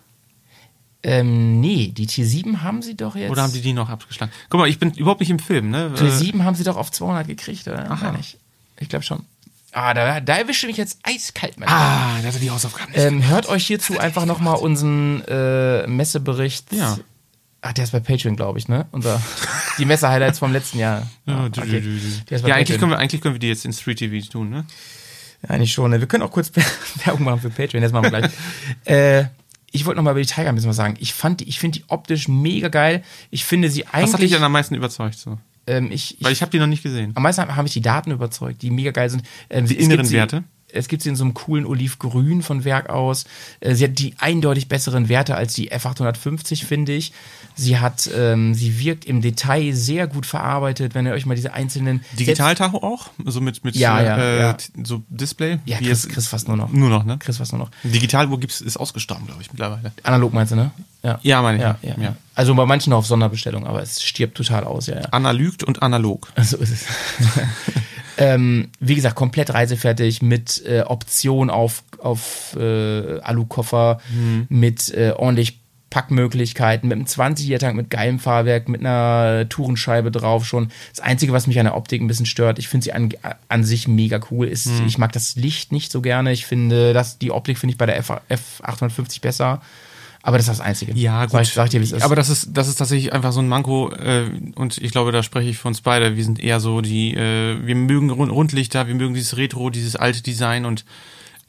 [1.04, 3.30] ähm, nee, die T7 haben sie doch jetzt.
[3.30, 4.32] Oder haben die die noch abgeschlagen?
[4.50, 5.92] Guck mal, ich bin überhaupt nicht im Film, ne?
[5.98, 7.92] Äh, T7 haben sie doch auf 200 gekriegt, oder?
[7.92, 8.06] Aha.
[8.06, 8.38] Meine Ich,
[8.80, 9.26] ich glaube schon.
[9.74, 12.94] Ah, da, da erwische mich jetzt eiskalt, mein Ah, da sind die Hausaufgaben.
[12.94, 16.72] nicht Ähm, hört euch hierzu einfach nochmal unseren äh, Messebericht.
[16.72, 16.98] Ja.
[17.62, 18.86] Ach, der ist bei Patreon, glaube ich, ne?
[18.92, 19.22] Unser,
[19.78, 21.10] die Messe-Highlights vom letzten Jahr.
[21.26, 21.82] Ja, okay.
[21.82, 22.42] du.
[22.42, 24.66] bei ja eigentlich, können wir, eigentlich können wir die jetzt in Street TV tun, ne?
[25.44, 25.92] Ja, eigentlich schon.
[25.92, 26.00] Ne?
[26.00, 26.52] Wir können auch kurz
[27.06, 27.82] Werbung machen für Patreon.
[27.82, 28.32] Das machen wir gleich.
[28.86, 29.26] äh,
[29.72, 30.96] ich wollte nochmal über die Tiger ein bisschen was sagen.
[31.00, 33.04] Ich fand die, ich finde die optisch mega geil.
[33.32, 34.32] Ich finde sie Was hat dich eigentlich.
[34.32, 35.18] denn am meisten überzeugt?
[35.18, 35.38] So?
[35.68, 37.12] ähm, ich, Weil ich, ich habe die noch nicht gesehen.
[37.16, 39.24] am meisten haben mich die Daten überzeugt, die mega geil sind.
[39.50, 40.44] Ähm, Die inneren Werte?
[40.70, 43.24] Es gibt sie in so einem coolen Olivgrün von Werk aus.
[43.62, 47.14] Äh, Sie hat die eindeutig besseren Werte als die F850, finde ich.
[47.56, 51.54] Sie hat, ähm, sie wirkt im Detail sehr gut verarbeitet, wenn ihr euch mal diese
[51.54, 53.10] einzelnen Digitaltacho auch?
[53.26, 54.58] So mit, mit Ja, äh, ja, äh, ja.
[54.84, 55.60] so Display?
[55.66, 56.70] Ja, Chris, Chris fast nur noch.
[56.72, 57.18] Nur noch, ne?
[57.18, 57.72] Chris fast nur noch.
[57.84, 59.92] Digitaluhr gibt's, ist ausgestorben, glaube ich, mittlerweile.
[60.04, 60.72] Analog meinst du, ne?
[61.02, 61.64] Ja, Ja, meine ich.
[61.64, 62.16] ja, ja, ja.
[62.36, 65.06] Also bei manchen auf Sonderbestellung, aber es stirbt total aus, ja, ja.
[65.12, 66.28] Analygt und analog.
[66.44, 66.86] So ist es.
[68.18, 74.00] ähm, wie gesagt, komplett reisefertig mit äh, Option auf, auf äh, Alukoffer,
[74.50, 75.60] mit äh, ordentlich
[75.90, 80.70] Packmöglichkeiten, mit einem 20-Liter-Tank, mit geilem Fahrwerk, mit einer Tourenscheibe drauf schon.
[80.92, 83.10] Das Einzige, was mich an der Optik ein bisschen stört, ich finde sie an,
[83.48, 86.34] an sich mega cool, ist, ich mag das Licht nicht so gerne.
[86.34, 89.62] Ich finde, dass die Optik finde ich bei der F, F850 besser.
[90.24, 90.94] Aber das ist das Einzige.
[90.94, 91.32] Ja, gut.
[91.32, 92.04] Sag, ich, sag ich dir, wie es ist.
[92.04, 95.24] Aber das ist, das ist tatsächlich einfach so ein Manko, äh, und ich glaube, da
[95.24, 96.16] spreche ich für uns beide.
[96.16, 99.96] Wir sind eher so die, äh, wir mögen Rund Rundlichter, wir mögen dieses Retro, dieses
[99.96, 100.86] alte Design und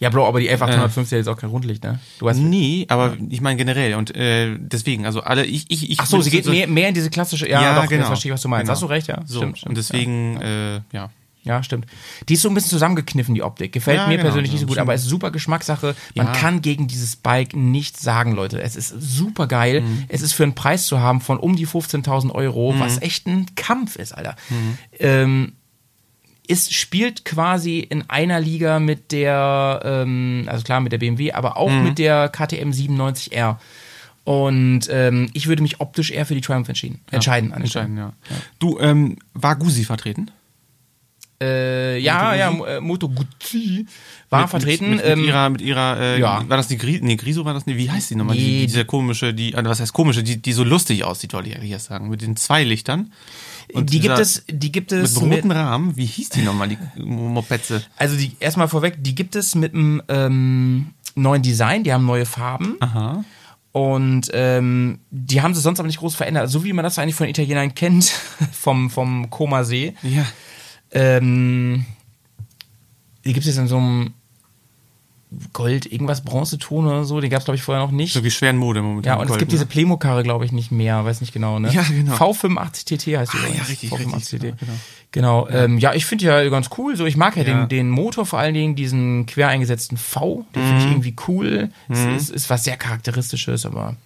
[0.01, 1.99] ja, Bro, aber die F850 ist jetzt auch kein Rundlicht, ne?
[2.21, 5.99] Du hast nie, aber ich meine generell und äh, deswegen, also alle, ich, ich, ich.
[5.99, 7.49] Ach so, sie geht mehr, mehr in diese klassische.
[7.49, 8.07] Ja, Ja, doch, genau.
[8.07, 8.66] verstehe ich, was du meinst.
[8.66, 8.75] Genau.
[8.75, 9.23] Hast du recht, ja.
[9.27, 9.71] So, stimmt, stimmt.
[9.71, 11.11] und deswegen, äh, ja.
[11.49, 11.87] Ja, stimmt.
[12.29, 13.73] Die ist so ein bisschen zusammengekniffen, die Optik.
[13.73, 15.97] Gefällt Ja, mir genau, persönlich nicht so so gut, aber ist super Geschmackssache.
[16.15, 16.33] Man Ja.
[16.35, 18.61] kann gegen dieses Bike nichts sagen, Leute.
[18.61, 19.81] Es ist super geil.
[19.81, 20.05] Mhm.
[20.09, 22.81] Es ist für einen Preis zu haben von um die 15.000 Euro, Mhm.
[22.81, 24.37] was echt ein Kampf ist, Alter.
[24.99, 25.55] Ähm,
[26.47, 31.57] es spielt quasi in einer Liga mit der, ähm, also klar mit der BMW, aber
[31.57, 31.83] auch Mhm.
[31.85, 33.59] mit der KTM 97R.
[34.25, 37.49] Und ähm, ich würde mich optisch eher für die Triumph entschieden, entscheiden.
[37.51, 37.85] der Stelle.
[37.87, 38.37] Entscheiden, ja.
[38.59, 40.31] Du, ähm, war Gusi vertreten?
[41.41, 43.86] Äh, ja, ja, Moto äh, Moto Guzzi
[44.28, 44.91] war Mit- vertreten.
[44.91, 46.45] Mit, mit, ähm, mit ihrer, mit ihrer, äh, ja.
[46.49, 48.34] war das die Gri nee, Griso war das nicht, wie heißt die nochmal?
[48.34, 51.32] Nee, die, die- diese komische, die, also was heißt komische, die, die so lustig aussieht,
[51.34, 53.12] wollte ich eigentlich erst sagen, mit den zwei Lichtern.
[53.72, 56.68] Und die dieser- gibt es, die gibt Mit es roten Rahmen, wie hieß die nochmal,
[56.68, 57.82] die Mopetze?
[57.97, 62.26] also die erstmal vorweg, die gibt es mit einem ähm, neuen Design, die haben neue
[62.26, 63.24] Farben Aha.
[63.72, 67.14] und ähm, die haben sie sonst aber nicht groß verändert, so wie man das eigentlich
[67.14, 68.07] von Italienern kennt,
[68.53, 69.95] vom, vom Koma See.
[70.03, 70.24] Ja.
[70.93, 71.84] Ähm,
[73.24, 74.14] die gibt es jetzt in so einem
[75.53, 78.14] Gold, irgendwas Bronzeton oder so, den gab es glaube ich vorher noch nicht.
[78.14, 79.11] So wie schweren Mode momentan.
[79.12, 79.57] Ja, und es Gold, gibt ne?
[79.57, 81.70] diese Playmo-Karre, glaube ich, nicht mehr, weiß nicht genau, ne?
[81.70, 82.14] Ja, genau.
[82.14, 84.41] V85 TT heißt die Ah, ja, richtig, V85 richtig, TT.
[84.41, 84.72] genau, genau.
[85.11, 87.61] Genau, ja, ähm, ja ich finde ja ganz cool, so ich mag ja, Ja.
[87.61, 90.78] Den, den Motor vor allen Dingen, diesen quer eingesetzten V, den finde Mhm.
[90.86, 91.70] ich irgendwie cool.
[91.91, 93.97] Es ist, ist was sehr charakteristisches, aber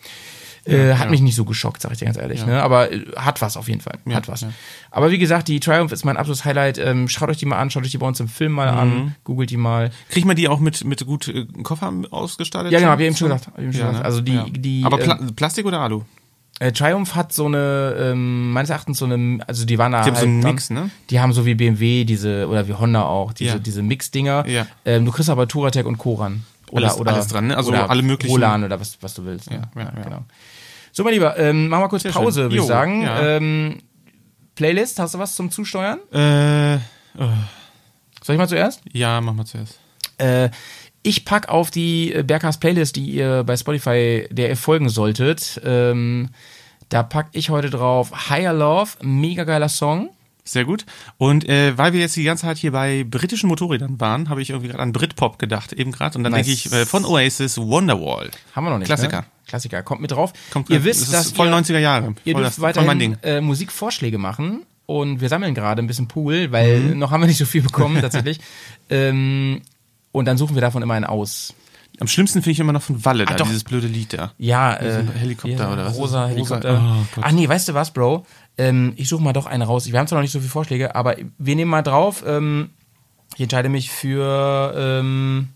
[0.65, 2.63] äh, hat mich nicht so geschockt, sag ich dir ganz ehrlich, ne?
[2.63, 4.43] Aber äh, hat was auf jeden Fall, hat was.
[4.43, 4.53] ja.
[4.91, 6.79] Aber wie gesagt, die Triumph ist mein absolutes Highlight.
[6.79, 8.79] Ähm, schaut euch die mal an, schaut euch die bei uns im Film mal Mhm.
[8.79, 9.91] an, googelt die mal.
[10.11, 12.71] Kriegt man die auch mit, mit gut äh, Koffer ausgestattet?
[12.73, 13.99] Ja, genau, hab ich eben schon gesagt, eben schon Ja, gesagt.
[13.99, 14.05] ne?
[14.05, 14.47] Also die- ja.
[14.49, 16.03] die, Aber Pla ähm, Plastik oder Alu?
[16.61, 20.11] Äh, Triumph hat so eine, ähm, meines Erachtens so eine, also die waren da Die
[20.11, 20.91] haben halt so einen dann- Mix, ne?
[21.11, 23.59] Die haben so wie BMW diese, oder wie Honda auch, diese, Ja.
[23.59, 24.47] diese Mix-Dinger.
[24.47, 24.67] Ja.
[24.85, 26.45] Ähm, du kriegst aber Touratec und Koran.
[26.71, 27.57] Oder, Alles- oder, alles dran, ne?
[27.57, 29.51] Also alle möglichen- Roland oder was, was du willst.
[29.51, 29.63] ne?
[29.75, 30.03] Ja, ja, ja.
[30.05, 30.25] Genau.
[30.93, 33.03] So, mein Lieber, ähm, machen wir kurz Sehr Pause, würde ich sagen.
[33.03, 33.37] ja.
[33.37, 33.79] Ähm,
[34.55, 35.99] Playlist, hast du was zum Zusteuern?
[36.13, 36.79] Äh,
[38.23, 38.83] Soll ich mal zuerst?
[38.93, 39.79] ja, mach mal zuerst.
[40.19, 40.51] Äh,
[41.03, 45.61] ich pack auf die äh, Berghaus Playlist, die ihr bei Spotify, der ihr folgen solltet.
[45.65, 46.29] Ähm,
[46.91, 50.11] da pack ich heute drauf Higher Love, mega geiler Song.
[50.45, 50.85] Sehr gut.
[51.19, 54.51] Und äh, weil wir jetzt die ganze Zeit hier bei britischen Motorrädern waren, habe ich
[54.51, 56.19] irgendwie gerade an Britpop gedacht, eben gerade.
[56.19, 56.47] Und dann Nice.
[56.47, 58.31] denke ich äh, von Oasis Wonderwall.
[58.55, 58.87] Haben wir noch nicht.
[58.89, 59.23] Klassiker.
[59.23, 59.27] Ne?
[59.53, 60.33] Klassiker, kommt mit drauf.
[60.51, 62.15] Kommt ihr das wisst, ist dass voll ihr, 90er Jahre.
[62.25, 64.63] ihr voll, dürft das, weiterhin äh, Musikvorschläge machen.
[64.87, 66.99] Und wir sammeln gerade ein bisschen Pool, weil Mhm.
[66.99, 68.41] noch haben wir nicht so viel bekommen tatsächlich.
[68.91, 69.61] ähm,
[70.11, 71.53] und dann suchen wir davon immer einen aus.
[72.01, 73.47] Am schlimmsten finde ich immer noch von Walle, da, doch.
[73.47, 74.33] dieses blöde Lied da.
[74.39, 75.97] Ja, äh, Helikopter hier, oder was?
[75.99, 76.83] Rosa Rosa- Helikopter.
[76.83, 77.25] oh Gott.
[77.27, 78.25] Ach nee, weißt du was, Bro?
[78.57, 79.93] Ähm, ich suche mal doch einen raus.
[79.93, 82.25] Wir haben zwar noch nicht so viele Vorschläge, aber wir nehmen mal drauf.
[82.27, 82.71] Ähm,
[83.35, 85.49] ich entscheide mich für ähm,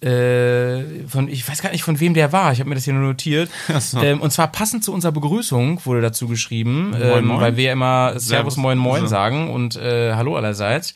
[0.00, 2.52] äh, von, ich weiß gar nicht, von wem der war.
[2.52, 3.50] Ich habe mir das hier nur notiert.
[3.80, 4.02] So.
[4.02, 7.40] Ähm, und zwar passend zu unserer Begrüßung wurde dazu geschrieben, ähm, moin.
[7.40, 8.56] weil wir immer Servus, Servus.
[8.56, 9.06] Moin Moin So.
[9.06, 10.94] sagen und äh, Hallo allerseits.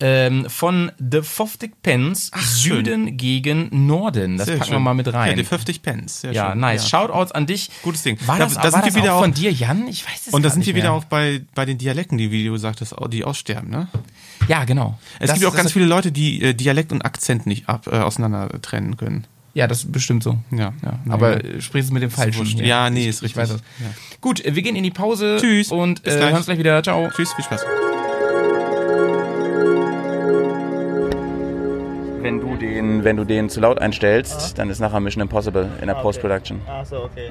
[0.00, 4.36] Ähm, von The 50 Pence Süden gegen Norden.
[4.38, 4.82] Das Sehr packen wir schön.
[4.84, 5.30] mal mit rein.
[5.30, 6.20] Ja, die 50 Pence.
[6.20, 6.60] Sehr Ja, schön.
[6.60, 6.88] nice.
[6.88, 7.70] Shoutouts an dich.
[7.82, 8.16] Gutes Ding.
[8.26, 9.88] War Da- das, da war sind das wir wieder auch auch- von dir, Jan?
[9.88, 12.30] Ich weiß es Und da sind wir nicht wieder auch bei, bei den Dialekten, die,
[12.30, 13.88] wie du sagtest, die aussterben, ne?
[14.46, 14.98] Ja, genau.
[15.18, 17.86] Es Das- gibt auch das- ganz viele Leute, die äh, Dialekt und Akzent nicht ab,
[17.90, 19.26] äh, auseinander trennen können.
[19.54, 20.38] Ja, das ist bestimmt so.
[20.52, 20.58] Ja.
[20.58, 21.12] Ja, Ja.
[21.12, 22.44] aber äh, sprichst du mit dem Falschen.
[22.46, 22.64] hier.
[22.64, 23.66] Ja, nee, ist Ich weiß richtig.
[23.80, 23.86] das.
[23.88, 23.94] Ja.
[24.20, 25.38] Gut, wir gehen in die Pause.
[25.40, 25.72] Tschüss.
[25.72, 26.80] Und äh, hören uns gleich wieder.
[26.84, 27.08] Ciao.
[27.10, 27.62] Tschüss, viel Spaß.
[32.78, 36.60] Den, wenn du den zu laut einstellst, dann ist nachher Mission Impossible in der Post-Production.
[36.66, 37.30] Ach so, okay.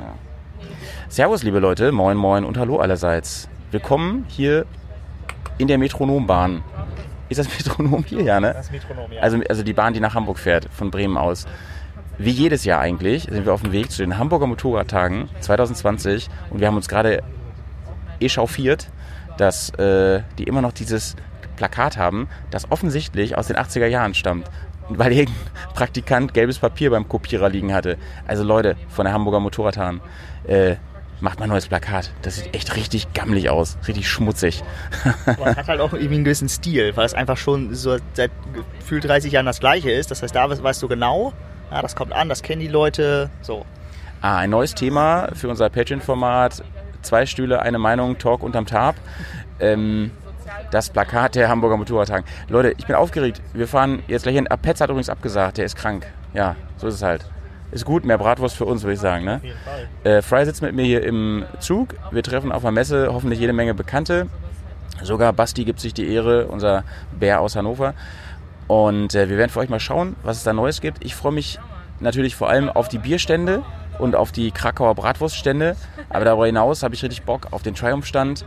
[1.08, 3.48] Servus, liebe Leute, moin, moin und hallo allerseits.
[3.72, 4.66] Willkommen hier
[5.58, 6.64] in der Metronombahn.
[7.30, 8.54] Ist das Metronom hier, ja, ne?
[8.54, 9.22] Das Metronom, ja.
[9.22, 11.46] Also, also die Bahn, die nach Hamburg fährt, von Bremen aus.
[12.18, 16.60] Wie jedes Jahr eigentlich sind wir auf dem Weg zu den Hamburger Motorradtagen 2020 und
[16.60, 17.24] wir haben uns gerade
[18.20, 18.90] echauffiert,
[19.38, 21.16] dass äh, die immer noch dieses
[21.56, 24.50] Plakat haben, das offensichtlich aus den 80er Jahren stammt.
[24.90, 25.36] Weil irgendein
[25.74, 27.98] Praktikant gelbes Papier beim Kopierer liegen hatte.
[28.26, 30.02] Also Leute von der Hamburger Motorradtagen,
[30.48, 30.76] äh,
[31.20, 32.12] macht mal ein neues Plakat.
[32.22, 34.64] Das sieht echt richtig gammelig aus, richtig schmutzig.
[35.26, 38.32] Aber es hat halt auch irgendwie einen gewissen Stil, weil es einfach schon so seit
[38.80, 40.12] gefühlt 30 Jahren das gleiche ist.
[40.12, 41.34] Das heißt, da weißt du genau,
[41.72, 43.30] ja, das kommt an, das kennen die Leute.
[43.42, 43.66] So.
[44.22, 46.64] Ah, ein neues Thema für unser Patreon-Format.
[47.02, 48.96] Zwei Stühle, eine Meinung, Talk unterm Tarp.
[49.60, 50.12] Ähm,
[50.72, 52.26] das Plakat der Hamburger Motorradtagen.
[52.50, 53.42] Leute, ich bin aufgeregt.
[53.54, 54.48] Wir fahren jetzt gleich hin.
[54.50, 56.08] Ah, Petz hat übrigens abgesagt, der ist krank.
[56.34, 57.26] Ja, so ist es halt.
[57.72, 59.26] Ist gut, mehr Bratwurst für uns, würde ich sagen.
[59.26, 59.42] Ne?
[60.04, 61.96] Äh, Fry sitzt mit mir hier im Zug.
[62.12, 64.28] Wir treffen auf einer Messe hoffentlich jede Menge Bekannte.
[65.04, 66.84] Sogar Basti gibt sich die Ehre, unser
[67.20, 67.94] Bär aus Hannover.
[68.68, 71.04] Und äh, wir werden für euch mal schauen, was es da Neues gibt.
[71.04, 71.60] Ich freue mich
[72.00, 73.64] natürlich vor allem auf die Bierstände
[74.00, 75.76] und auf die Krakauer Bratwurststände.
[76.10, 78.46] Aber darüber hinaus habe ich richtig Bock auf den Triumph-Stand.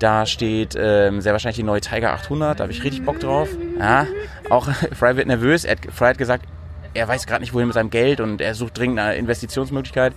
[0.00, 2.58] Da steht ähm, sehr wahrscheinlich die neue Tiger 800.
[2.58, 3.48] Da habe ich richtig Bock drauf.
[3.78, 4.06] Ja,
[4.48, 5.64] auch Fry wird nervös.
[5.64, 6.46] Er hat, Fry hat gesagt,
[6.94, 10.12] er weiß gerade nicht, wohin mit seinem Geld und er sucht dringend eine Investitionsmöglichkeit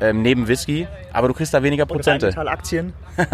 [0.00, 0.88] ähm, neben Whisky.
[1.12, 2.26] Aber du kriegst da weniger Und Prozente.
[2.26, 2.92] Rheinmetall-Aktien.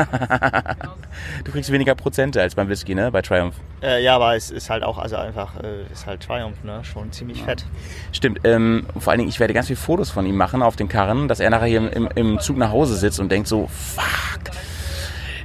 [1.44, 3.12] Du kriegst weniger Prozente als beim Whisky, ne?
[3.12, 3.54] Bei Triumph.
[3.82, 6.82] Äh, ja, aber es ist halt auch, also einfach, äh, ist halt Triumph, ne?
[6.82, 7.64] Schon ziemlich fett.
[8.10, 8.40] Stimmt.
[8.42, 11.28] Ähm, vor allen Dingen, ich werde ganz viele Fotos von ihm machen auf den Karren,
[11.28, 14.54] dass er nachher hier im, im Zug nach Hause sitzt und denkt so, fuck.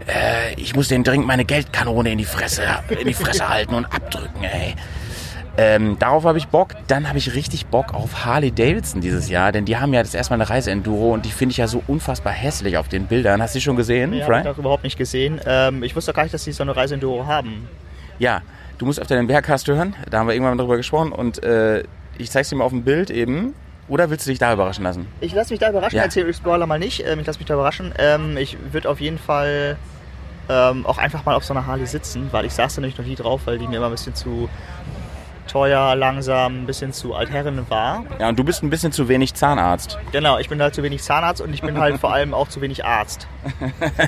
[0.10, 3.86] Äh, ich muss den dringend meine Geldkanone in die Fresse, in die Fresse halten und
[3.86, 4.76] abdrücken, ey.
[5.58, 6.74] Ähm, darauf habe ich Bock.
[6.88, 10.14] Dann habe ich richtig Bock auf Harley Davidson dieses Jahr, denn die haben ja das
[10.14, 13.42] erstmal eine Reise-Enduro und die finde ich ja so unfassbar hässlich auf den Bildern.
[13.42, 14.38] Hast du die schon gesehen, Nee, Fry?
[14.38, 15.42] ich das überhaupt nicht gesehen.
[15.46, 17.68] Ähm, ich wusste gar nicht, dass die so eine Reisenduro haben.
[18.20, 18.42] Ja,
[18.78, 19.96] du musst öfter den Bergcast hören.
[20.10, 21.84] Da haben wir irgendwann drüber gesprochen und äh,
[22.18, 23.54] ich zeig's dir mal auf dem Bild eben.
[23.90, 25.08] Oder willst du dich da überraschen lassen?
[25.20, 26.04] Ich lasse mich da überraschen, Ja.
[26.04, 27.04] erzähl Explorer mal nicht.
[27.06, 27.92] Ähm, ich lasse mich da überraschen.
[27.98, 29.78] Ähm, ich würde auf jeden Fall
[30.50, 33.06] ähm, auch einfach mal auf so einer Harley sitzen, weil ich saß da nämlich noch
[33.06, 34.50] nie drauf, weil die mir immer ein bisschen zu
[35.50, 38.04] teuer, langsam, ein bisschen zu altherren war.
[38.20, 39.98] Ja, und du bist ein bisschen zu wenig Zahnarzt.
[40.12, 42.62] Genau, ich bin halt zu wenig Zahnarzt und ich bin halt vor allem auch zu
[42.62, 43.28] wenig Arzt.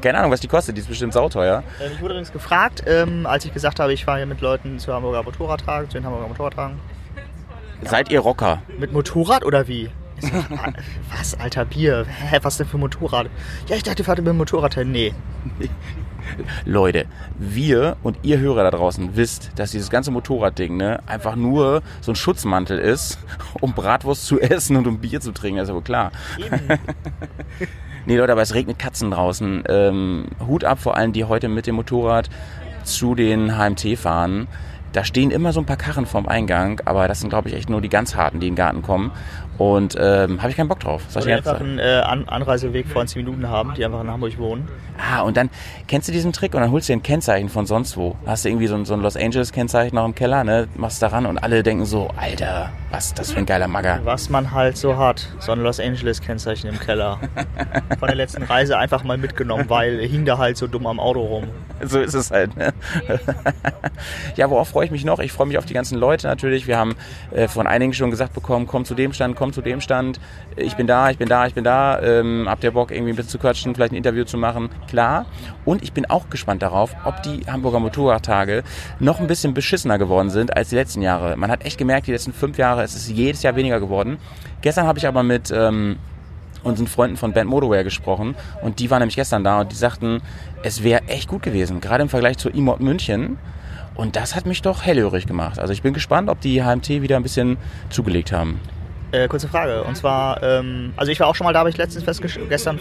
[0.00, 0.76] Keine Ahnung, was die kostet.
[0.76, 1.62] Die ist bestimmt sauteuer.
[1.80, 4.78] Ähm, ich wurde übrigens gefragt, ähm, als ich gesagt habe, ich fahre hier mit Leuten
[4.78, 6.78] zur Hamburger Motorradtagen, zu den Hamburger Motorradtagen.
[7.82, 8.62] Seid ihr Rocker?
[8.78, 9.90] Mit Motorrad oder wie?
[10.20, 10.74] Sag,
[11.16, 12.06] was, alter Bier?
[12.06, 13.28] Hä, was denn für Motorrad?
[13.68, 14.92] Ja, ich dachte, ihr fahrt mit dem Motorrad hin.
[14.92, 15.14] Nee.
[16.64, 17.06] Leute,
[17.38, 22.12] wir und ihr Hörer da draußen wisst, dass dieses ganze Motorradding ne, einfach nur so
[22.12, 23.18] ein Schutzmantel ist,
[23.60, 25.58] um Bratwurst zu essen und um Bier zu trinken.
[25.58, 26.12] Das ist wohl klar.
[28.06, 29.64] Nee, Leute, aber es regnet Katzen draußen.
[29.68, 32.30] Ähm, Hut ab vor allen, die heute mit dem Motorrad
[32.82, 34.48] zu den HMT fahren.
[34.92, 37.70] Da stehen immer so ein paar Karren vorm Eingang, aber das sind, glaube ich, echt
[37.70, 39.12] nur die ganz harten, die in den Garten kommen.
[39.60, 41.02] Und ähm, habe ich keinen Bock drauf.
[41.08, 44.10] Sag ich Oder einfach einen äh, An Anreiseweg von 10 Minuten haben, die einfach in
[44.10, 44.66] Hamburg wohnen.
[44.96, 45.50] Ah, und dann
[45.86, 48.16] kennst du diesen Trick und dann holst du dir ein Kennzeichen von sonst wo.
[48.24, 50.66] Hast du irgendwie so ein, so ein Los Angeles Kennzeichen noch im Keller, ne?
[50.76, 54.00] Machst da ran und alle denken so, Alter, was das für ein geiler Magger.
[54.04, 55.28] Was man halt so hat.
[55.40, 57.18] So ein Los Angeles-Kennzeichen im Keller.
[57.98, 61.20] Von der letzten Reise einfach mal mitgenommen, weil hing da halt so dumm am Auto
[61.20, 61.44] rum.
[61.82, 62.56] So ist es halt.
[62.56, 62.72] Ne?
[64.36, 65.18] ja, worauf freue ich mich noch?
[65.18, 66.66] Ich freue mich auf die ganzen Leute natürlich.
[66.66, 66.94] Wir haben
[67.30, 70.20] äh, von einigen schon gesagt bekommen, komm zu dem Stand, komm zu dem Stand.
[70.56, 72.00] Ich bin da, ich bin da, ich bin da.
[72.00, 74.70] Ähm, habt ihr Bock, irgendwie ein bisschen zu quatschen, vielleicht ein Interview zu machen?
[74.88, 75.26] Klar.
[75.64, 78.62] Und ich bin auch gespannt darauf, ob die Hamburger Motorradtage
[78.98, 81.36] noch ein bisschen beschissener geworden sind als die letzten Jahre.
[81.36, 84.18] Man hat echt gemerkt, die letzten fünf Jahre, es ist jedes Jahr weniger geworden.
[84.62, 85.50] Gestern habe ich aber mit...
[85.50, 85.96] Ähm,
[86.62, 90.20] unseren Freunden von Band Motorware gesprochen und die waren nämlich gestern da und die sagten,
[90.62, 93.38] es wäre echt gut gewesen, gerade im Vergleich zur E-Mod München.
[93.94, 95.58] Und das hat mich doch hellhörig gemacht.
[95.58, 97.58] Also ich bin gespannt, ob die HMT wieder ein bisschen
[97.90, 98.60] zugelegt haben.
[99.12, 99.82] Äh, kurze Frage.
[99.84, 102.78] Und zwar, ähm, also ich war auch schon mal da, habe ich letztens festgestellt, gestern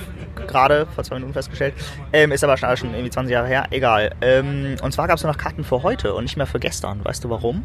[0.47, 1.73] gerade vor zwei Minuten festgestellt.
[2.13, 3.65] Ähm, ist aber schon, schon irgendwie 20 Jahre her.
[3.71, 4.11] Egal.
[4.21, 7.03] Ähm, und zwar gab es nur noch Karten für heute und nicht mehr für gestern.
[7.03, 7.63] Weißt du warum?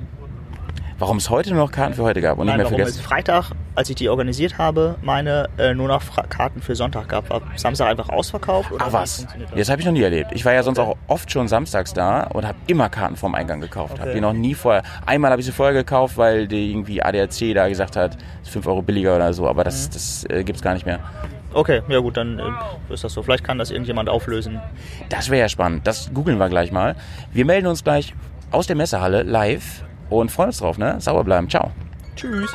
[0.99, 2.89] Warum es heute nur noch Karten für heute gab und Nein, nicht mehr warum für
[2.89, 3.09] es gestern?
[3.11, 7.29] Freitag, als ich die organisiert habe, meine äh, nur noch Fra Karten für Sonntag gab.
[7.31, 8.71] War Samstag einfach ausverkauft?
[8.71, 9.35] Oder Ach was, das?
[9.57, 10.31] das habe ich noch nie erlebt.
[10.33, 13.61] Ich war ja sonst auch oft schon samstags da und habe immer Karten vorm Eingang
[13.61, 13.95] gekauft.
[13.99, 14.15] Habe Okay.
[14.15, 14.83] die noch nie vorher.
[15.05, 18.65] Einmal habe ich sie vorher gekauft, weil die irgendwie ADAC da gesagt hat, ist 5
[18.69, 19.65] Euro billiger oder so, aber Mhm.
[19.65, 21.01] das, das äh, gibt's gar nicht mehr.
[21.55, 23.23] Okay, ja gut, dann äh, ist das so.
[23.23, 24.61] Vielleicht kann das irgendjemand auflösen.
[25.09, 25.87] Das wäre ja spannend.
[25.89, 26.95] Das googeln wir gleich mal.
[27.33, 28.15] Wir melden uns gleich
[28.53, 31.01] aus der Messehalle live und freuen uns drauf, ne?
[31.01, 31.49] Sauber bleiben.
[31.49, 31.71] Ciao.
[32.17, 32.51] Tschüss.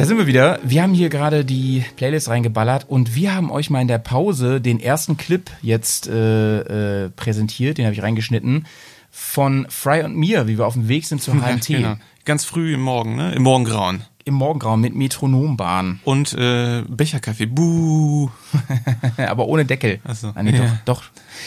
[0.00, 0.58] Da sind wir wieder.
[0.62, 4.62] Wir haben hier gerade die Playlist reingeballert und wir haben euch mal in der Pause
[4.62, 8.66] den ersten Clip jetzt äh, äh, präsentiert, den habe ich reingeschnitten,
[9.10, 11.66] von Fry und mir, wie wir auf dem Weg sind zur HMT.
[11.66, 11.96] Genau.
[12.24, 13.34] Ganz früh im Morgen, ne?
[13.34, 14.04] Im Morgengrauen.
[14.30, 15.98] Im Morgengrauen mit Metronombahn.
[16.04, 17.46] Und äh, Becherkaffee.
[17.46, 18.30] Buh.
[19.16, 19.98] Aber ohne Deckel.
[20.04, 20.30] Ach so.
[20.36, 20.78] Ah, nee, Ja.
[20.84, 21.02] doch,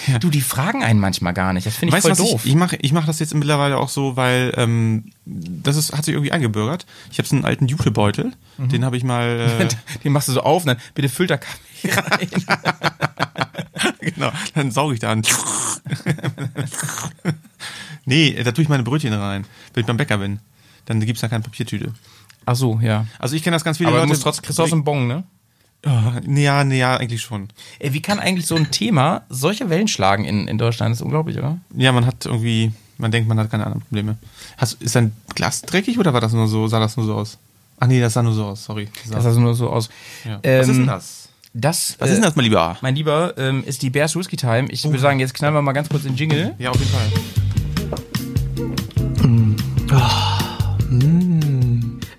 [0.10, 0.20] doch.
[0.20, 1.66] Du, die fragen einen manchmal gar nicht.
[1.66, 2.42] Das finde ich Weißt voll doof.
[2.44, 6.04] ich, ich mache ich mach das jetzt mittlerweile auch so, weil ähm, das ist, hat
[6.04, 6.86] sich irgendwie eingebürgert.
[7.10, 8.70] Ich habe so einen alten Jutebeutel, Mhm.
[8.70, 9.50] den habe ich mal...
[9.62, 9.68] Äh,
[10.04, 12.28] Den machst du so auf und dann bitte füllt da Kaffee rein.
[14.02, 15.22] genau, dann sauge ich da an.
[18.06, 20.40] nee, da tue ich meine Brötchen rein, wenn ich beim Bäcker bin.
[20.86, 21.94] Dann gibt's da keine Papiertüte.
[22.46, 23.06] Ach so, ja.
[23.20, 24.10] Also ich kenne das ganz viele Aber du Leute...
[24.10, 25.24] musst trotzdem, du aus dem Bon, ne?
[25.86, 27.50] Ja, nee, ja, nee, ja, eigentlich schon.
[27.80, 30.92] Ey, wie kann eigentlich so ein Thema solche Wellen schlagen in, in Deutschland?
[30.92, 31.58] Das ist unglaublich, oder?
[31.76, 32.72] Ja, man hat irgendwie...
[32.98, 34.18] Man denkt, man hat keine anderen Probleme.
[34.58, 37.38] Hast, ist dein Glas dreckig oder war das nur so, sah das nur so aus?
[37.80, 38.88] Ach nee, das sah nur so aus, sorry.
[39.10, 39.90] Das sah so nur so aus.
[40.24, 40.40] ja.
[40.44, 41.30] Ähm, Was ist denn das?
[41.56, 42.78] Das, Was äh, ist denn das, mein Lieber?
[42.82, 44.70] Mein Lieber, ähm, ist die Bears Whisky Time.
[44.70, 46.56] Ich würde sagen, jetzt knallen wir mal ganz kurz den Jingle.
[46.60, 47.12] Ja, auf jeden Fall.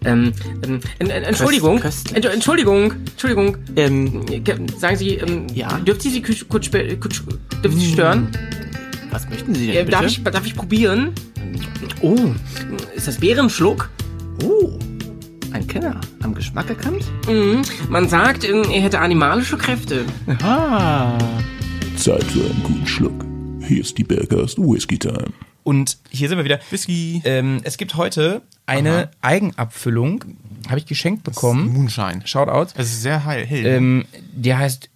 [0.04, 0.32] Ähm,
[0.66, 5.78] ähm, en- en- Entschuldigung, Ent- Entschuldigung, Entschuldigung, ähm, ge- sagen Sie, ähm, ja?
[5.78, 8.28] dürfen Sie Sie kurz, kurz, dürfen Sie störren?
[9.10, 9.90] Was möchten Sie denn Äh, bitte?
[9.92, 11.12] darf, ich, darf ich probieren?
[12.02, 12.16] Oh,
[12.94, 13.90] Ist das Bärenschluck?
[14.42, 14.78] oh.
[15.52, 16.00] Ein Kenner.
[16.22, 17.04] Am Geschmack erkannt?
[17.28, 17.62] Mhm.
[17.88, 20.04] Man sagt, ähm, er hätte animalische Kräfte.
[20.42, 21.16] Ah.
[21.96, 23.24] Zeit für einen guten Schluck.
[23.66, 25.28] Hier ist die Bergers Whisky Time.
[25.62, 26.58] Und hier sind wir wieder.
[26.70, 27.22] Whisky.
[27.24, 30.24] Ähm, es gibt heute eine Eigenabfüllung.
[30.68, 31.72] Habe ich geschenkt bekommen.
[31.72, 32.22] Moonshine.
[32.26, 32.72] Shoutout.
[32.76, 33.44] Es ist sehr hell.
[33.46, 33.66] hell.
[33.66, 34.88] Ähm, der heißt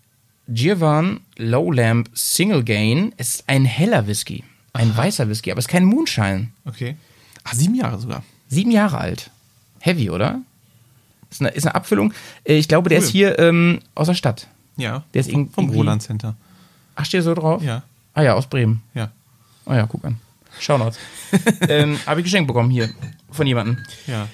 [0.49, 3.13] Girvan Low Lamp Single Gain.
[3.19, 4.45] Es ist ein heller Whisky.
[4.73, 6.49] Ein weißer Whisky, aber es ist kein Moonshine.
[6.65, 6.97] Okay.
[7.45, 8.23] Ah, sieben Jahre sogar.
[8.49, 9.31] Sieben Jahre alt.
[9.81, 10.41] Heavy, oder?
[11.31, 12.15] Ist eine, ist eine Abfüllung.
[12.45, 13.05] Äh, Ich glaube, der Cool.
[13.05, 14.47] ist hier ähm, aus der Stadt.
[14.77, 15.05] Ja.
[15.13, 16.37] Der ist vom, vom Roland Center.
[16.95, 17.63] Ach, steht so drauf?
[17.63, 17.83] Ja.
[18.15, 18.83] Ah ja, aus Bremen.
[18.95, 19.11] Ja.
[19.67, 20.19] Ah ja, guck an.
[20.61, 20.99] Shoutouts.
[21.69, 22.91] ähm, Habe ich geschenkt bekommen hier
[23.31, 23.79] von jemandem.
[24.07, 24.29] Ja.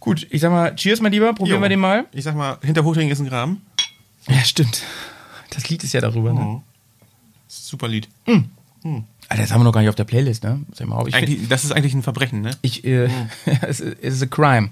[0.00, 1.32] Gut, ich sag mal, cheers, mein Lieber.
[1.32, 1.62] Probieren Jo.
[1.62, 2.06] wir den mal.
[2.12, 3.62] Ich sag mal, hinter Hochdring ist ein Graben.
[4.28, 4.82] Ja, stimmt.
[5.50, 6.32] Das Lied ist ja darüber.
[6.32, 6.62] Ne?
[7.48, 8.08] Super Lied.
[8.26, 10.60] Alter, das haben wir noch gar nicht auf der Playlist, ne?
[10.74, 12.50] Sag mal, ich, Eigentlich, das ist eigentlich ein Verbrechen, ne?
[12.62, 13.08] ich, äh,
[13.62, 14.70] es ist- es ist a crime.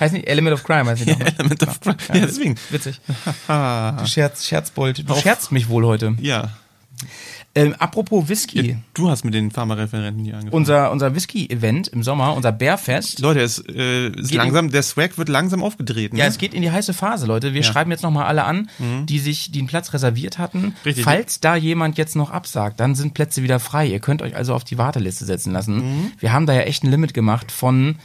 [0.00, 1.96] Heißt nicht Element of Crime, heißt nicht ja, Element of Crime.
[2.12, 2.56] Ja, deswegen.
[2.70, 3.00] Witzig.
[3.46, 5.08] Du Scherz, Scherzbold.
[5.08, 6.16] Du Auf- scherzt mich wohl heute.
[6.20, 6.50] Ja.
[7.54, 8.78] Ähm, apropos Whisky.
[8.94, 10.54] Du hast mit den Pharmareferenten hier angefangen.
[10.54, 13.18] Unser, unser Whisky-Event im Sommer, unser Bärfest.
[13.20, 16.14] Leute, es äh, ist langsam, der Swag wird langsam aufgedreht.
[16.14, 16.20] Ne?
[16.20, 17.52] Ja, es geht in die heiße Phase, Leute.
[17.52, 18.70] Wir schreiben jetzt nochmal alle an,
[19.06, 20.74] die sich den Platz reserviert hatten.
[20.86, 21.04] Richtig.
[21.04, 23.86] Falls da jemand jetzt noch absagt, dann sind Plätze wieder frei.
[23.86, 26.12] Ihr könnt euch also auf die Warteliste setzen lassen.
[26.18, 27.96] Wir haben da ja echt ein Limit gemacht von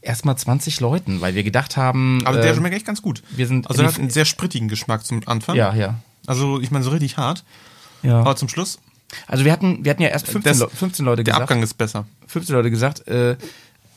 [0.00, 2.22] erstmal 20 Leuten, weil wir gedacht haben.
[2.24, 3.22] Aber äh, der schmeckt echt ganz gut.
[3.30, 5.56] wir sind also er die- hat einen sehr sprittigen Geschmack zum Anfang.
[5.56, 5.96] Ja, ja.
[6.26, 7.44] Also ich meine so richtig hart.
[8.04, 8.20] Ja.
[8.20, 8.78] Aber zum Schluss,
[9.26, 11.42] Also wir hatten, wir hatten ja erst 15, Das- Leu- 15 Leute der gesagt.
[11.42, 12.06] Abgang ist besser.
[12.26, 13.06] 15 Leute gesagt.
[13.08, 13.36] Äh,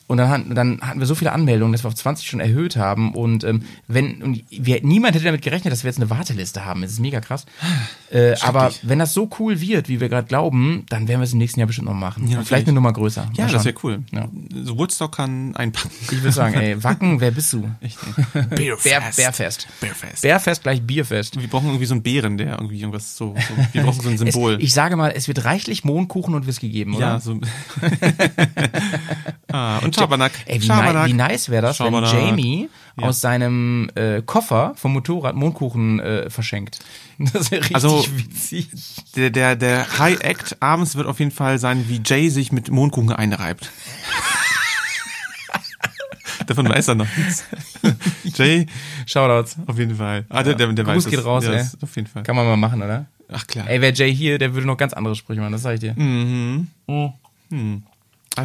[0.07, 2.77] und dann hatten, dann hatten wir so viele Anmeldungen, dass wir auf 20 schon erhöht
[2.77, 3.13] haben.
[3.13, 6.81] Und ähm, wenn und wir, niemand hätte damit gerechnet, dass wir jetzt eine Warteliste haben.
[6.81, 7.45] Das ist mega krass.
[8.09, 11.33] Äh, aber wenn das so cool wird, wie wir gerade glauben, dann werden wir es
[11.33, 12.25] im nächsten Jahr bestimmt noch machen.
[12.29, 13.29] Ja, vielleicht eine Nummer größer.
[13.35, 14.01] Ja, das wäre cool.
[14.13, 14.29] Ja.
[14.63, 15.91] So Woodstock kann einpacken.
[16.03, 17.63] Ich würde sagen, ey, Wacken, wer bist du?
[18.55, 19.67] Bär, Bärfest.
[19.81, 20.21] Beerfest.
[20.21, 21.37] Bärfest gleich Bierfest.
[21.37, 24.13] Wir brauchen irgendwie so einen Bären, der irgendwie irgendwas so, so wir brauchen so ein
[24.15, 24.57] Es, Symbol.
[24.61, 27.07] ich sage mal, es wird reichlich Mohnkuchen und Whisky geben, oder?
[27.07, 27.41] ja, so.
[29.51, 30.31] ah, und Schabernack.
[30.45, 31.07] Ey, wie, Schabernack.
[31.07, 32.13] wie nice wäre das, wenn Schabernack.
[32.13, 32.69] Jamie
[32.99, 33.07] Ja.
[33.07, 36.79] aus seinem äh, Koffer vom Motorrad Mondkuchen äh, verschenkt.
[37.19, 38.69] Das wäre richtig Also- witzig.
[39.15, 42.69] Der, der, der High Act abends wird auf jeden Fall sein, wie Jay sich mit
[42.69, 43.71] Mondkuchen einreibt.
[46.45, 47.43] Davon weiß er noch nichts.
[48.37, 48.67] Jay,
[49.05, 49.57] Shoutouts.
[49.65, 50.25] auf jeden Fall.
[50.29, 51.25] Ah, der, der, der Gruß weiß geht es.
[51.25, 51.57] raus, ja, ey.
[51.57, 52.23] das- Auf jeden Fall.
[52.23, 53.05] Kann man mal machen, oder?
[53.29, 53.67] Ach klar.
[53.67, 55.93] Ey, wäre Jay hier, der würde noch ganz andere Sprüche machen, das sag ich dir.
[55.95, 56.67] Mhm.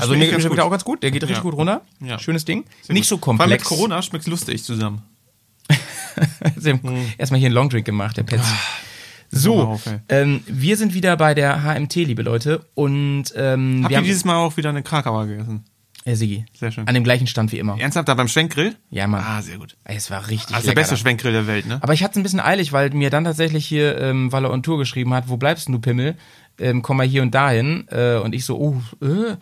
[0.00, 0.60] Also schmeckt mir schmeckt gut.
[0.60, 1.02] auch ganz gut.
[1.02, 1.42] Der geht richtig Ja.
[1.42, 1.82] gut runter.
[2.00, 2.18] Ja.
[2.18, 2.64] Schönes Ding.
[2.82, 3.20] Sehr Nicht gut.
[3.20, 3.64] so Vor allem mit komplex.
[3.64, 5.02] Corona schmeckt lustig zusammen.
[6.56, 6.80] Sie haben
[7.18, 8.42] Erstmal hier einen Longdrink gemacht, der Petz.
[8.42, 8.58] Hör mal
[9.30, 12.66] So, ähm, wir sind wieder bei der HMT, liebe Leute.
[12.74, 15.64] Und ähm, Habt wir ihr haben, dieses Mal auch wieder eine Krakauer gegessen?
[16.04, 16.88] Herr Sigi, Sehr schön.
[16.88, 17.78] an dem gleichen Stand wie immer.
[17.80, 18.74] Ernsthaft da beim Schwenkgrill?
[18.90, 19.22] Ja, Mann.
[19.24, 19.76] Ah, sehr gut.
[19.84, 20.96] Es war richtig Also der beste da.
[21.00, 21.78] Schwenkgrill der Welt, ne?
[21.80, 24.64] Aber ich hatte es ein bisschen eilig, weil mir dann tatsächlich hier ähm, Walle on
[24.64, 26.16] Tour geschrieben hat, wo bleibst denn du, Pimmel?
[26.58, 27.86] Ähm, komm mal hier und dahin.
[27.88, 29.36] Äh, und ich so, oh, äh,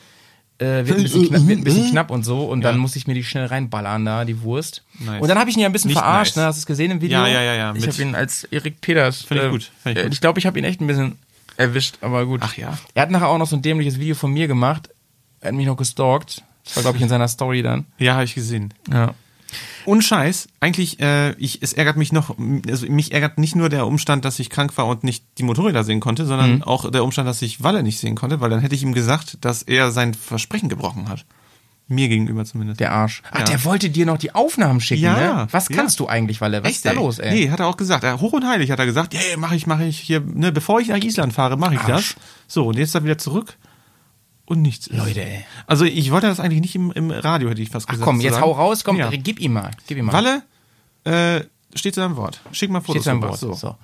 [0.60, 2.44] äh, wird, ein bisschen knapp, wird ein bisschen knapp und so.
[2.44, 4.82] Und dann musste ich mir die schnell reinballern da, die Wurst.
[4.98, 5.20] Nice.
[5.20, 6.42] Und dann habe ich ihn ja ein bisschen Nicht verarscht, nice.
[6.42, 6.46] ne?
[6.48, 7.18] Hast du es gesehen im Video?
[7.18, 9.22] Ja, ja, ja, ja, Ich habe ihn als Erik Peters.
[9.22, 10.12] Find ich äh, gut, find ich äh, gut.
[10.14, 11.18] Ich glaube, ich habe ihn echt ein bisschen
[11.56, 12.40] erwischt, aber gut.
[12.42, 12.76] Ach ja.
[12.94, 14.90] Er hat nachher auch noch so ein dämliches Video von mir gemacht.
[15.40, 16.42] Er hat mich noch gestalkt.
[16.64, 17.86] Das war, glaube ich, in seiner Story dann.
[17.98, 18.74] Ja, habe ich gesehen.
[18.92, 19.14] Ja.
[19.84, 22.36] Und Scheiß, eigentlich, äh, ich, es ärgert mich noch,
[22.68, 25.84] also mich ärgert nicht nur der Umstand, dass ich krank war und nicht die Motorräder
[25.84, 26.62] sehen konnte, sondern Mhm.
[26.62, 29.38] auch der Umstand, dass ich Walle nicht sehen konnte, weil dann hätte ich ihm gesagt,
[29.44, 31.24] dass er sein Versprechen gebrochen hat.
[31.92, 32.78] Mir gegenüber zumindest.
[32.78, 33.20] Der Arsch.
[33.32, 33.44] Ach, Ja.
[33.46, 35.48] der wollte dir noch die Aufnahmen schicken, Ja, ne?
[35.50, 35.74] Was ja.
[35.74, 36.62] kannst du eigentlich, Walle?
[36.62, 36.96] Was ist da ey?
[36.96, 37.32] los, ey?
[37.34, 38.04] Nee, hat er auch gesagt.
[38.04, 40.78] Er, hoch und heilig hat er gesagt, hey, mach ich, mach ich hier, ne, bevor
[40.80, 42.14] ich nach Island fahre, mache ich Arsch.
[42.14, 42.24] das.
[42.46, 43.56] So, und jetzt dann wieder zurück
[44.50, 44.86] und nichts.
[44.88, 44.96] ist.
[44.96, 45.44] Leute, ey.
[45.66, 48.04] Also ich wollte das eigentlich nicht im, im Radio, hätte ich fast Ach gesagt.
[48.04, 49.08] komm, zu jetzt hau raus, komm, Ja.
[49.10, 49.70] gib ihm mal.
[49.86, 50.12] Gib ihm mal.
[50.12, 50.42] Walle,
[51.04, 51.44] äh,
[51.74, 52.40] steht zu deinem Wort.
[52.52, 53.28] Schick mal Fotos Steht sein rüber.
[53.30, 53.38] Wort.
[53.38, 53.52] So.
[53.54, 53.76] So.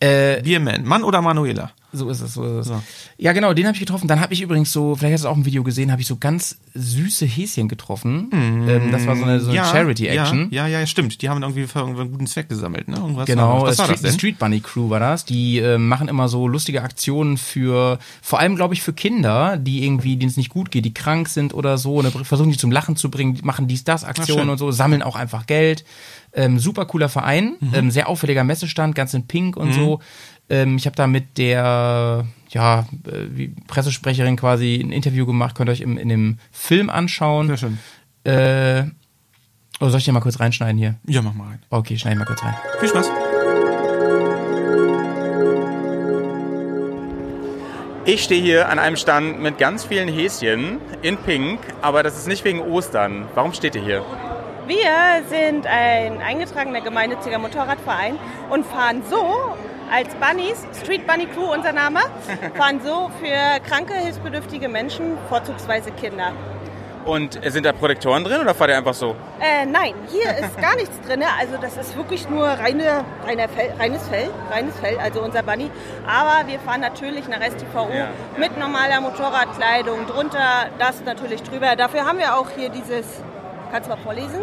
[0.00, 1.72] Äh, Bierman, Mann oder Manuela?
[1.96, 2.66] So ist es, so ist es.
[2.68, 2.82] So.
[3.18, 4.06] Ja, genau, den habe ich getroffen.
[4.08, 6.16] Dann habe ich übrigens so, vielleicht hast du auch ein Video gesehen, habe ich so
[6.16, 8.28] ganz süße Häschen getroffen.
[8.32, 10.48] Ähm, das war so eine, so eine Charity-Action.
[10.50, 11.22] Ja, ja, ja, stimmt.
[11.22, 12.96] Die haben irgendwie für irgendeinen guten Zweck gesammelt, ne?
[12.96, 14.12] Irgendwas Genau, was war Street, das denn?
[14.12, 15.24] Street Bunny Crew war das.
[15.24, 19.84] Die äh, machen immer so lustige Aktionen für, vor allem glaube ich für Kinder, die
[19.84, 22.70] irgendwie, denen es nicht gut geht, die krank sind oder so, und versuchen die zum
[22.70, 24.50] Lachen zu bringen, machen dies, das Aktionen schön.
[24.50, 25.84] und so, sammeln auch einfach Geld.
[26.32, 27.70] Ähm, super cooler Verein, Mhm.
[27.74, 30.00] ähm, sehr auffälliger Messestand, ganz in Pink und so.
[30.48, 35.68] Ähm, ich habe da mit der ja, äh, wie Pressesprecherin quasi ein Interview gemacht, könnt
[35.68, 37.48] ihr euch im, in dem Film anschauen.
[37.48, 37.78] Sehr schön.
[38.24, 38.84] Äh,
[39.80, 40.96] oh, soll ich den mal kurz reinschneiden hier?
[41.06, 41.62] Ja, mach mal rein.
[41.70, 42.54] Okay, schneide ich mal kurz rein.
[42.80, 43.10] Viel Spaß.
[48.08, 52.28] Ich stehe hier an einem Stand mit ganz vielen Häschen in Pink, aber das ist
[52.28, 53.26] nicht wegen Ostern.
[53.34, 54.04] Warum steht ihr hier?
[54.68, 58.16] Wir sind ein eingetragener gemeinnütziger Motorradverein
[58.48, 59.56] und fahren so
[59.90, 62.00] als Bunnies, Street Bunny Crew unser Name,
[62.56, 66.32] fahren so für kranke, hilfsbedürftige Menschen, vorzugsweise Kinder.
[67.04, 69.14] Und sind da Protektoren drin oder fahrt ihr einfach so?
[69.40, 71.22] Äh, nein, hier ist gar nichts drin.
[71.38, 75.70] Also das ist wirklich nur reine, reiner Fell, reines Fell, reines Fell, also unser Bunny.
[76.04, 78.08] Aber wir fahren natürlich nach STVO Ja.
[78.36, 81.76] mit normaler Motorradkleidung drunter, das natürlich drüber.
[81.76, 83.06] Dafür haben wir auch hier dieses,
[83.70, 84.40] kannst du mal vorlesen?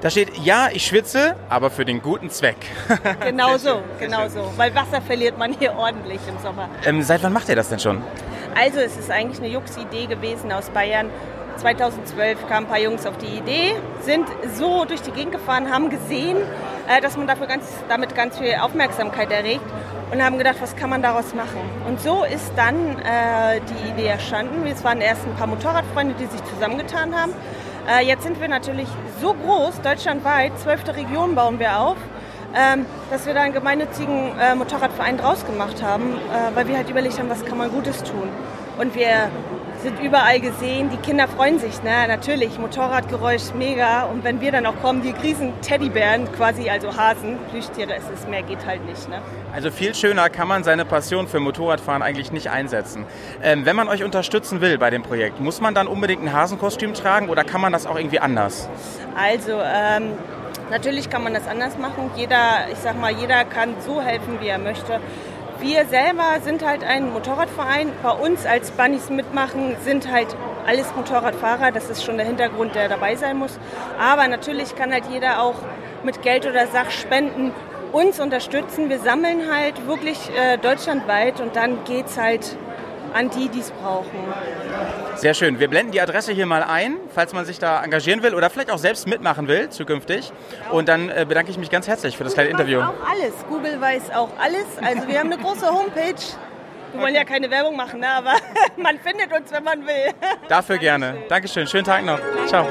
[0.00, 2.56] Da steht, ja, ich schwitze, aber für den guten Zweck.
[3.20, 4.52] Genau so, genau so.
[4.56, 6.68] Weil Wasser verliert man hier ordentlich im Sommer.
[6.84, 8.02] ähm, seit wann macht ihr das denn schon?
[8.54, 11.10] Also es ist eigentlich eine Jux-Idee gewesen aus Bayern.
[11.58, 15.90] 2012 kamen ein paar Jungs auf die Idee, sind so durch die Gegend gefahren, haben
[15.90, 16.36] gesehen,
[16.88, 19.64] äh, dass man dafür ganz, damit ganz viel Aufmerksamkeit erregt
[20.12, 21.58] und haben gedacht, was kann man daraus machen?
[21.88, 24.64] Und so ist dann äh, die Idee entstanden.
[24.66, 27.32] Es waren erst ein paar Motorradfreunde, die sich zusammengetan haben.
[27.88, 31.96] Äh, jetzt sind wir natürlich so groß, deutschlandweit, zwölfte Region bauen wir auf,
[32.54, 36.90] ähm, dass wir da einen gemeinnützigen äh, Motorradverein draus gemacht haben, äh, weil wir halt
[36.90, 38.28] überlegt haben, was kann man Gutes tun.
[38.78, 39.30] Und wir
[39.82, 42.06] sind überall gesehen, die Kinder freuen sich, ne?
[42.08, 47.38] natürlich, Motorradgeräusch mega und wenn wir dann auch kommen, die riesen Teddybären, quasi also Hasen,
[47.50, 49.08] Plüschtiere, es ist mehr geht halt nicht.
[49.08, 49.20] Ne?
[49.52, 53.04] Also viel schöner kann man seine Passion für Motorradfahren eigentlich nicht einsetzen.
[53.42, 56.94] Ähm, wenn man euch unterstützen will bei dem Projekt, muss man dann unbedingt ein Hasenkostüm
[56.94, 58.68] tragen oder kann man das auch irgendwie anders?
[59.16, 60.12] Also ähm,
[60.70, 62.10] natürlich kann man das anders machen.
[62.16, 65.00] Jeder, ich sag mal, jeder kann so helfen, wie er möchte.
[65.60, 67.90] Wir selber sind halt ein Motorradverein.
[68.00, 70.28] Bei uns als Bunnies mitmachen sind halt
[70.64, 71.72] alles Motorradfahrer.
[71.72, 73.58] Das ist schon der Hintergrund, der dabei sein muss.
[73.98, 75.56] Aber natürlich kann halt jeder auch
[76.04, 77.52] mit Geld oder Sachspenden
[77.90, 78.88] uns unterstützen.
[78.88, 82.56] Wir sammeln halt wirklich äh, deutschlandweit und dann geht's halt
[83.12, 84.18] an die, die es brauchen.
[85.16, 85.58] Sehr schön.
[85.58, 88.70] Wir blenden die Adresse hier mal ein, falls man sich da engagieren will oder vielleicht
[88.70, 90.32] auch selbst mitmachen will zukünftig.
[90.70, 92.78] Und dann äh, bedanke ich mich ganz herzlich für das kleine Interview.
[92.80, 93.34] Weiß auch alles.
[93.48, 94.66] Google weiß auch alles.
[94.82, 96.14] Also wir haben eine große Homepage.
[96.92, 98.08] Wir wollen ja keine Werbung machen, ne?
[98.08, 98.34] aber
[98.76, 100.12] man findet uns, wenn man will.
[100.48, 101.16] Dafür gerne.
[101.28, 101.66] Dankeschön.
[101.66, 102.18] Schönen Tag noch.
[102.46, 102.66] Ciao.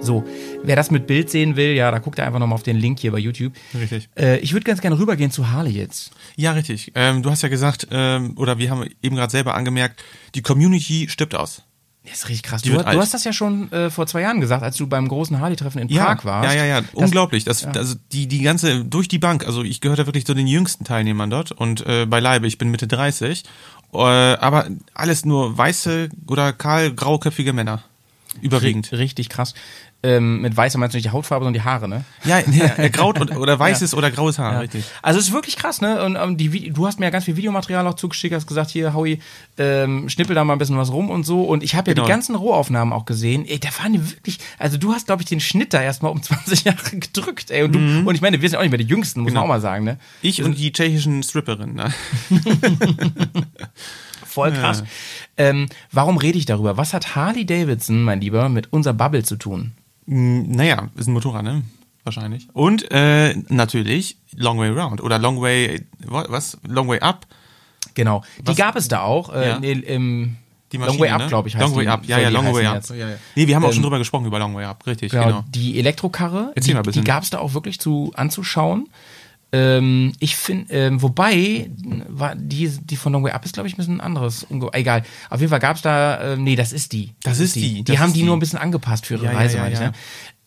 [0.00, 0.22] So,
[0.64, 2.98] wer das mit Bild sehen will, ja, da guckt er einfach nochmal auf den Link
[3.00, 3.52] hier bei YouTube.
[3.78, 4.08] Richtig.
[4.18, 6.10] Äh, ich würde ganz gerne rübergehen zu Harley jetzt.
[6.36, 6.92] Ja, richtig.
[6.94, 10.02] Ähm, du hast ja gesagt, ähm, oder wir haben eben gerade selber angemerkt,
[10.34, 11.62] die Community stirbt aus.
[12.06, 12.60] Das ist richtig krass.
[12.60, 15.40] Du, du hast das ja schon äh, vor zwei Jahren gesagt, als du beim großen
[15.40, 16.52] Harley-Treffen in Ja, Prag warst.
[16.54, 17.44] ja, ja, ja, Das- unglaublich.
[17.44, 20.46] Das, also die, die ganze, durch die Bank, also ich gehöre da wirklich zu den
[20.46, 23.44] jüngsten Teilnehmern dort und äh, beileibe, ich bin Mitte 30,
[23.94, 27.82] äh, aber alles nur weiße oder kahl grauköpfige Männer.
[28.42, 28.88] Überwiegend.
[28.88, 29.54] Ri- Richtig krass.
[30.04, 32.04] Ähm, mit weißer meinst du nicht die Hautfarbe, sondern die Haare, ne?
[32.24, 34.84] Ja, ja äh, graut und, oder weißes oder graues Haar, richtig.
[35.00, 36.04] Also es ist wirklich krass, ne?
[36.04, 38.92] Und ähm, die, du hast mir ja ganz viel Videomaterial auch zugeschickt, hast gesagt, hier,
[38.92, 39.20] Howie,
[39.56, 41.42] ähm, schnippel da mal ein bisschen was rum und so.
[41.44, 42.06] Und ich habe ja Genau.
[42.06, 43.46] die ganzen Rohaufnahmen auch gesehen.
[43.46, 46.22] Ey, da waren die wirklich, also du hast, glaube ich, den Schnitt da erstmal um
[46.22, 47.62] 20 Jahre gedrückt, ey.
[47.62, 49.34] Und, du, und ich meine, wir sind auch nicht mehr die Jüngsten, muss Mhm.
[49.36, 49.40] Genau.
[49.46, 49.98] man auch mal sagen, ne?
[50.20, 51.74] Ich und die tschechischen Stripperinnen.
[51.76, 51.94] Ne?
[54.26, 54.82] Voll krass.
[55.36, 56.76] Ähm, warum rede ich darüber?
[56.76, 59.72] Was hat Harley Davidson, mein Lieber, mit unserer Bubble zu tun?
[60.06, 61.62] Mm, Naja, ist ein Motorrad, ne?
[62.04, 62.48] Wahrscheinlich.
[62.52, 66.58] Und äh, natürlich Long Way Round oder Long Way, wa- was?
[66.66, 67.26] Long Way Up.
[67.94, 68.22] Genau.
[68.40, 69.32] Die Was- gab es da auch.
[69.32, 69.56] Äh, Ja.
[69.56, 70.36] im
[70.72, 71.28] Die Long Maschine, Way Up, ne?
[71.28, 71.88] glaube ich, heißt Long Way die.
[71.88, 72.74] Up, ja, ja, Long Way Up.
[72.74, 72.90] jetzt.
[73.36, 75.44] Nee, wir haben auch Ähm, schon drüber gesprochen, über Long Way Up, richtig, Genau, genau.
[75.48, 78.88] Die Elektrokarre, Erzähl die, die gab es da auch wirklich zu anzuschauen.
[79.54, 81.70] Ähm, ich finde, ähm, wobei,
[82.08, 84.44] war die, die von Long Way Up ist, glaube ich, ein bisschen anderes.
[84.72, 85.04] Egal.
[85.30, 87.12] Auf jeden Fall gab es da, ähm, nee, das ist die.
[87.22, 88.24] Das ist die, Die das haben die die.
[88.24, 89.86] nur ein bisschen angepasst für ihre Ja, Reise, ja, meine ich, ja.
[89.88, 89.92] ne?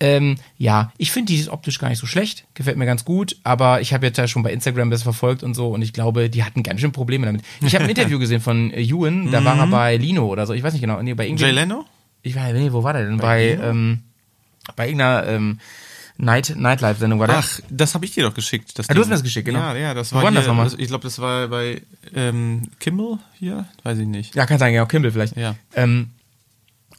[0.02, 3.38] Ähm, ja, ich finde die ist optisch gar nicht so schlecht, gefällt mir ganz gut,
[3.44, 6.30] aber ich habe jetzt ja schon bei Instagram das verfolgt und so und ich glaube,
[6.30, 7.44] die hatten ganz schön Probleme damit.
[7.62, 10.54] Ich habe ein Interview gesehen von äh, Ewan, da war er bei Lino oder so,
[10.54, 11.86] ich weiß nicht genau, nee, bei irgendwie, Jay Leno?
[12.22, 13.18] ich weiß nee, wo war der denn?
[13.18, 14.02] Bei, ähm,
[14.76, 15.60] bei irgendeiner ähm,
[16.18, 17.38] Night, Nightlife-Sendung war der.
[17.38, 18.78] Ach, das habe ich dir doch geschickt.
[18.80, 19.60] Das Ah, du hast mir das geschickt, genau.
[19.60, 20.72] Ja, ja, das Wo war war hier, das nochmal?
[20.78, 21.82] Ich glaube, das war bei
[22.16, 24.36] ähm, Kimmel hier, weiß ich nicht.
[24.36, 25.38] Ja, kann sein, genau, Kimball vielleicht.
[25.38, 25.56] Ja.
[25.76, 26.10] Ähm,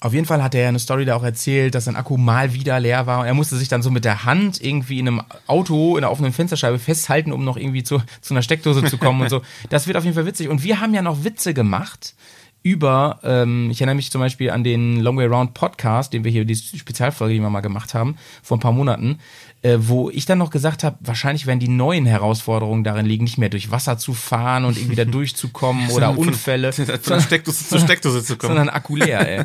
[0.00, 2.78] auf jeden Fall hat er eine Story da auch erzählt, dass sein Akku mal wieder
[2.78, 5.96] leer war und er musste sich dann so mit der Hand irgendwie in einem Auto
[5.96, 9.30] in der offenen Fensterscheibe festhalten, um noch irgendwie zu, zu einer Steckdose zu kommen und
[9.30, 9.42] so.
[9.70, 10.48] Das wird auf jeden Fall witzig.
[10.48, 12.14] Und wir haben ja noch Witze gemacht
[12.62, 16.30] über, ähm, ich erinnere mich zum Beispiel an den Long Way Round Podcast, den wir
[16.30, 19.18] hier, die Spezialfolge, die wir mal gemacht haben, vor ein paar Monaten,
[19.62, 23.38] äh, wo ich dann noch gesagt habe, wahrscheinlich werden die neuen Herausforderungen darin liegen, nicht
[23.38, 26.72] mehr durch Wasser zu fahren und irgendwie da durchzukommen oder Von- Unfälle.
[27.02, 28.50] Von Steckdose zu Steckdose zu kommen.
[28.56, 29.44] sondern Akku leer, ey.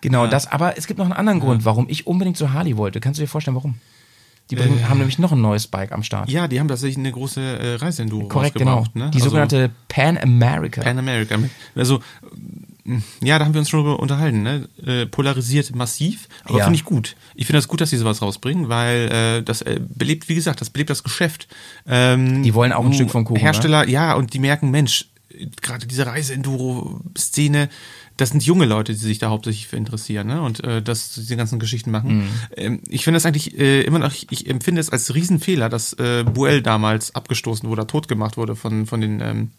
[0.00, 3.00] Genau, das, aber es gibt noch einen anderen Grund, warum ich unbedingt zu Harley wollte.
[3.00, 3.76] Kannst du dir vorstellen, warum?
[4.50, 6.28] Die bringen, haben nämlich noch ein neues Bike am Start.
[6.28, 6.32] Äh.
[6.32, 8.84] Ja, die haben tatsächlich eine große äh, Reiseenduro Korrekt, genau.
[8.94, 9.10] Ne?
[9.10, 10.82] Die Also sogenannte Pan America.
[10.82, 11.36] Pan America.
[11.74, 12.00] Also,
[13.20, 14.68] ja, da haben wir uns schon drüber unterhalten, ne?
[14.84, 16.64] Äh, polarisiert massiv, aber Ja.
[16.64, 17.16] finde ich gut.
[17.34, 20.60] Ich finde das gut, dass sie sowas rausbringen, weil äh, das äh, belebt, wie gesagt,
[20.60, 21.48] das belebt das Geschäft.
[21.88, 23.42] Ähm, Die wollen auch ein Stück vom Kuchen, ne?
[23.42, 27.68] Hersteller, ja, und die merken, Mensch, äh, gerade diese Reise-Enduro-Szene,
[28.16, 30.42] das sind junge Leute, die sich da hauptsächlich für interessieren, ne?
[30.42, 32.18] Und äh, das diese ganzen Geschichten machen.
[32.18, 32.28] Mhm.
[32.56, 36.24] Ähm, ich finde das eigentlich äh, immer noch, ich empfinde es als Riesenfehler, dass äh,
[36.24, 39.50] Buell damals abgestoßen wurde, tot gemacht wurde von, von den ähm,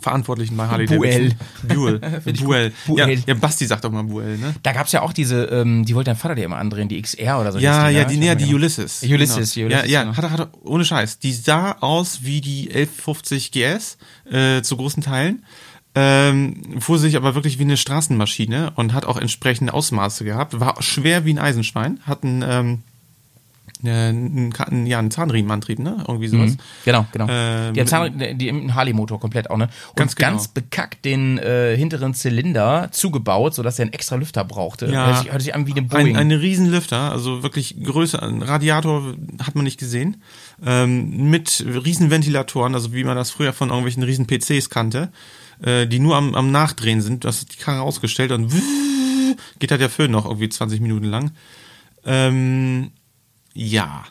[0.00, 1.34] Verantwortlichen bei Harley Buell.
[1.62, 1.68] Davidson.
[1.68, 1.98] Buell.
[2.44, 2.72] Buell.
[2.86, 2.98] gut.
[2.98, 3.22] Ja, Buell.
[3.26, 4.54] ja, Basti sagt doch mal Buell, ne?
[4.62, 7.40] Da gab's ja auch diese, ähm, die wollte dein Vater dir immer andrehen, die XR
[7.40, 7.58] oder so.
[7.58, 8.06] Ja, ja, ne?
[8.06, 8.56] die, nee, weiß die genau.
[8.56, 9.02] Ulysses.
[9.02, 9.66] Ulysses, genau.
[9.66, 10.16] Ulysses, Ja, ja, genau.
[10.16, 11.18] hatte, hatte, ohne Scheiß.
[11.18, 13.98] Die sah aus wie die 1150 GS,
[14.30, 15.44] äh, zu großen Teilen.
[16.00, 20.60] Ähm, fuhr sich aber wirklich wie eine Straßenmaschine und hat auch entsprechende Ausmaße gehabt.
[20.60, 21.98] War schwer wie ein Eisenschwein.
[22.06, 22.82] Hat einen, ähm,
[23.82, 26.04] äh, einen, ja, einen Zahnriemenantrieb, ne?
[26.06, 26.52] Irgendwie sowas.
[26.52, 26.58] Mhm.
[26.84, 27.26] Genau, genau.
[27.28, 29.70] Ähm, die haben die, einen Harley-Motor komplett auch, ne?
[29.88, 30.66] Und Ganz ganz, genau.
[30.66, 34.86] bekackt den äh, hinteren Zylinder zugebaut, sodass er einen extra Lüfter brauchte.
[34.86, 35.06] Ja.
[35.06, 36.16] Hört sich, hört sich an wie eine Ein, Boeing.
[36.16, 40.22] ein Riesenlüfter, also wirklich größer, ein Radiator hat man nicht gesehen,
[40.64, 45.10] ähm, mit Riesenventilatoren, also wie man das früher von irgendwelchen riesen PCs kannte,
[45.62, 47.24] äh, die nur am, am Nachdrehen sind.
[47.24, 48.52] Das hat die Karre ausgestellt und
[49.58, 51.32] geht halt der Föhn noch irgendwie 20 Minuten lang.
[52.04, 52.90] Ähm,
[53.54, 54.04] ja.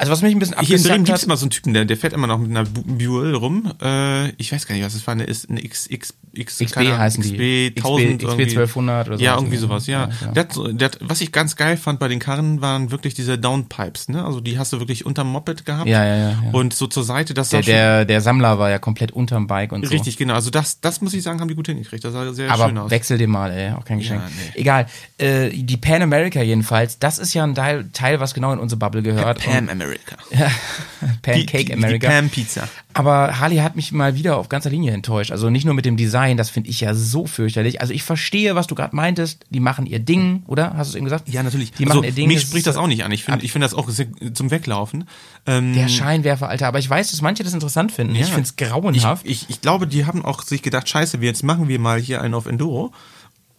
[0.00, 1.50] Also was mich ein bisschen Hier in Bremen abgezackt gibt es hat, immer so einen
[1.50, 3.72] Typen, der, der fährt immer noch mit einer Bu- Buell rum.
[3.82, 5.12] Äh, ich weiß gar nicht, was das war.
[5.12, 7.70] Eine, ist eine X, X, X, XB keine heißen die.
[7.72, 8.42] XB 1000 XB irgendwie.
[8.42, 9.40] 1200 oder Ja, sowas.
[9.42, 10.00] irgendwie sowas, ja.
[10.08, 10.32] Ja, ja.
[10.32, 13.14] Der hat, so- der hat, was ich ganz geil fand bei den Karren, waren wirklich
[13.14, 14.24] diese Downpipes, ne?
[14.24, 15.88] Also die hast du wirklich unterm Moped gehabt.
[15.88, 16.50] Ja, ja, ja, ja.
[16.52, 19.84] Und so zur Seite, das der, der, der Sammler war ja komplett unterm Bike und
[19.84, 19.90] so.
[19.90, 20.34] Richtig, genau.
[20.34, 22.04] Also das, das muss ich sagen, haben die gut hingekriegt.
[22.04, 22.90] Das sah sehr Aber schön aus.
[22.90, 24.22] wechsel den mal, ey, auch kein Geschenk.
[24.54, 24.60] nee.
[24.60, 24.86] Egal.
[25.18, 28.78] Äh, die Pan America jedenfalls, das ist ja ein Teil, Teil was genau in unsere
[28.78, 29.40] Bubble gehört.
[29.40, 29.89] Pam America.
[30.30, 30.40] Und-
[31.22, 32.08] Pancake die, America.
[32.08, 32.68] Die Pam Pizza.
[32.92, 35.30] Aber Harley hat mich mal wieder auf ganzer Linie enttäuscht.
[35.30, 37.80] Also nicht nur mit dem Design, das finde ich ja so fürchterlich.
[37.80, 39.44] Also ich verstehe, was du gerade meintest.
[39.50, 40.74] Die machen ihr Ding, oder?
[40.76, 41.28] Hast du es eben gesagt?
[41.28, 41.72] Ja, natürlich.
[41.72, 42.28] Die also, machen ihr Ding.
[42.28, 43.12] mich spricht das auch nicht an.
[43.12, 45.04] Ich finde ich finde das auch sehr, zum Weglaufen.
[45.46, 46.66] Ähm, Der Scheinwerfer, Alter.
[46.66, 48.14] Aber ich weiß, dass manche das interessant finden.
[48.14, 48.22] Ja.
[48.22, 49.24] Ich finde es grauenhaft.
[49.26, 52.00] Ich, ich, ich glaube, die haben auch sich gedacht, scheiße, wir jetzt machen wir mal
[52.00, 52.92] hier einen auf Enduro.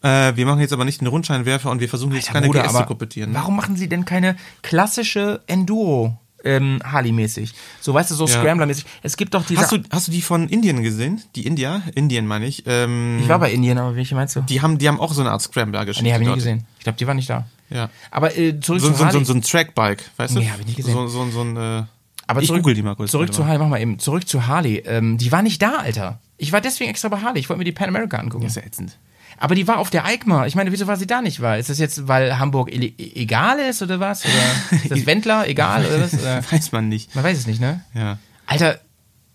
[0.03, 2.63] Äh, wir machen jetzt aber nicht einen Rundscheinwerfer und wir versuchen jetzt Alter, keine Bruder,
[2.63, 3.31] GS zu kompetieren.
[3.31, 3.35] Ne?
[3.37, 6.17] Warum machen sie denn keine klassische Enduro?
[6.43, 7.53] ähm, Harley-mäßig.
[7.81, 8.39] So, weißt du, so Ja.
[8.41, 8.85] Scrambler-mäßig.
[9.03, 9.61] Es gibt doch diese.
[9.61, 11.21] Hast du, hast du die von Indien gesehen?
[11.35, 11.83] Die India?
[11.93, 12.63] Indien meine ich.
[12.65, 14.41] Ähm, ich war bei Indien, aber welche meinst du?
[14.41, 16.03] Die haben, die haben auch so eine Art Scrambler-Geschichte.
[16.03, 16.37] nee, habe ich nicht dort.
[16.39, 16.65] gesehen.
[16.79, 17.45] Ich glaube, die war nicht da.
[17.69, 17.91] Ja.
[18.09, 19.23] Aber äh, zurück So, zu so, so, Harley.
[19.23, 20.39] so ein Trackbike, weißt du?
[20.39, 20.93] Nee, hab ich nicht gesehen.
[20.93, 21.83] So, so, so ein, äh,
[22.25, 23.11] Aber ich zurück, google die mal kurz.
[23.11, 23.45] Zurück zu.
[23.45, 23.99] Harley, mach mal eben.
[23.99, 24.77] Zurück zu Harley.
[24.87, 26.19] Ähm, die war nicht da, Alter.
[26.37, 27.39] Ich war deswegen extra bei Harley.
[27.39, 28.45] Ich wollte mir die Pan America angucken.
[28.45, 28.97] Das ist ja ätzend.
[29.41, 30.45] Aber die war auf der EICMA.
[30.45, 31.57] Ich meine, wieso war sie da nicht war?
[31.57, 34.23] Ist das jetzt, weil Hamburg ele- egal ist oder was?
[34.23, 36.13] Oder ist das Wendler egal oder was?
[36.13, 36.43] Oder?
[36.51, 37.15] Weiß man nicht.
[37.15, 37.81] Man weiß es nicht, ne?
[37.95, 38.19] Ja.
[38.45, 38.79] Alter,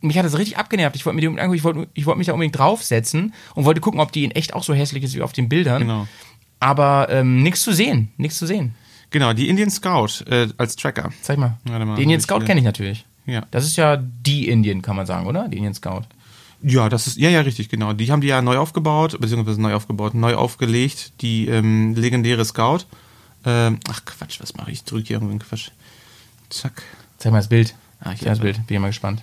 [0.01, 0.95] mich hat das richtig abgenervt.
[0.95, 1.57] Ich wollte mir die unbedingt angucken.
[1.59, 4.55] Ich wollte, ich wollte mich da unbedingt draufsetzen und wollte gucken, ob die in echt
[4.55, 5.83] auch so hässlich ist wie auf den Bildern.
[5.83, 6.07] Genau.
[6.61, 8.13] Aber ähm, nichts zu sehen.
[8.17, 8.75] Nichts zu sehen.
[9.11, 11.11] Genau, die Indian Scout äh, als Tracker.
[11.23, 11.59] Zeig mal.
[11.65, 13.05] Mal, Die Indian Scout kenne ich natürlich.
[13.27, 13.43] Ja.
[13.51, 15.49] Das ist ja die Indien, kann man sagen, oder?
[15.49, 16.03] Die Indian Scout.
[16.63, 17.93] Ja, das ist, ja, ja, richtig, genau.
[17.93, 22.81] Die haben die ja neu aufgebaut, beziehungsweise neu aufgebaut, neu aufgelegt, die ähm, legendäre Scout.
[23.45, 24.79] Ähm, ach Quatsch, was mache ich?
[24.79, 25.69] Ich drücke hier irgendeinen Quatsch.
[26.49, 26.83] Zack.
[27.19, 27.75] Zeig mal das Bild.
[28.01, 28.67] Ah, Zeig mal das Bild.
[28.67, 29.23] Bin ich mal gespannt.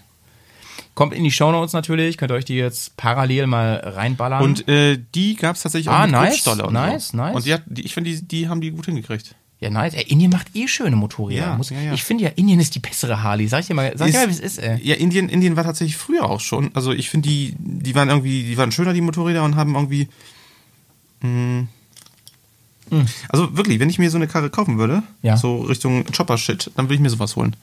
[0.96, 2.18] Kommt in die Shownotes natürlich.
[2.18, 4.44] Könnt ihr euch die jetzt parallel mal reinballern.
[4.44, 7.18] Und äh, die gab es tatsächlich auch Ah, mit nice, Kurzstolle und nice, so.
[7.18, 7.36] nice.
[7.36, 9.36] Und die hat, die, ich finde, die, die haben die gut hingekriegt.
[9.64, 9.94] Ja, nice.
[9.96, 11.42] Ey, Indien macht eh schöne Motorräder.
[11.42, 11.94] Ja, Muss, ja, ja.
[11.94, 13.48] Ich finde ja, Indien ist die bessere Harley.
[13.48, 14.80] Sag ich dir mal, sag ich dir mal, wie es ist, ey.
[14.84, 16.70] Ja, Indien, Indien war tatsächlich früher auch schon.
[16.74, 20.08] Also ich finde, die, die waren irgendwie, die waren schöner, die Motorräder, und haben irgendwie.
[21.22, 21.66] Mh,
[23.30, 25.04] Also wirklich, wenn ich mir so eine Karre kaufen würde, Hm.
[25.22, 25.38] Ja.
[25.38, 27.56] so Richtung Chopper-Shit, dann würde ich mir sowas holen.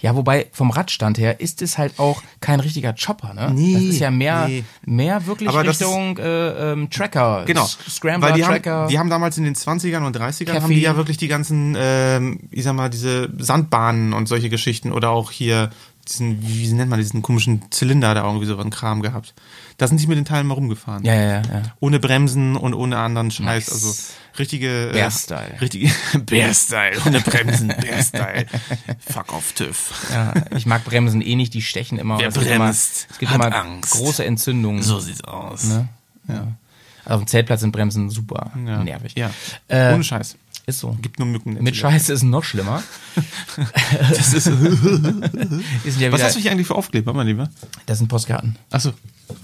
[0.00, 3.50] Ja, wobei vom Radstand her ist es halt auch kein richtiger Chopper, ne?
[3.54, 4.64] Nee, das ist ja mehr, nee.
[4.84, 7.44] mehr wirklich Aber Richtung äh, ähm, Tracker.
[7.46, 7.66] Genau.
[7.66, 8.70] Scrambler, Weil die Tracker.
[8.70, 10.74] haben, die haben damals in den 20ern und 30ern haben Cafe.
[10.74, 15.10] die ja wirklich die ganzen, ähm, ich sag mal, diese Sandbahnen und solche Geschichten oder
[15.10, 15.70] auch hier
[16.08, 19.34] diesen, wie nennt man diesen komischen Zylinder da irgendwie so einen Kram gehabt.
[19.78, 21.04] Da sind die mit den Teilen mal rumgefahren.
[21.04, 21.62] ja, ja, ja.
[21.80, 23.44] Ohne Bremsen und ohne anderen Scheiß.
[23.44, 23.72] Nice.
[23.72, 23.92] Also
[24.38, 24.88] richtige.
[24.90, 25.60] äh, Bear-Style.
[25.60, 26.98] Richtige Bear-Style.
[27.06, 27.68] Ohne Bremsen.
[27.68, 28.46] Bear-Style.
[29.00, 29.92] Fuck off, TÜV.
[30.12, 32.18] Ja, ich mag Bremsen eh nicht, die stechen immer.
[32.18, 33.90] Wer Es gibt immer- bremst, Es gibt hat immer Angst.
[33.92, 34.82] große Entzündungen.
[34.82, 35.64] So sieht's aus.
[35.64, 35.88] Ne?
[36.28, 36.46] Ja.
[37.04, 38.82] Also auf dem Zeltplatz sind Bremsen super Ja.
[38.82, 39.12] nervig.
[39.16, 39.30] Ja.
[39.68, 40.36] Äh, Ohne Scheiß.
[40.66, 40.96] Ist so.
[41.00, 41.62] Gibt nur Mücken.
[41.62, 42.82] Mit Scheiße ist es noch schlimmer.
[44.10, 44.70] Das ist, Wir
[45.92, 47.48] sind ja was hast du hier eigentlich für Aufkleber, mein Lieber?
[47.86, 48.56] das sind Postkarten.
[48.70, 48.92] Achso.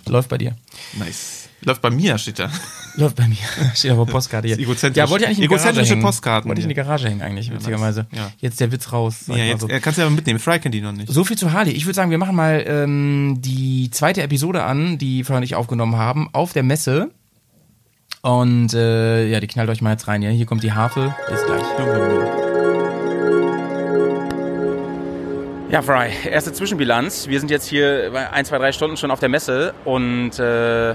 [0.06, 0.56] Läuft bei dir.
[0.98, 1.48] Nice.
[1.64, 2.50] Läuft bei mir, steht da.
[2.96, 3.36] Läuft bei mir.
[3.74, 4.56] Steht aber Postkarte hier.
[4.56, 4.98] Ist egozentrisch.
[4.98, 6.02] Ja, wollte ich eigentlich in die Garage Egozentrische hängen.
[6.02, 6.74] Postkarten Wollte ich in die.
[6.74, 8.06] Garage hängen eigentlich, witzigerweise.
[8.12, 8.32] Ja.
[8.38, 9.24] Jetzt der Witz raus.
[9.28, 9.68] Ja, jetzt so.
[9.68, 10.40] kannst du ja mitnehmen.
[10.40, 11.10] Fry kennt die noch nicht.
[11.10, 11.72] So viel zu Harley.
[11.72, 15.96] Ich würde sagen, wir machen mal ähm, die zweite Episode an, die und ich aufgenommen
[15.96, 17.12] haben, auf der Messe.
[18.24, 20.22] Und äh, ja, die knallt euch mal jetzt rein.
[20.22, 21.12] Ja, hier kommt die Harfe.
[21.28, 21.62] Bis gleich.
[25.70, 27.26] Ja, Fry, erste Zwischenbilanz.
[27.26, 30.94] Wir sind jetzt hier bei ein, zwei, drei Stunden schon auf der Messe und äh,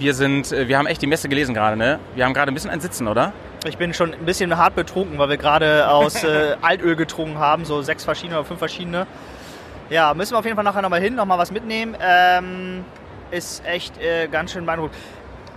[0.00, 2.00] wir sind, äh, wir haben echt die Messe gelesen gerade, ne?
[2.16, 3.32] Wir haben gerade ein bisschen ein Sitzen, oder?
[3.68, 7.64] Ich bin schon ein bisschen hart betrunken, weil wir gerade aus äh, Altöl getrunken haben,
[7.64, 9.06] so sechs verschiedene oder fünf verschiedene.
[9.90, 11.94] Ja, müssen wir auf jeden Fall nachher nochmal hin, nochmal was mitnehmen.
[12.00, 12.84] Ähm,
[13.30, 14.96] ist echt äh, ganz schön beeindruckend.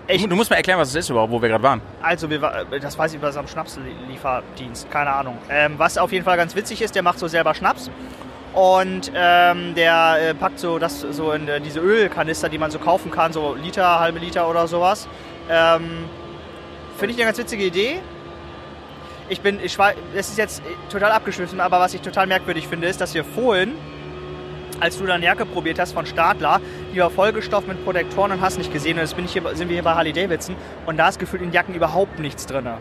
[0.09, 1.81] Ich, Du musst mir erklären, was es ist überhaupt, wo wir gerade waren.
[2.01, 5.37] also, wir, war- das weiß ich was am Schnapslieferdienst, keine Ahnung.
[5.49, 7.91] Ähm, was auf jeden Fall ganz witzig ist, der macht so selber Schnaps.
[8.53, 12.79] Und ähm, der äh, packt so das so in äh, diese Ölkanister, die man so
[12.79, 15.07] kaufen kann, so Liter, halbe Liter oder sowas.
[15.49, 16.05] Ähm,
[16.97, 17.99] Finde ich eine ganz witzige Idee.
[19.29, 22.87] Ich bin, ich war, das ist jetzt total abgeschliffen, aber was ich total merkwürdig finde,
[22.87, 23.73] ist, dass wir vorhin,
[24.79, 26.61] als du deine Jacke probiert hast von Stadler,
[26.93, 28.93] die war vollgestopft mit Protektoren und hast nicht gesehen.
[28.97, 30.55] Und jetzt bin ich hier, sind wir hier bei Harley Davidson
[30.85, 32.67] und da ist gefühlt in Jacken überhaupt nichts drin.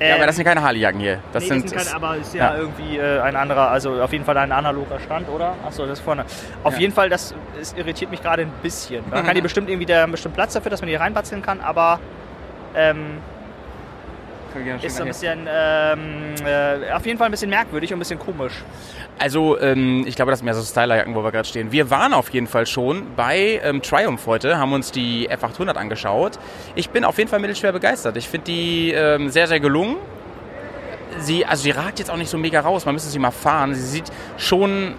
[0.00, 1.20] Ja, aber das sind keine Harley-Jacken hier.
[1.32, 2.60] Das nee, sind, das sind keine, aber ist ja, ja.
[2.60, 5.54] irgendwie äh, ein anderer, also auf jeden Fall ein analoger Stand, oder?
[5.64, 6.24] Achso, das ist vorne.
[6.64, 6.80] Auf Ja.
[6.80, 9.04] jeden Fall, das, das irritiert mich gerade ein bisschen.
[9.10, 12.00] Da kann die bestimmt irgendwie der bestimmt Platz dafür, dass man die reinbatzeln kann, aber
[12.74, 13.18] ähm,
[14.82, 18.18] ist so ein bisschen ähm, äh, auf jeden Fall ein bisschen merkwürdig und ein bisschen
[18.18, 18.52] komisch.
[19.18, 21.70] Also, ähm, ich glaube, das sind mehr so Stylerjacken, wo wir gerade stehen.
[21.72, 26.38] Wir waren auf jeden Fall schon bei ähm, Triumph heute, haben uns die F800 angeschaut.
[26.74, 28.16] Ich bin auf jeden Fall mittelschwer begeistert.
[28.16, 29.96] Ich finde die ähm, sehr, sehr gelungen.
[31.18, 33.74] Sie, also sie ragt jetzt auch nicht so mega raus, man müsste sie mal fahren.
[33.74, 34.94] Sie sieht schon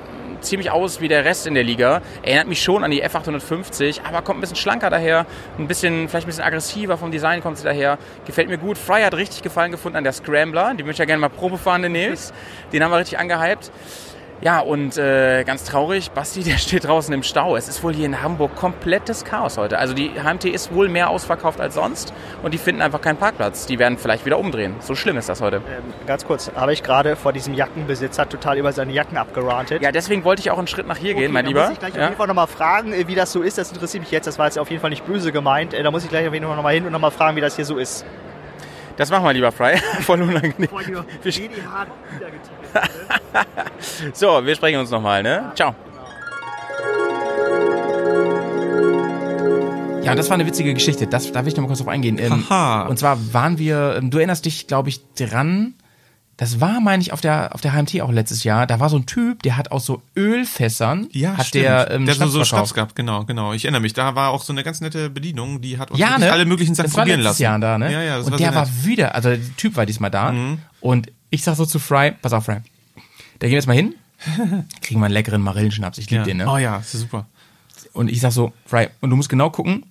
[0.46, 2.02] ziemlich aus wie der Rest in der Liga.
[2.22, 5.26] Erinnert mich schon an die F850, aber kommt ein bisschen schlanker daher,
[5.58, 7.98] ein bisschen, vielleicht ein bisschen aggressiver vom Design kommt sie daher.
[8.26, 8.78] Gefällt mir gut.
[8.78, 11.58] Fry hat richtig Gefallen gefunden an der Scrambler, die möchte ich ja gerne mal Probe
[11.58, 12.34] fahren demnächst.
[12.72, 13.72] Den haben wir richtig angehypt.
[14.42, 17.56] Ja, und äh, ganz traurig, Basti, der steht draußen im Stau.
[17.56, 19.78] Es ist wohl hier in Hamburg komplettes Chaos heute.
[19.80, 22.14] Also die HMT ist wohl mehr ausverkauft als sonst
[22.44, 23.66] und die finden einfach keinen Parkplatz.
[23.66, 24.76] Die werden vielleicht wieder umdrehen.
[24.82, 25.58] So schlimm ist das heute.
[25.58, 29.82] Ähm, ganz kurz, habe ich gerade vor diesem Jackenbesitzer total über seine Jacken abgerantet.
[29.82, 31.62] Ja, deswegen wollte ich auch einen Schritt nach hier Okay, gehen, mein da Lieber.
[31.64, 32.04] muss ich gleich auf Ja?
[32.06, 33.58] jeden Fall nochmal fragen, äh, wie das so ist.
[33.58, 34.28] Das interessiert mich jetzt.
[34.28, 35.74] Das war jetzt auf jeden Fall nicht böse gemeint.
[35.74, 37.56] Äh, Da muss ich gleich auf jeden Fall nochmal hin und nochmal fragen, wie das
[37.56, 38.06] hier so ist.
[38.98, 39.78] Das machen wir lieber, Fry.
[40.02, 40.70] Voll unangenehm.
[41.24, 41.40] Wir-
[44.14, 45.52] So, wir sprechen uns nochmal, ne?
[45.56, 45.74] Ciao.
[50.04, 51.08] Ja, das war eine witzige Geschichte.
[51.08, 52.20] Das, da will ich noch mal kurz drauf eingehen.
[52.20, 52.44] Ähm.
[52.88, 55.74] Und zwar waren wir, ähm, du erinnerst dich, glaube ich, dran.
[56.38, 58.68] Das war, meine ich, auf der, auf der HMT auch letztes Jahr.
[58.68, 61.64] Da war so ein Typ, der hat aus so Ölfässern, Ja, hat stimmt.
[61.64, 63.54] der, ähm, der hat so, so Schnaps gehabt, genau, genau.
[63.54, 66.18] Ich erinnere mich, da war auch so eine ganz nette Bedienung, die hat uns Ja,
[66.18, 66.30] ne?
[66.32, 67.44] alle möglichen Sachen das war probieren letztes lassen.
[67.44, 67.92] Jahr da, ne?
[67.92, 68.74] Ja, ja, das und war der war nett.
[68.84, 68.86] Mhm.
[68.86, 70.34] wieder, also der Typ war diesmal da.
[70.82, 72.62] Und ich sag so zu Fry, pass auf, Fry.
[73.40, 73.96] Da gehen wir jetzt mal hin,
[74.82, 75.98] kriegen wir einen leckeren Marillenschnaps.
[75.98, 76.26] Ich liebe ja.
[76.26, 76.50] den, ne?
[76.50, 77.28] Oh ja, ist super.
[77.94, 79.86] Und ich sag so, Fry, und du musst genau gucken,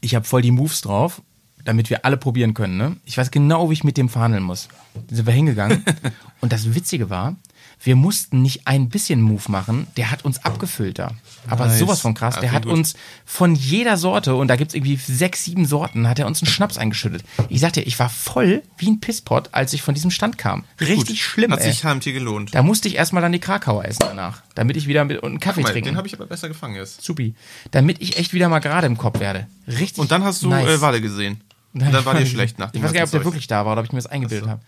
[0.00, 1.22] ich habe voll die Moves drauf,
[1.64, 2.76] damit wir alle probieren können.
[2.76, 2.96] Ne?
[3.04, 4.68] Ich weiß genau, wie ich mit dem verhandeln muss.
[5.08, 5.84] Da sind wir hingegangen.
[6.40, 7.36] und das Witzige war,
[7.84, 11.12] wir mussten nicht ein bisschen Move machen, der hat uns abgefüllt da.
[11.48, 11.78] Aber Nice.
[11.78, 12.40] sowas von krass.
[12.40, 12.94] Der hat uns
[13.26, 16.78] von jeder Sorte, und da gibt's irgendwie sechs, sieben Sorten, hat er uns einen Schnaps
[16.78, 17.22] eingeschüttet.
[17.50, 20.64] Ich sagte, ich war voll wie ein Pisspot, als ich von diesem Stand kam.
[20.80, 21.16] Richtig Gut.
[21.18, 21.70] schlimm, Hat ey.
[21.70, 22.54] sich HMT gelohnt.
[22.54, 25.40] Da musste ich erstmal dann die Krakauer essen danach, damit ich wieder mit und einen
[25.40, 25.90] Kaffee mal, trinken.
[25.90, 27.02] den habe ich aber besser gefangen jetzt.
[27.02, 27.34] Supi.
[27.70, 29.46] Damit ich echt wieder mal gerade im Kopf werde.
[29.68, 29.98] Richtig.
[29.98, 30.66] Und dann hast du nice.
[30.68, 31.42] äh, Wale gesehen.
[31.74, 33.66] Und dann war dir schlecht nach Ich dem weiß gar nicht, ob der wirklich da
[33.66, 34.60] war oder ob ich mir das eingebildet habe.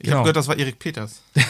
[0.00, 1.22] Ich habe gehört, das war Erik Peters.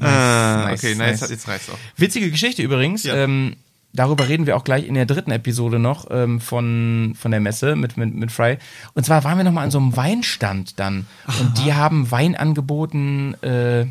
[0.00, 0.98] Ah, nice, okay, nice.
[0.98, 1.78] nice, jetzt, jetzt reicht's auch.
[1.96, 3.04] Witzige Geschichte übrigens.
[3.04, 3.16] Ja.
[3.16, 3.56] Ähm,
[3.92, 7.76] darüber reden wir auch gleich in der dritten Episode noch ähm, von, von der Messe
[7.76, 8.58] mit, mit, mit Fry.
[8.94, 11.06] Und zwar waren wir nochmal an so einem Weinstand dann.
[11.40, 13.86] Und die haben Wein angeboten äh,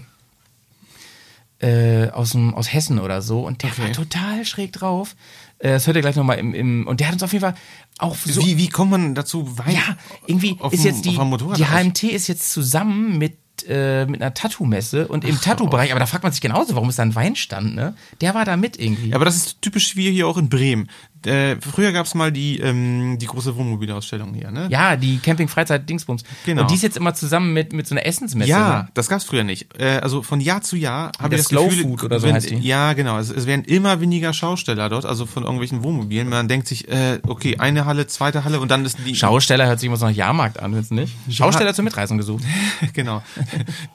[1.60, 3.42] äh, aus, dem, aus Hessen oder so.
[3.42, 5.16] Und der war total schräg drauf.
[5.64, 6.86] Äh, das hört ihr gleich nochmal im, im.
[6.88, 7.56] Und der hat uns auf jeden Fall
[7.98, 8.46] auch so.
[8.46, 11.18] Wie, wie kommt man dazu, Wein Ja, irgendwie auf ist jetzt die,
[11.56, 11.66] die?
[11.66, 13.38] HMT ist jetzt zusammen mit,
[13.68, 17.00] äh, mit einer Tattoo-Messe und im Tattoo-Bereich, aber da fragt man sich genauso, warum ist
[17.00, 17.96] da ein Weinstand, ne?
[18.20, 19.10] Der war da mit irgendwie.
[19.10, 20.90] Ja, aber das ist typisch wie hier auch in Bremen.
[21.28, 24.68] Äh, früher gab's mal die, ähm, die große Wohnmobilausstellung hier, ne?
[24.70, 26.24] ja, die Camping-Freizeit-Dingsbums.
[26.46, 26.62] Genau.
[26.62, 28.50] Und die ist jetzt immer zusammen mit, mit so einer Essensmesse.
[28.50, 28.88] Ja, Ne?
[28.94, 29.68] das gab's früher nicht.
[29.80, 32.28] Äh, also von Jahr zu Jahr habe der ich das Slow Gefühl, Food oder so
[32.28, 32.56] wenn, heißt die.
[32.60, 36.30] ja genau, es, es werden immer weniger Schausteller dort, also von irgendwelchen Wohnmobilen.
[36.30, 39.80] Man denkt sich, äh, okay, eine Halle, zweite Halle und dann ist die Schausteller hört
[39.80, 41.14] sich immer so nach Jahrmarkt an, du nicht?
[41.30, 42.44] Schausteller zur Mitreisung gesucht.
[42.94, 43.22] genau.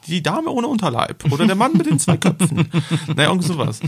[0.07, 2.69] Die Dame ohne Unterleib oder der Mann mit den zwei Köpfen.
[3.15, 3.81] naja, irgend sowas.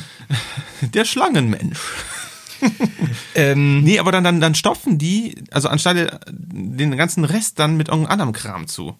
[0.94, 1.78] Der Schlangenmensch.
[3.34, 7.88] ähm, Nee, aber dann, dann, dann stopfen die, also anstelle den ganzen Rest dann mit
[7.88, 8.94] irgendeinem anderen Kram zu.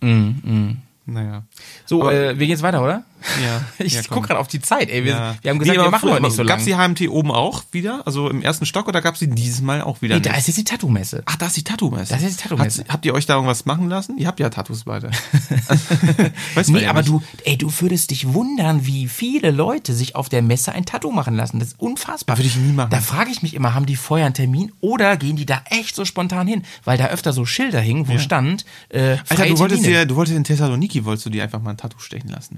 [1.07, 1.43] Naja.
[1.87, 3.03] so, Aber- äh, wir gehen jetzt weiter, oder?
[3.43, 3.61] Ja.
[3.79, 4.23] Ich ja, guck komm.
[4.25, 5.05] gerade auf die Zeit, ey.
[5.05, 5.35] Wir, Ja.
[5.43, 6.65] wir haben gesagt, Nee, wir machen heute nicht so lange.
[6.65, 8.07] die HMT oben auch wieder?
[8.07, 10.15] Also im ersten Stock oder gab's die dieses Mal auch wieder?
[10.17, 10.41] Nee, da nicht?
[10.41, 11.23] ist jetzt die Tattoo-Messe.
[11.27, 12.13] Ach, da ist die Tattoo-Messe.
[12.15, 12.85] Das ist die Tattoo-Messe.
[12.89, 14.19] Habt ihr euch da irgendwas machen lassen?
[14.19, 15.11] Ihr habt ja Tattoos beide.
[16.55, 17.09] Weiß man Nee, ja aber nicht.
[17.11, 21.11] du, ey, du würdest dich wundern, wie viele Leute sich auf der Messe ein Tattoo
[21.11, 21.59] machen lassen.
[21.59, 22.39] Das ist unfassbar.
[22.39, 22.91] Würde ich nie machen.
[22.91, 25.95] Da frage ich mich immer, haben die vorher einen Termin oder gehen die da echt
[25.95, 26.63] so spontan hin?
[26.85, 30.37] Weil da öfter so Schilder hingen, wo stand, äh, Alter, du wolltest, dir, du wolltest
[30.37, 32.57] in Thessaloniki, wolltest du dir einfach mal ein Tattoo stechen lassen.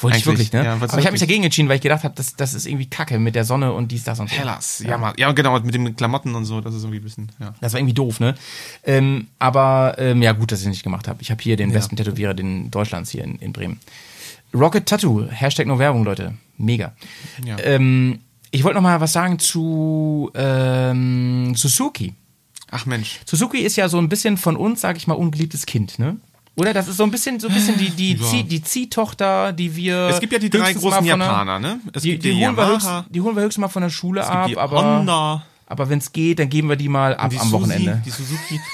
[0.00, 0.62] Wollte ich wirklich, ne?
[0.62, 2.84] ja, aber ich habe mich dagegen entschieden, weil ich gedacht habe, das, das ist irgendwie
[2.86, 4.36] kacke mit der Sonne und dies, das und so.
[4.36, 4.80] Hellas.
[4.86, 5.14] Ja, Mann.
[5.16, 7.54] ja, genau, mit den Klamotten und so, das ist irgendwie ein bisschen, ja.
[7.62, 8.34] Das war irgendwie doof, ne?
[8.84, 11.22] Ähm, aber ähm, ja, gut, dass ich nicht gemacht habe.
[11.22, 13.80] Ich habe hier den besten Tätowierer den Deutschlands hier in, in Bremen.
[14.52, 16.34] Rocket Tattoo, Hashtag nur Werbung, Leute.
[16.58, 16.92] Mega.
[17.44, 17.56] Ja.
[17.60, 18.20] Ähm,
[18.50, 22.14] ich wollte noch mal was sagen zu ähm, Suzuki.
[22.70, 23.20] Ach Mensch.
[23.24, 26.16] Suzuki ist ja so ein bisschen von uns, sag ich mal, ungeliebtes Kind, ne?
[26.56, 28.24] Oder das ist so ein bisschen, so ein bisschen die, die, Ja.
[28.26, 30.08] Zieh, die Ziehtochter, die wir.
[30.08, 31.80] Es gibt ja die drei großen Japaner, ne?
[31.92, 32.74] Es Die, gibt die, die holen wir Yamaha.
[32.74, 35.46] höchstens, die holen wir höchstens mal von der Schule Es gibt ab, die aber, Honda,
[35.66, 38.02] aber wenn es geht, dann geben wir die mal ab die am Susi, Wochenende.
[38.04, 38.58] die Suzuki.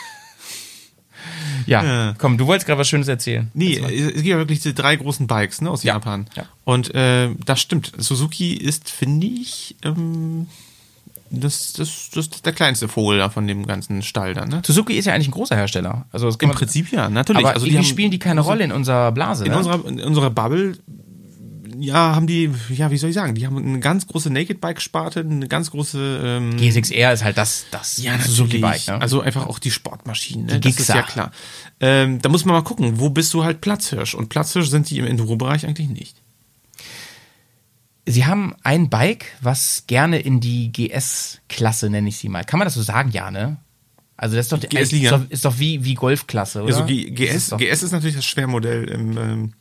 [1.67, 2.15] Ja, Ja.
[2.19, 3.49] komm, du wolltest gerade was Schönes erzählen.
[3.55, 5.95] Nee, es gibt ja wirklich diese drei großen Bikes, ne, aus Ja.
[5.95, 6.27] Japan.
[6.35, 6.45] Ja.
[6.65, 7.93] Und äh, das stimmt.
[7.99, 10.49] Suzuki ist, finde ich, ähm,
[11.33, 14.63] das, das, das ist der kleinste Vogel da von dem ganzen Stall da, ne?
[14.65, 16.07] Suzuki ist ja eigentlich ein großer Hersteller.
[16.13, 17.45] Also Im man- Prinzip ja, natürlich.
[17.45, 19.45] Aber also die haben, spielen die keine Rolle in unserer Blase.
[19.45, 19.59] in ne?
[19.59, 20.77] unserer, in unserer Bubble,
[21.79, 24.81] ja, haben die, ja, wie soll ich sagen, die haben eine ganz große Naked Bike
[24.81, 28.59] Sparte, eine ganz große, ähm, G6R ist halt das, das Ja, Suzuki.
[28.59, 28.87] Bike.
[28.87, 29.01] Ne?
[29.01, 30.47] Also einfach auch die Sportmaschinen.
[30.47, 30.61] Ne?
[30.61, 31.33] Die das ist ja klar.
[31.81, 34.15] Ähm, da muss man mal gucken, wo bist du halt Platzhirsch?
[34.15, 36.22] Und Platzhirsch sind die im Enduro-Bereich eigentlich nicht.
[38.05, 42.45] Sie haben ein Bike, was gerne in die GS-Klasse, nenne ich sie mal.
[42.45, 43.11] Kann man das so sagen?
[43.13, 43.59] Ja, ne?
[44.17, 45.11] Also das ist doch, GS-Liga.
[45.11, 46.75] ist doch, ist doch wie, wie Golfklasse, oder?
[46.75, 49.53] Also G GS, ist GS ist natürlich das Schwermodell im ähm,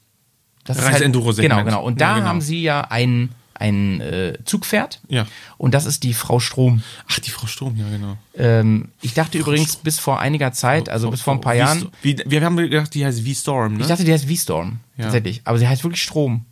[0.63, 1.51] das ist Reise-Enduro-Segment.
[1.51, 1.83] Genau, genau.
[1.83, 2.27] Und da Ja, genau.
[2.27, 5.01] haben sie ja ein, ein äh, Zugpferd.
[5.07, 5.25] Ja.
[5.57, 6.83] Und das ist die Frau Strom.
[7.09, 8.17] Ach, die Frau Strom, ja, genau.
[8.35, 12.17] Ähm, ich dachte übrigens bis vor einiger Zeit, also bis vor ein paar Jahren, Wie,
[12.25, 13.81] wir haben gedacht, die heißt V-Storm, ne?
[13.81, 14.79] Ich dachte, die heißt V-Storm.
[14.97, 15.05] Ja.
[15.05, 15.41] Tatsächlich.
[15.45, 16.45] Aber sie heißt wirklich Strom.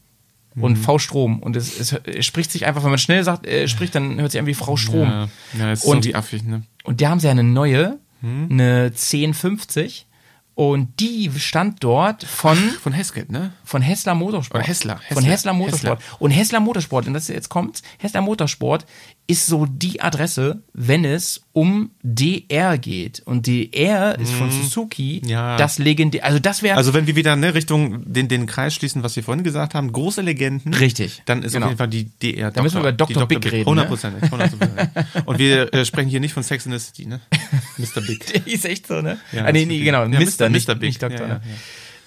[0.62, 1.40] Und V-Strom.
[1.40, 4.32] Und es, es, es spricht sich einfach, wenn man schnell sagt, äh, spricht, dann hört
[4.32, 5.10] sich an wie Frau Strom.
[5.10, 5.28] ja,
[5.58, 6.64] ja, ist Und- so wie affig, ne?
[6.84, 10.08] Und da haben sie eine neue, eine 1050
[10.56, 13.54] und die stand dort von Von Heskett, ne?
[13.64, 14.60] von Hessler Motorsport.
[14.62, 16.02] Oder Hessler, Von Hessler, Hessler Motorsport.
[16.20, 18.86] Und Hessler Motorsport, und das jetzt kommt, Hessler Motorsport
[19.30, 23.22] ist so die Adresse, wenn es um DR geht.
[23.26, 25.30] Und DR ist von Suzuki Mhm.
[25.30, 25.56] Ja.
[25.58, 29.04] das legendär, also das wäre Also wenn wir wieder ne, Richtung den, den Kreis schließen,
[29.04, 30.74] was wir vorhin gesagt haben, große Legenden.
[30.74, 31.22] Richtig.
[31.26, 31.68] Dann ist Genau.
[31.68, 32.50] auf jeden Fall die DR.
[32.52, 33.28] Da müssen wir über die Dr.
[33.28, 33.66] Big reden, ne?
[33.66, 34.32] Hundertprozentig.
[34.32, 34.88] hundertprozentig.
[35.26, 37.20] Und wir äh, sprechen hier nicht von Sex in the City, ne?
[37.78, 38.02] Mr.
[38.02, 38.48] Big.
[38.48, 39.20] ist echt so, ne?
[39.32, 39.68] Ja, ah, nee, Mr.
[39.68, 39.84] nee, Big.
[39.86, 40.52] genau, Ja, Mister, Mr.
[40.54, 40.76] nicht, Mr.
[40.76, 40.90] Big.
[40.90, 41.28] nicht Doktor.
[41.28, 41.42] Ne?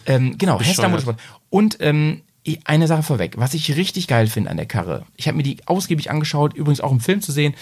[0.07, 0.89] Ähm, genau, Bescheuert.
[0.90, 1.20] Motorsport.
[1.51, 2.23] Und ähm,
[2.64, 5.59] eine Sache vorweg, was ich richtig geil finde an der Karre, ich habe mir die
[5.66, 7.55] ausgiebig angeschaut, übrigens auch im Film zu sehen,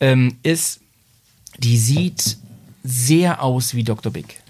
[0.00, 0.80] ähm, ist,
[1.58, 2.36] die sieht
[2.86, 4.12] sehr aus wie Dr.
[4.12, 4.40] Big.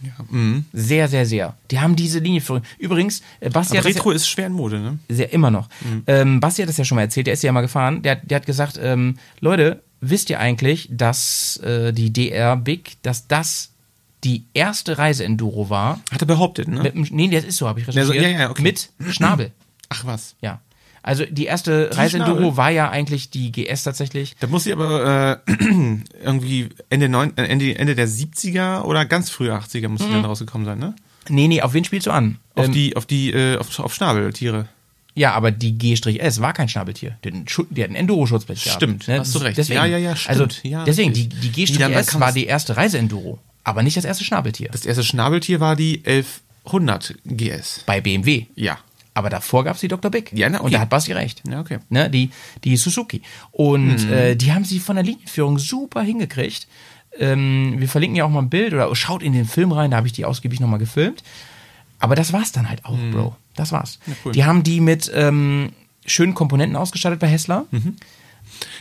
[0.73, 1.56] Sehr, sehr, sehr.
[1.70, 2.62] Die haben diese Linieführung.
[2.78, 4.98] Übrigens, äh, Basti Aber hat Retro ist schwer in Mode, ne?
[5.09, 5.69] ja, sehr, immer noch.
[6.09, 8.36] Ähm, Basti hat das ja schon mal erzählt, der ist ja mal gefahren, der, der
[8.36, 13.70] hat gesagt, ähm, Leute, wisst ihr eigentlich, dass äh, die DR Big, dass das
[14.24, 16.01] die erste Reise-Enduro war?
[16.11, 16.90] Hat er behauptet, ne?
[16.94, 18.15] Mit, nee, das ist so, habe ich recherchiert.
[18.16, 18.62] Ja, so- ja, ja, okay.
[18.62, 19.52] Mit Schnabel.
[19.89, 20.35] Ach was.
[20.40, 20.61] Ja.
[21.02, 22.56] Also die erste Reise-Enduro Schnabel?
[22.56, 24.36] war ja eigentlich die GS tatsächlich.
[24.40, 25.52] Da muss ich aber äh,
[26.24, 30.24] irgendwie Ende, neun, äh, Ende, Ende der 70er oder ganz frühe 80er muss die dann
[30.24, 30.94] rausgekommen sein, ne?
[31.28, 32.39] Nee, nee, auf wen spielst du an?
[32.55, 34.66] Auf Ähm, die, auf die, äh, auf, auf Schnabeltiere.
[35.15, 37.19] Ja, aber die G-S war kein Schnabeltier.
[37.23, 38.82] Die hat einen die Enduro-Schutzblech gehabt.
[38.82, 39.20] Stimmt, ne?
[39.20, 39.56] hast du recht.
[39.56, 40.65] Deswegen, Ja, ja, ja, Also stimmt.
[40.65, 44.70] Ja, deswegen, die, die G-S war die erste Reise-Enduro, aber nicht das erste Schnabeltier.
[44.73, 47.82] Das erste Schnabeltier war die 1100 GS.
[47.86, 48.47] bei BMW.
[48.56, 48.78] Ja.
[49.15, 50.11] Aber davor gab es die Dr.
[50.11, 50.32] Big.
[50.32, 50.66] Ja, na, okay.
[50.66, 51.43] Und da hat Basti recht.
[51.49, 51.78] Ja, okay.
[51.89, 52.31] Ne, die,
[52.65, 53.23] die Suzuki.
[53.53, 56.66] Und äh, die haben sie von der Linienführung super hingekriegt.
[57.19, 59.99] Ähm, wir verlinken ja auch mal ein Bild oder schaut in den Film rein, da
[59.99, 61.23] habe ich die ausgiebig nochmal gefilmt.
[62.01, 63.36] Aber das war's dann halt auch, Bro.
[63.55, 64.01] Das war's.
[64.24, 64.32] cool.
[64.32, 65.73] Die haben die mit ähm,
[66.05, 67.66] schönen Komponenten ausgestattet bei Hessler.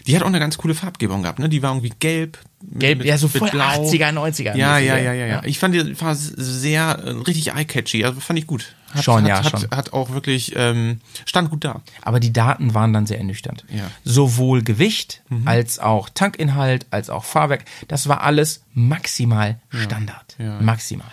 [0.07, 1.49] Die hat auch eine ganz coole Farbgebung gehabt, ne?
[1.49, 2.37] Die war irgendwie gelb.
[2.61, 3.63] Gelb, mit- ja, so voll blau.
[3.89, 4.55] 80er, 90er.
[4.55, 5.41] Ja, ja, ja, ja, ja.
[5.45, 8.75] Ich fand die war sehr äh, richtig eye-catchy, also fand ich gut.
[8.93, 9.69] Hat, Schon, hat, ja, hat, schon.
[9.71, 11.81] Hat auch wirklich, ähm, stand gut da.
[12.03, 13.65] Aber die Daten waren dann sehr ernüchternd.
[13.69, 13.83] Ja.
[13.85, 13.87] Mhm.
[14.03, 20.35] Sowohl Gewicht als auch Tankinhalt als auch Fahrwerk, das war alles maximal Standard.
[20.37, 20.59] ja.
[20.61, 21.07] Maximal.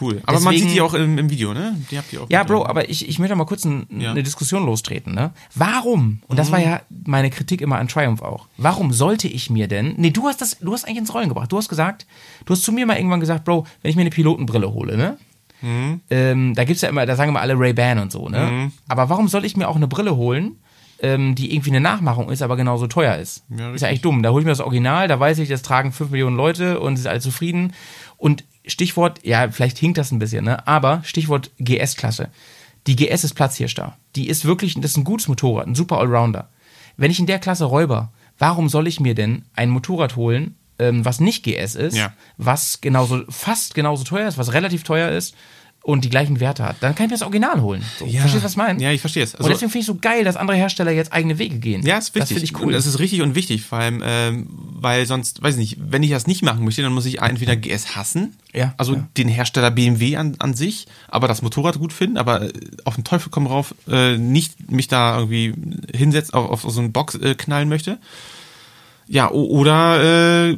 [0.00, 0.20] Cool.
[0.26, 1.74] Aber man Deswegen- sieht die auch im, im Video, ne?
[1.90, 2.66] Die habt ihr auch Ja, Bro, drin.
[2.68, 4.10] aber ich, ich möchte mal kurz ein, Ja.
[4.10, 5.14] eine Diskussion lostreten.
[5.14, 5.30] Ne?
[5.54, 6.20] Warum?
[6.28, 8.48] Und das war ja meine Kritik immer an Triumph auch.
[8.58, 9.94] Warum sollte ich mir denn?
[9.96, 11.50] Nee, du hast das, du hast eigentlich ins Rollen gebracht.
[11.50, 12.06] Du hast gesagt,
[12.44, 15.16] du hast zu mir mal irgendwann gesagt, Bro, wenn ich mir eine Pilotenbrille hole, ne?
[16.10, 18.70] Ähm, da gibt's ja immer, da sagen immer alle Ray-Ban und so, ne?
[18.88, 20.56] Aber warum soll ich mir auch eine Brille holen,
[21.00, 23.42] ähm, die irgendwie eine Nachmachung ist, aber genauso teuer ist?
[23.56, 24.22] Ja, ist ja echt dumm.
[24.22, 26.96] Da hole ich mir das Original, da weiß ich, das tragen 5 Millionen Leute und
[26.96, 27.72] sie sind alle zufrieden.
[28.16, 30.66] Und Stichwort, ja, vielleicht hinkt das ein bisschen, ne?
[30.66, 32.28] Aber Stichwort GS-Klasse.
[32.86, 33.96] Die GS ist Platzhirscher.
[34.16, 36.48] Die ist wirklich, das ist ein gutes Motorrad, ein super Allrounder.
[36.96, 41.04] Wenn ich in der Klasse räuber, warum soll ich mir denn ein Motorrad holen, ähm,
[41.04, 42.12] was nicht GS ist, Ja.
[42.36, 45.34] was genauso, fast genauso teuer ist, was relativ teuer ist
[45.88, 46.76] und die gleichen Werte hat?
[46.80, 47.82] Dann kann ich mir das Original holen.
[47.98, 48.20] So, Ja.
[48.20, 48.82] Verstehst du, was ich meine?
[48.82, 49.34] Ja, ich verstehe es.
[49.34, 51.80] Also- und deswegen finde ich so geil, dass andere Hersteller jetzt eigene Wege gehen.
[51.86, 52.20] Ja, ist wichtig.
[52.20, 52.72] Das finde ich cool.
[52.72, 56.10] Das ist richtig und wichtig, vor allem, ähm, weil sonst, weiß ich nicht, wenn ich
[56.10, 59.08] das nicht machen möchte, dann muss ich entweder GS hassen, Ja, also ja.
[59.16, 62.52] den Hersteller BMW an, an sich, aber das Motorrad gut finden, aber äh,
[62.84, 65.54] auf den Teufel komm rauf, äh, nicht mich da irgendwie
[65.96, 67.98] hinsetzen, auf, auf so einen Box äh, knallen möchte.
[69.10, 70.56] Ja, oder äh,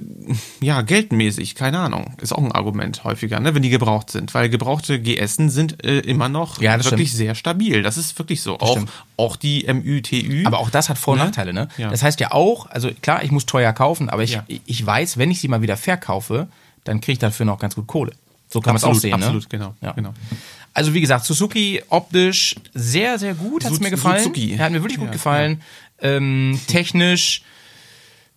[0.60, 2.14] ja, geldmäßig, keine Ahnung.
[2.20, 4.35] Ist auch ein Argument häufiger, ne, wenn die gebraucht sind.
[4.35, 7.18] Weil gebrauchte GSen sind äh, immer noch Ja, wirklich stimmt.
[7.18, 7.82] sehr stabil.
[7.85, 8.59] Das ist wirklich so.
[8.59, 8.90] Auch, stimmt.
[9.16, 10.43] auch die MÜTÜ.
[10.47, 11.27] Aber auch das hat Vor- und Ne?
[11.27, 11.68] Nachteile, ne?
[11.78, 11.90] Ja.
[11.90, 14.44] Das heißt ja auch, also klar, ich muss teuer kaufen, aber ich, Ja.
[14.66, 16.48] ich weiß, wenn ich sie mal wieder verkaufe,
[16.82, 18.12] dann kriege ich dafür noch ganz gut Kohle.
[18.48, 19.48] So kann man es auch sehen, absolut, ne?
[19.48, 19.93] genau, Ja.
[19.93, 20.12] genau.
[20.74, 24.24] Also wie gesagt, Suzuki optisch sehr, sehr gut, hat es mir gefallen.
[24.24, 24.55] Suzuki.
[24.56, 25.62] Ja, hat mir wirklich gut gefallen.
[26.02, 27.43] Ähm, technisch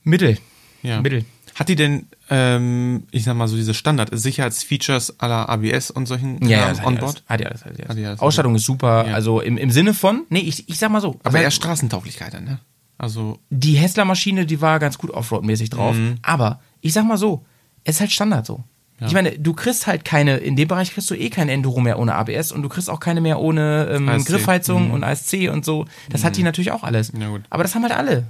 [0.03, 0.37] mittel.
[0.81, 1.01] Ja.
[1.01, 1.25] Mittel.
[1.55, 6.61] Hat die denn, ähm, ich sag mal so diese Standard-Sicherheitsfeatures aller ABS und solchen Ja,
[6.61, 7.23] ja, das hat die alles.
[7.27, 7.89] Hat die alles, hat die alles.
[7.89, 8.19] Hat die alles.
[8.19, 9.13] Ausstattung ist super, Ja.
[9.13, 11.19] also im, im Sinne von, nee, ich, ich sag mal so.
[11.23, 12.59] Aber eher Straßentauglichkeit dann, ne?
[12.97, 15.95] Also, die Hessler-Maschine, die war ganz gut Offroad-mäßig drauf.
[15.95, 16.15] Mhm.
[16.21, 17.45] Aber ich sag mal so,
[17.83, 18.63] es ist halt Standard so.
[19.05, 21.99] Ich meine, du kriegst halt keine, in dem Bereich kriegst du eh keine Enduro mehr
[21.99, 24.23] ohne ABS und du kriegst auch keine mehr ohne ähm.
[24.23, 25.85] Griffheizung und ASC und so.
[26.09, 27.11] Das hat die natürlich auch alles.
[27.11, 27.21] Mhm.
[27.21, 27.41] Ja, gut.
[27.49, 28.27] Aber das haben halt alle.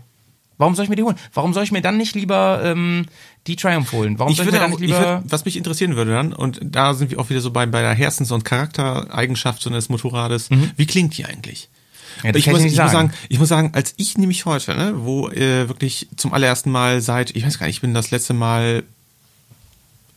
[0.58, 1.18] Warum soll ich mir die holen?
[1.34, 3.06] Warum soll ich mir dann nicht lieber ähm,
[3.48, 4.20] die Triumph holen?
[4.20, 5.00] Warum ich soll ich mir dann auch, nicht ich lieber...
[5.00, 7.82] würde, was mich interessieren würde dann, und da sind wir auch wieder so bei, bei
[7.82, 11.70] der Herzens- und Charaktereigenschaft so eines Motorrades, wie klingt die eigentlich?
[11.70, 11.84] Mhm.
[12.30, 12.92] Ja, ich, muss, ich ich, muss sagen.
[12.92, 17.02] sagen, ich muss sagen, als ich nämlich heute, ne, wo äh, wirklich zum allerersten Mal
[17.02, 18.84] seit, ich weiß gar nicht, ich bin das letzte Mal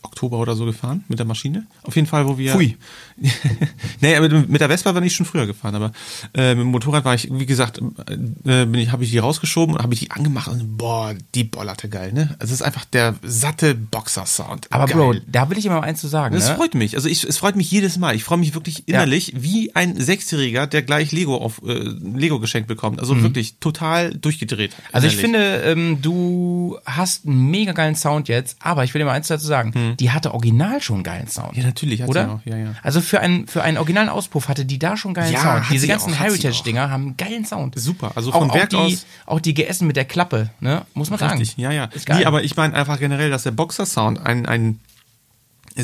[0.07, 1.67] Oktober oder so gefahren mit der Maschine.
[1.83, 2.53] Auf jeden Fall, wo wir.
[2.53, 2.77] Pfui.
[4.01, 5.91] nee, aber mit der Vespa bin ich schon früher gefahren, aber
[6.33, 9.75] äh, mit dem Motorrad war ich, wie gesagt, äh, bin ich, habe ich die rausgeschoben
[9.75, 12.35] und habe ich die angemacht und boah, die bollerte geil, ne?
[12.39, 14.67] Also es ist einfach der satte Boxer-Sound.
[14.71, 14.97] Aber geil.
[14.97, 16.35] Bro, da will ich immer eins zu sagen.
[16.35, 16.55] Das ne?
[16.55, 16.95] freut mich.
[16.95, 18.15] Also ich, es freut mich jedes Mal.
[18.15, 22.67] Ich freue mich wirklich innerlich wie ein Sechsjähriger, der gleich Lego auf äh, Lego geschenkt
[22.67, 22.99] bekommt.
[22.99, 24.71] Also wirklich total durchgedreht.
[24.71, 24.83] Mhm.
[24.91, 25.61] Also ich innerlich.
[25.61, 29.27] finde, ähm, du hast einen mega geilen Sound jetzt, aber ich will dir mal eins
[29.27, 31.55] dazu sagen, die hatte original schon einen geilen Sound.
[31.57, 32.25] Ja, natürlich hat oder?
[32.25, 32.73] sie auch, ja, ja.
[32.83, 35.65] Also für einen, für einen originalen Auspuff hatte die da schon geilen Ja, Sound.
[35.71, 37.73] Diese ganzen auch, Heritage-Dinger haben einen geilen Sound.
[37.79, 40.85] Super, also auch, von auch Werk die, aus- Auch die GS mit der Klappe, ne?
[40.93, 41.39] Muss man sagen.
[41.39, 41.85] Richtig, ja, ja.
[41.85, 42.19] Ist geil.
[42.19, 44.79] Nee, aber ich meine einfach generell, dass der Boxer-Sound einen, einen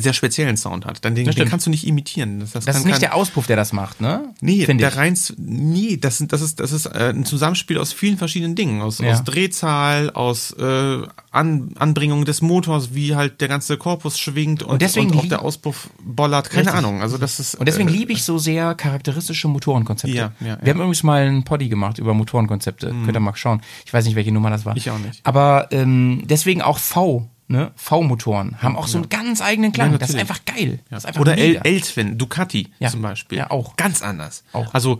[0.01, 1.03] sehr speziellen Sound hat.
[1.05, 2.39] Dann den, den kannst du nicht imitieren.
[2.39, 4.33] Das, das, das ist nicht kein- der Auspuff, der das macht, ne?
[4.41, 4.97] Nee, Finde der ich.
[4.97, 8.81] rein, nee, das, sind- das ist, das ist äh, ein Zusammenspiel aus vielen verschiedenen Dingen.
[8.81, 9.11] Aus, Ja.
[9.11, 11.01] aus Drehzahl, aus äh,
[11.31, 15.41] An, Anbringung des Motors, wie halt der ganze Korpus schwingt und, deswegen und auch der
[15.41, 16.49] Auspuff bollert.
[16.49, 16.75] Keine Richtig.
[16.77, 17.01] Ahnung.
[17.01, 17.55] Also das ist.
[17.55, 20.15] Und deswegen äh, liebe ich so sehr charakteristische Motorenkonzepte.
[20.15, 20.57] Ja, ja.
[20.61, 22.87] Wir haben übrigens mal einen Poddy gemacht über Motorenkonzepte.
[22.89, 23.61] Könnt ihr mal schauen.
[23.85, 24.73] Ich weiß nicht, welche Nummer das war.
[24.73, 24.77] Mhm.
[24.77, 25.19] Ich auch nicht.
[25.23, 27.71] Aber ähm, deswegen auch V, ne?
[27.75, 29.91] V-Motoren haben auch so einen ganz eigenen Klang.
[29.91, 30.79] Ja, das ist einfach geil.
[30.89, 30.97] Ja.
[30.97, 31.61] Ist einfach Oder El, mega.
[31.61, 32.89] L-Twin, Ducati Ja.
[32.89, 33.37] zum Beispiel.
[33.39, 33.75] Ja, auch.
[33.75, 34.43] Ganz anders.
[34.53, 34.73] Auch.
[34.73, 34.99] Also,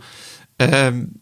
[0.58, 1.16] ähm,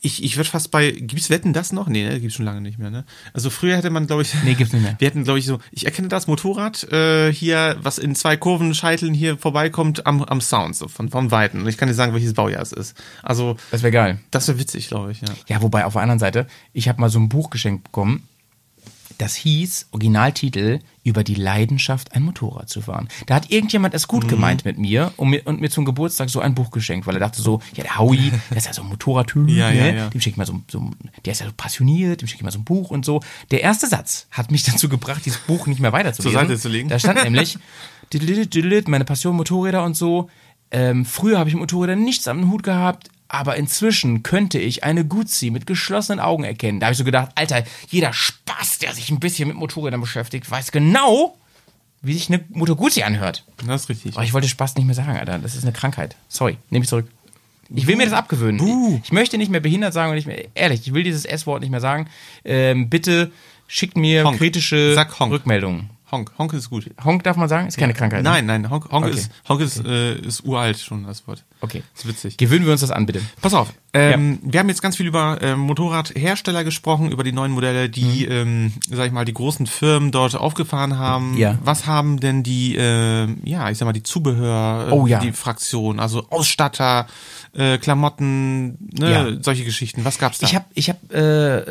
[0.00, 1.88] ich, ich würde fast bei, gibt's Wetten das noch?
[1.88, 3.04] Nee, ne, gibt's schon lange nicht mehr, ne?
[3.32, 4.94] Also früher hätte man, glaube ich, Nee, gibt's nicht mehr.
[5.00, 9.12] Wir hätten, glaube ich, so, ich erkenne das Motorrad äh, hier, was in zwei Kurvenscheiteln
[9.12, 11.62] hier vorbeikommt, am, am Sound, so von, vom Weiten.
[11.62, 12.96] Und ich kann dir sagen, welches Baujahr es ist.
[13.24, 14.20] Also, Das wäre geil.
[14.30, 15.28] das wäre witzig, glaube ich, ja.
[15.48, 18.28] Ja, wobei auf der anderen Seite, ich habe mal so ein Buch geschenkt bekommen.
[19.18, 23.08] Das hieß, Originaltitel, über die Leidenschaft, ein Motorrad zu fahren.
[23.26, 24.10] Da hat irgendjemand es Mhm.
[24.12, 27.14] gut gemeint mit mir und mir, und mir zum Geburtstag so ein Buch geschenkt, weil
[27.16, 29.96] er dachte so, ja, der Howie, der ist ja so ein Motorradtyp, Ja, ja, ne?
[29.96, 30.08] ja.
[30.10, 30.90] dem schicke ich mal so, so,
[31.24, 33.20] der ist ja so passioniert, dem schicke ich mal so ein Buch und so.
[33.50, 36.32] Der erste Satz hat mich dazu gebracht, dieses Buch nicht mehr weiterzulesen.
[36.38, 36.88] Zur Seite zu legen.
[36.88, 37.58] Da stand nämlich,
[38.88, 40.30] meine Passion Motorräder und so.
[40.70, 45.04] Ähm, früher habe ich mit Motorrädern nichts am Hut gehabt, aber inzwischen könnte ich eine
[45.04, 46.80] Guzzi mit geschlossenen Augen erkennen.
[46.80, 50.50] Da habe ich so gedacht, Alter, jeder Spaß, der sich ein bisschen mit Motorrädern beschäftigt,
[50.50, 51.36] weiß genau,
[52.00, 53.44] wie sich eine Motor Guzzi anhört.
[53.66, 54.14] Das ist richtig.
[54.14, 55.38] Aber ich wollte Spaß nicht mehr sagen, Alter.
[55.38, 56.16] Das ist eine Krankheit.
[56.28, 57.08] Sorry, nehme ich zurück.
[57.74, 59.02] Ich will mir das abgewöhnen.
[59.04, 61.70] Ich möchte nicht mehr behindert sagen und nicht mehr, ehrlich, ich will dieses S-Wort nicht
[61.70, 62.08] mehr sagen.
[62.44, 63.30] Ähm, bitte
[63.66, 64.38] schickt mir Honk.
[64.38, 64.96] kritische.
[65.20, 65.90] Rückmeldungen.
[66.10, 66.90] Honk, Honk ist gut.
[67.04, 67.68] Honk darf man sagen?
[67.68, 68.22] Ist keine Krankheit.
[68.22, 68.30] ne?
[68.30, 69.14] Nein, nein, Honk, Honk, Okay.
[69.16, 71.44] ist, Honk ist, äh, ist uralt schon, das Wort.
[71.60, 71.82] Okay.
[71.94, 72.36] Ist witzig.
[72.38, 73.20] Gewöhnen wir uns das an, bitte.
[73.42, 77.52] Pass auf, ähm, wir haben jetzt ganz viel über ähm, Motorradhersteller gesprochen, über die neuen
[77.52, 81.36] Modelle, die, ähm, sag ich mal, die großen Firmen dort aufgefahren haben.
[81.36, 81.58] Ja.
[81.62, 85.18] Was haben denn die, äh, ja, ich sag mal, die Zubehör, äh, Oh ja.
[85.20, 87.06] die Fraktion, also Ausstatter,
[87.54, 89.42] äh, Klamotten, ne, Ja.
[89.42, 90.04] solche Geschichten.
[90.04, 90.46] Was gab's da?
[90.46, 91.18] Ich habe ich hab, äh,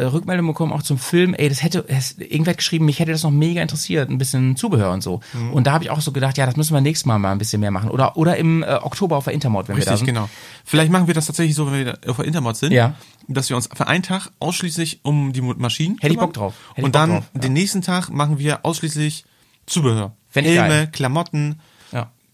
[0.07, 1.33] Rückmeldung bekommen auch zum Film.
[1.33, 4.55] Ey, das hätte, es, irgendwer hat geschrieben, mich hätte das noch mega interessiert, ein bisschen
[4.55, 5.21] Zubehör und so.
[5.33, 5.53] Mhm.
[5.53, 7.37] Und da habe ich auch so gedacht, ja, das müssen wir nächstes Mal mal ein
[7.37, 7.89] bisschen mehr machen.
[7.89, 10.15] Oder, oder im äh, Oktober auf der Intermod, wenn wir da Richtig, sind.
[10.15, 10.29] genau.
[10.65, 12.95] Vielleicht machen wir das tatsächlich so, wenn wir auf der Intermod sind, Ja.
[13.27, 16.19] dass wir uns für einen Tag ausschließlich um die Maschinen Hätte ich.
[16.19, 16.53] Bock drauf.
[16.69, 17.39] Hätte ich Und Bock dann drauf, ja.
[17.41, 19.25] den nächsten Tag machen wir ausschließlich
[19.65, 20.13] Zubehör.
[20.33, 20.87] Helme.
[20.91, 21.59] Klamotten.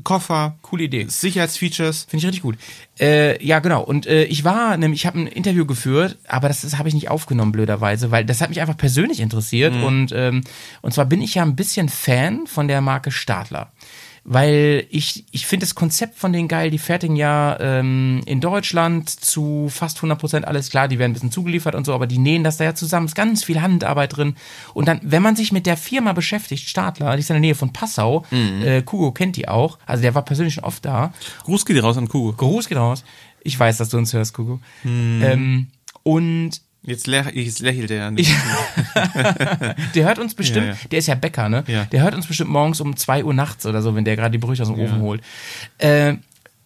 [0.04, 1.06] Koffer, Coole Idee.
[1.08, 2.08] Sicherheitsfeatures.
[2.10, 2.58] Finde ich richtig gut.
[3.00, 3.84] Äh, ja, genau.
[3.84, 6.96] Und äh, ich war nämlich, ich habe ein Interview geführt, aber das, das habe ich
[6.96, 9.74] nicht aufgenommen, blöderweise, weil das hat mich einfach persönlich interessiert.
[9.74, 9.84] Mhm.
[9.84, 10.44] Und, ähm,
[10.82, 13.72] und zwar bin ich ja ein bisschen Fan von der Marke Stadler.
[14.26, 19.10] Weil ich, ich finde das Konzept von denen geil, die fertigen ja ähm, in Deutschland
[19.10, 22.42] zu fast 100% alles klar, die werden ein bisschen zugeliefert und so, aber die nähen
[22.44, 24.36] das da ja zusammen, ist ganz viel Handarbeit drin.
[24.74, 27.56] Und dann, wenn man sich mit der Firma beschäftigt, Stadler, die ist in der Nähe
[27.56, 28.62] von Passau, Mhm.
[28.64, 31.12] äh, Kugo kennt die auch, also der war persönlich schon oft da.
[31.44, 32.32] Gruß geht raus an Kugo.
[32.32, 33.04] Gruß geht raus.
[33.42, 34.62] Ich weiß, dass du uns hörst, Kugo.
[34.84, 35.22] Hm.
[35.22, 35.68] Ähm,
[36.04, 38.12] und Jetzt, lä jetzt lächelt er.
[38.16, 38.34] ich,
[39.96, 40.78] der hört uns bestimmt, Ja, ja.
[40.92, 41.64] der ist ja Bäcker, ne?
[41.68, 41.86] Ja.
[41.86, 44.38] Der hört uns bestimmt morgens um 2 Uhr nachts oder so, wenn der gerade die
[44.38, 45.22] Brüche aus dem Ofen holt.
[45.78, 46.16] Äh,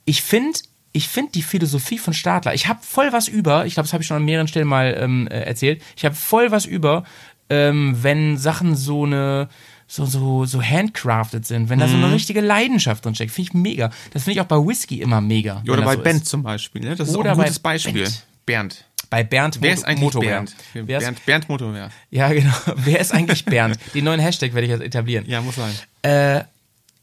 [0.06, 0.58] ich finde,
[0.92, 4.02] ich finde die Philosophie von Stadler, ich habe voll was über, ich glaube, das habe
[4.02, 7.04] ich schon an mehreren Stellen mal ähm, äh, erzählt, ich habe voll was über,
[7.50, 9.50] ähm, wenn Sachen so eine
[9.90, 12.04] so, so, so handcrafted sind, wenn da so Mhm.
[12.06, 13.90] eine richtige Leidenschaft drin steckt, finde ich mega.
[14.12, 15.64] Das finde ich auch bei Whisky immer mega.
[15.70, 16.26] Oder bei so Bent ist.
[16.30, 16.82] zum Beispiel.
[16.82, 16.96] Ne?
[16.98, 18.04] Das ist Oder auch ein gutes Beispiel.
[18.04, 18.26] Bent.
[18.46, 18.84] Bernd.
[19.10, 20.30] Bei Bernd Wer ist eigentlich Motorwehr.
[20.30, 20.56] Bernd?
[20.74, 21.26] Wer ist, Bernd?
[21.26, 21.90] Bernd Motorwehr.
[22.12, 22.54] Ja, genau.
[22.76, 23.78] Wer ist eigentlich Bernd?
[23.94, 25.26] Den neuen Hashtag werde ich jetzt etablieren.
[25.28, 25.74] Ja, muss sein.
[26.02, 26.44] Äh,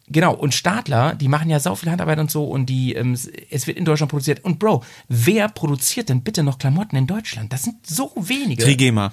[0.09, 3.15] genau, und Stadler, die machen ja sau viel Handarbeit und so und die, ähm,
[3.51, 4.45] es wird in Deutschland produziert.
[4.45, 7.53] Und Bro, wer produziert denn bitte noch Klamotten in Deutschland?
[7.53, 8.63] Das sind so wenige.
[8.65, 9.13] Trigema.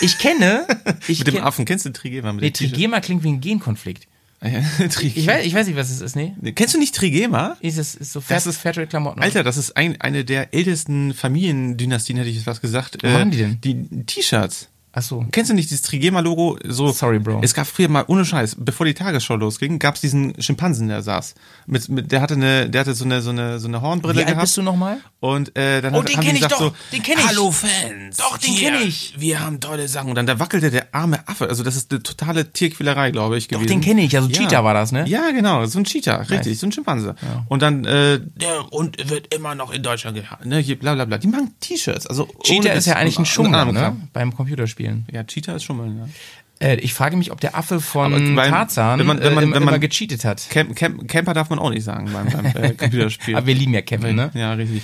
[0.00, 0.66] ich kenne,
[1.08, 1.64] ich Mit dem kenn- Affen.
[1.64, 2.32] Kennst du Trigema?
[2.32, 2.50] Mit Nee?
[2.50, 4.06] Trigema klingt wie ein Genkonflikt.
[5.02, 6.34] Ich weiß, ich weiß nicht, was es ist, nee.
[6.54, 7.58] Kennst du nicht Trigema?
[7.60, 9.20] Ist es ist so Fair, Das ist- Fairtrade-Klamotten.
[9.20, 12.96] Alter, das ist ein, eine der ältesten Familiendynastien, hätte ich jetzt was gesagt.
[13.02, 13.60] Was machen die denn?
[13.60, 14.69] Die T-Shirts.
[14.92, 15.24] Ach so.
[15.30, 16.58] Kennst du nicht dieses Trigema-Logo?
[16.66, 17.40] So, Sorry, Bro.
[17.42, 21.02] Es gab früher mal, ohne Scheiß, bevor die Tagesschau losging, gab es diesen Schimpansen, der
[21.02, 21.36] saß.
[21.66, 24.18] Mit, mit, der hatte eine, der hatte so eine, so eine, so eine Hornbrille Wie
[24.20, 24.42] alt gehabt.
[24.42, 24.98] bist du nochmal?
[25.20, 27.26] Und äh, dann Oh, hat, den haben die ich gesagt doch, so, den kenn ich.
[27.28, 28.16] Hallo Fans.
[28.16, 29.14] Doch, den hier, kenn ich.
[29.16, 30.08] Wir haben tolle Sachen.
[30.08, 31.48] Und dann da wackelte der arme Affe.
[31.48, 33.68] Also das ist eine totale Tierquälerei, glaube ich, gewesen.
[33.68, 34.16] den kenn ich.
[34.16, 35.04] Also Cheetah war das, ne?
[35.06, 35.64] Ja, genau.
[35.66, 36.58] So ein Cheetah, richtig.
[36.58, 37.14] So ein Schimpanse.
[37.48, 40.48] Und dann, äh, der und wird immer noch in Deutschland gehalten.
[40.48, 40.58] Ne?
[40.58, 41.18] Hier, bla bla bla.
[41.18, 42.08] Die machen T-Shirts.
[42.08, 43.96] Also Cheetah ist ja eigentlich ein Schummler, ne?
[44.12, 44.32] Beim
[44.88, 45.06] Computerspielen.
[45.12, 46.08] Ja, Cheetah ist Schummeln, ja.
[46.66, 49.46] Äh, ich frage mich, ob der Affe von beim- Tarzan wenn man- wenn man- äh,
[49.54, 50.46] wenn man- immer gecheatet hat.
[50.50, 53.34] Camp, Camp, Camper darf man auch nicht sagen beim, beim äh, Computerspiel.
[53.36, 54.30] Aber wir lieben ja Kevin, ne?
[54.34, 54.82] Ja, richtig.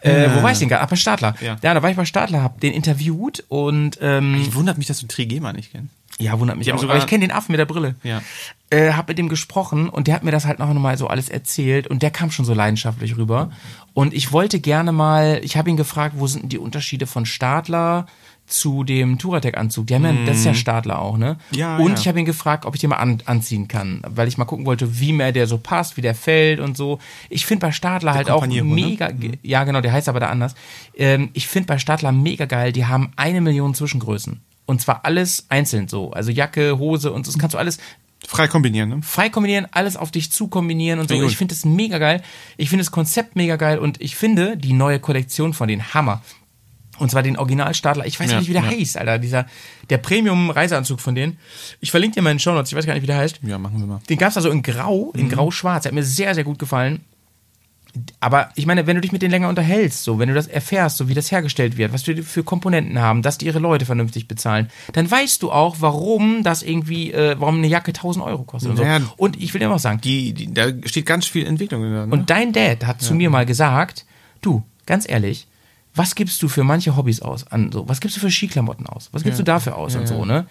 [0.00, 0.82] Äh, wo war ich denn gerade?
[0.84, 1.34] Ach, bei Stadler.
[1.42, 1.56] Ja.
[1.60, 5.00] ja, da war ich bei Stadler, hab den interviewt und ähm, Ich wundert mich, dass
[5.00, 5.92] du Trigema nicht kennst.
[6.18, 6.84] ja, wundert mich haben auch.
[6.84, 7.96] aber ich kenne den Affen mit der Brille.
[8.04, 8.22] Ja.
[8.70, 11.28] Äh, hab mit dem gesprochen und der hat mir das halt noch mal so alles
[11.28, 13.50] erzählt und der kam schon so leidenschaftlich rüber.
[13.92, 17.26] Und ich wollte gerne mal, ich habe ihn gefragt, wo sind denn die Unterschiede von
[17.26, 18.06] Stadler
[18.48, 19.86] zu dem Touratec-Anzug?
[19.86, 21.36] Die haben ja, das ist ja Stadler auch, ne?
[21.52, 21.58] Mhm.
[21.58, 21.98] Ja, Und ja.
[21.98, 24.66] ich habe ihn gefragt, ob ich den mal an, anziehen kann, weil ich mal gucken
[24.66, 26.98] wollte, wie mehr der so passt, wie der fällt und so.
[27.28, 28.62] Ich finde bei Stadler halt auch ne?
[28.64, 30.54] mega, ge- ja genau, der heißt aber da anders.
[30.96, 34.40] Ähm, ich finde bei Stadler mega geil, die haben eine Million Zwischengrößen.
[34.66, 36.10] Und zwar alles einzeln so.
[36.10, 37.32] Also Jacke, Hose und so.
[37.32, 37.78] Das kannst du alles
[38.26, 39.00] Frei kombinieren, ne?
[39.02, 41.14] frei kombinieren, alles auf dich zu kombinieren und so.
[41.22, 42.20] Ich finde das mega geil.
[42.56, 46.20] Ich finde das Konzept mega geil und ich finde die neue Kollektion von den Hammer.
[46.98, 48.06] Und zwar den Originalstadler.
[48.06, 48.68] Ich weiß Ja, nicht, wie der ja.
[48.70, 49.18] heißt, Alter.
[49.18, 49.46] Dieser,
[49.90, 51.38] der Premium-Reiseanzug von denen.
[51.80, 52.70] Ich verlinke dir mal in den Shownotes.
[52.72, 53.40] Ich weiß gar nicht, wie der heißt.
[53.42, 54.00] Ja, machen wir mal.
[54.08, 55.20] Den gab's also in Grau, Mhm.
[55.20, 55.82] in Grau-Schwarz.
[55.84, 57.00] Der hat mir sehr, sehr gut gefallen.
[58.20, 60.98] Aber ich meine, wenn du dich mit denen länger unterhältst, so, wenn du das erfährst,
[60.98, 64.28] so wie das hergestellt wird, was wir für Komponenten haben, dass die ihre Leute vernünftig
[64.28, 68.70] bezahlen, dann weißt du auch, warum das irgendwie, äh, warum eine Jacke 1000 Euro kostet
[68.70, 68.84] und so.
[68.84, 71.92] Naja, Und ich will dir mal sagen, Die, die, da steht ganz viel Entwicklung in
[71.92, 72.12] der, ne?
[72.12, 74.04] und dein Dad hat zu mir mal gesagt,
[74.42, 75.48] du, ganz ehrlich,
[75.98, 77.46] was gibst du für manche Hobbys aus?
[77.48, 79.08] An so, was gibst du für Skiklamotten aus?
[79.12, 80.46] Was gibst du dafür aus und so, ne?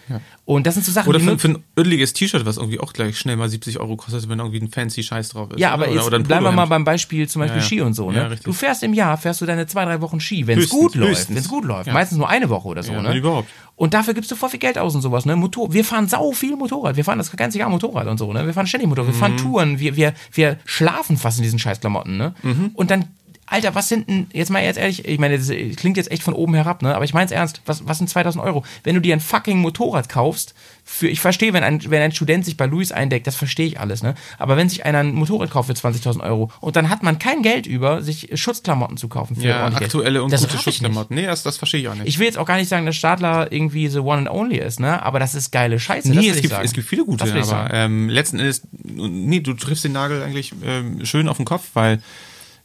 [0.46, 3.18] Und das sind so Sachen, Oder für, für ein ödeliges T-Shirt, was irgendwie auch gleich
[3.18, 5.60] schnell mal 70 Euro kostet, wenn irgendwie ein fancy Scheiß drauf ist.
[5.60, 7.68] Ja, aber oder, jetzt oder bleiben wir mal beim Beispiel zum Beispiel Ja, ja.
[7.68, 8.12] Ski und so.
[8.12, 8.18] Ne?
[8.18, 10.96] Ja, du fährst im Jahr, fährst du deine zwei, drei Wochen Ski, wenn es gut
[10.96, 11.30] läuft.
[11.30, 11.88] Wenn es gut läuft.
[11.88, 11.94] Ja.
[11.94, 12.92] Meistens nur eine Woche oder so.
[12.94, 13.16] Ja, ne?
[13.16, 13.50] überhaupt.
[13.76, 15.26] Und dafür gibst du voll viel Geld aus und sowas.
[15.26, 15.36] Ne?
[15.36, 16.96] Motor, wir fahren sau viel Motorrad.
[16.98, 18.34] Wir fahren das ganze Jahr Motorrad und so.
[18.34, 18.44] Ne?
[18.46, 19.10] Wir fahren ständig Motorrad.
[19.12, 19.20] Wir Mhm.
[19.20, 19.80] fahren Touren.
[19.80, 22.18] Wir, wir, wir schlafen fast in diesen Scheißklamotten.
[22.18, 22.34] Ne?
[22.42, 22.72] Mhm.
[22.74, 23.06] Und dann
[23.50, 25.48] Alter, was sind denn, jetzt mal jetzt ehrlich, ich meine, das
[25.78, 26.94] klingt jetzt echt von oben herab, ne?
[26.94, 28.66] Aber ich mein's ernst, was, was sind 2000 Euro?
[28.84, 30.54] Wenn du dir ein fucking Motorrad kaufst,
[30.84, 33.80] für, ich verstehe, wenn ein, wenn ein Student sich bei Luis eindeckt, das verstehe ich
[33.80, 34.16] alles, ne?
[34.38, 37.42] Aber wenn sich einer ein Motorrad kauft für 20.000 Euro und dann hat man kein
[37.42, 39.82] Geld über, sich Schutzklamotten zu kaufen für Ja, Geld.
[39.84, 40.58] aktuelle und Das gute.
[40.62, 41.16] Schutzklamotten.
[41.16, 42.08] Nee, das, das verstehe ich auch nicht.
[42.08, 44.80] Ich will jetzt auch gar nicht sagen, dass Stadler irgendwie the one and only ist,
[44.80, 45.02] ne?
[45.04, 46.10] Aber das ist geile Scheiße.
[46.10, 46.66] das Nee, es gibt, sagen.
[46.66, 51.06] es gibt viele gute, aber ähm, letzten Endes, nee, du triffst den Nagel eigentlich ähm,
[51.06, 52.02] schön auf den Kopf, weil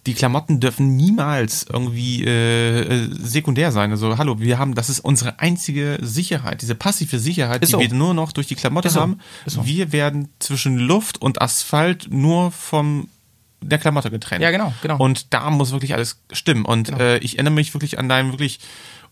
[0.07, 3.93] die Klamotten dürfen niemals irgendwie äh, äh, sekundär sein.
[3.93, 7.81] Also hallo, wir haben, das ist unsere einzige Sicherheit, diese passive Sicherheit, Ist die so.
[7.81, 9.21] wir nur noch durch die Klamotte Ist haben.
[9.47, 9.65] So.
[9.65, 13.09] Wir werden zwischen Luft und Asphalt nur vom
[13.61, 14.43] der Klamotte getrennt.
[14.43, 14.97] Ja, genau, genau.
[14.97, 16.65] Und da muss wirklich alles stimmen.
[16.65, 18.59] Und äh, ich erinnere mich wirklich an deinen wirklich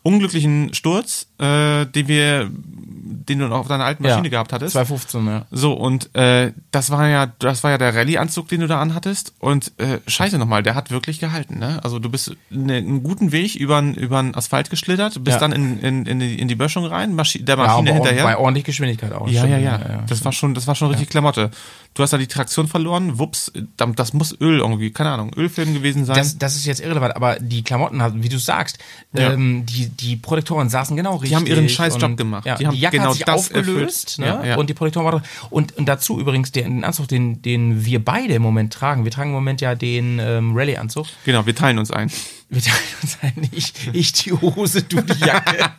[0.03, 4.73] unglücklichen Sturz, äh, den wir, den du noch auf deiner alten Maschine gehabt hattest.
[4.73, 5.47] 215, ja.
[5.51, 9.35] So, und äh, das war ja, das war ja der Rallye-Anzug, den du da anhattest.
[9.39, 11.81] Und äh, scheiße nochmal, der hat wirklich gehalten, ne?
[11.83, 15.39] Also du bist ne, einen guten Weg über den Asphalt geschlittert, bist Ja.
[15.49, 18.25] dann in, in, in, die, in die Böschung rein, Maschi der Ja, Maschine aber hinterher.
[18.25, 19.29] bei ordentlich Geschwindigkeit auch.
[19.29, 21.51] Ja, ja, ja, Das war schon, das war schon richtig Klamotte.
[21.95, 25.75] Du hast da die Traktion verloren, wups, da- das muss Öl irgendwie, keine Ahnung, Ölfilm
[25.75, 26.17] gewesen sein.
[26.17, 28.79] Das, das ist jetzt irrelevant, aber die Klamotten, wie du sagst,
[29.13, 29.33] Ja.
[29.33, 31.30] ähm, die, die Protektoren saßen genau richtig.
[31.37, 32.47] Haben ihren scheiß Job und, gemacht.
[32.47, 34.43] Ja, Die haben die Jacke genau hat sich das aufgelöst ne?
[34.45, 38.35] Ja, und die waren und, und dazu übrigens den, den Anzug, den, den wir beide
[38.35, 39.05] im Moment tragen.
[39.05, 41.07] Wir tragen im Moment ja den ähm, Rallye-Anzug.
[41.25, 42.11] genau, wir teilen uns ein.
[42.51, 45.71] Wir teilen uns ein, ich, ich die Hose, du die Jacke.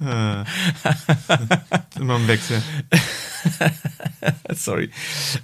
[1.98, 2.62] Immer im Wechsel.
[4.54, 4.90] Sorry.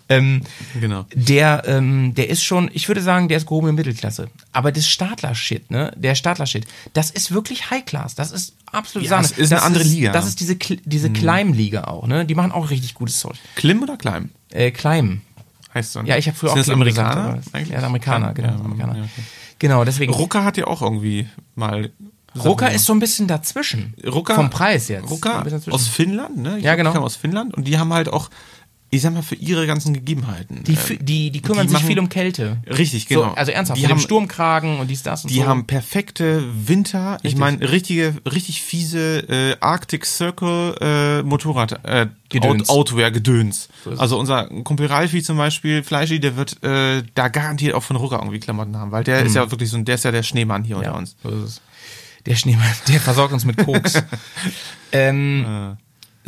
[0.09, 0.43] Ähm,
[0.81, 1.07] Genau.
[1.15, 4.29] der, ähm, der ist schon, ich würde sagen, der ist gehobene Mittelklasse.
[4.53, 8.15] Aber das Stadler-Shit, ne, der Stadler-Shit, das ist wirklich High-Class.
[8.15, 9.27] Das ist absolut Ja, Sahne.
[9.27, 10.09] es ist das eine andere Liga.
[10.11, 10.15] Mhm.
[10.15, 12.25] Das ist diese, diese Climb-Liga auch, ne?
[12.25, 13.37] Die machen auch richtig gutes Zeug.
[13.55, 14.31] Klim oder Kleim?
[14.51, 15.21] Äh, Climb.
[15.75, 16.03] Heißt so.
[16.03, 16.09] ne?
[16.09, 17.69] Ja, ich habe früher Sind auch das Climb Amerikaner gesagt?
[17.69, 18.49] Ja, Amerikaner, genau.
[18.49, 18.97] Ja, Amerikaner.
[18.97, 19.23] ja, okay.
[19.59, 20.13] Genau, deswegen.
[20.13, 21.91] Rucker hat ja auch irgendwie mal.
[22.45, 23.95] Rucker ist so ein bisschen dazwischen.
[24.07, 25.11] Rucker, Vom Preis jetzt.
[25.11, 26.59] Rucker aus Finnland, ne?
[26.59, 26.91] Ich Ja, glaub, genau.
[26.91, 28.29] Die kommen aus Finnland und die haben halt auch,
[28.89, 30.63] ich sag mal, für ihre ganzen Gegebenheiten.
[30.65, 32.59] Die, äh, fü- die, die kümmern die sich machen- viel um Kälte.
[32.69, 33.23] Richtig, genau.
[33.23, 35.47] So, also ernsthaft, Die haben- Sturmkragen und dies, das und Die so.
[35.47, 37.41] haben perfekte Winter, ich Richtig.
[37.41, 42.69] meine richtige, richtig fiese äh, Arctic Circle äh, Motorrad äh, Gedöns.
[42.69, 43.69] Out Outwear Gedöns.
[43.85, 47.97] So also unser Kumpel Ralfi zum Beispiel, Fleischi, der wird äh, da garantiert auch von
[47.97, 50.23] Rucker irgendwie Klamotten haben, weil der ist ja wirklich so, ein- der ist ja der
[50.23, 50.83] Schneemann hier Mhm.
[50.83, 51.17] ja, unter uns.
[51.23, 51.61] so ist es.
[52.25, 53.95] Der Schneemann, der versorgt uns mit Koks.
[54.93, 55.77] ähm,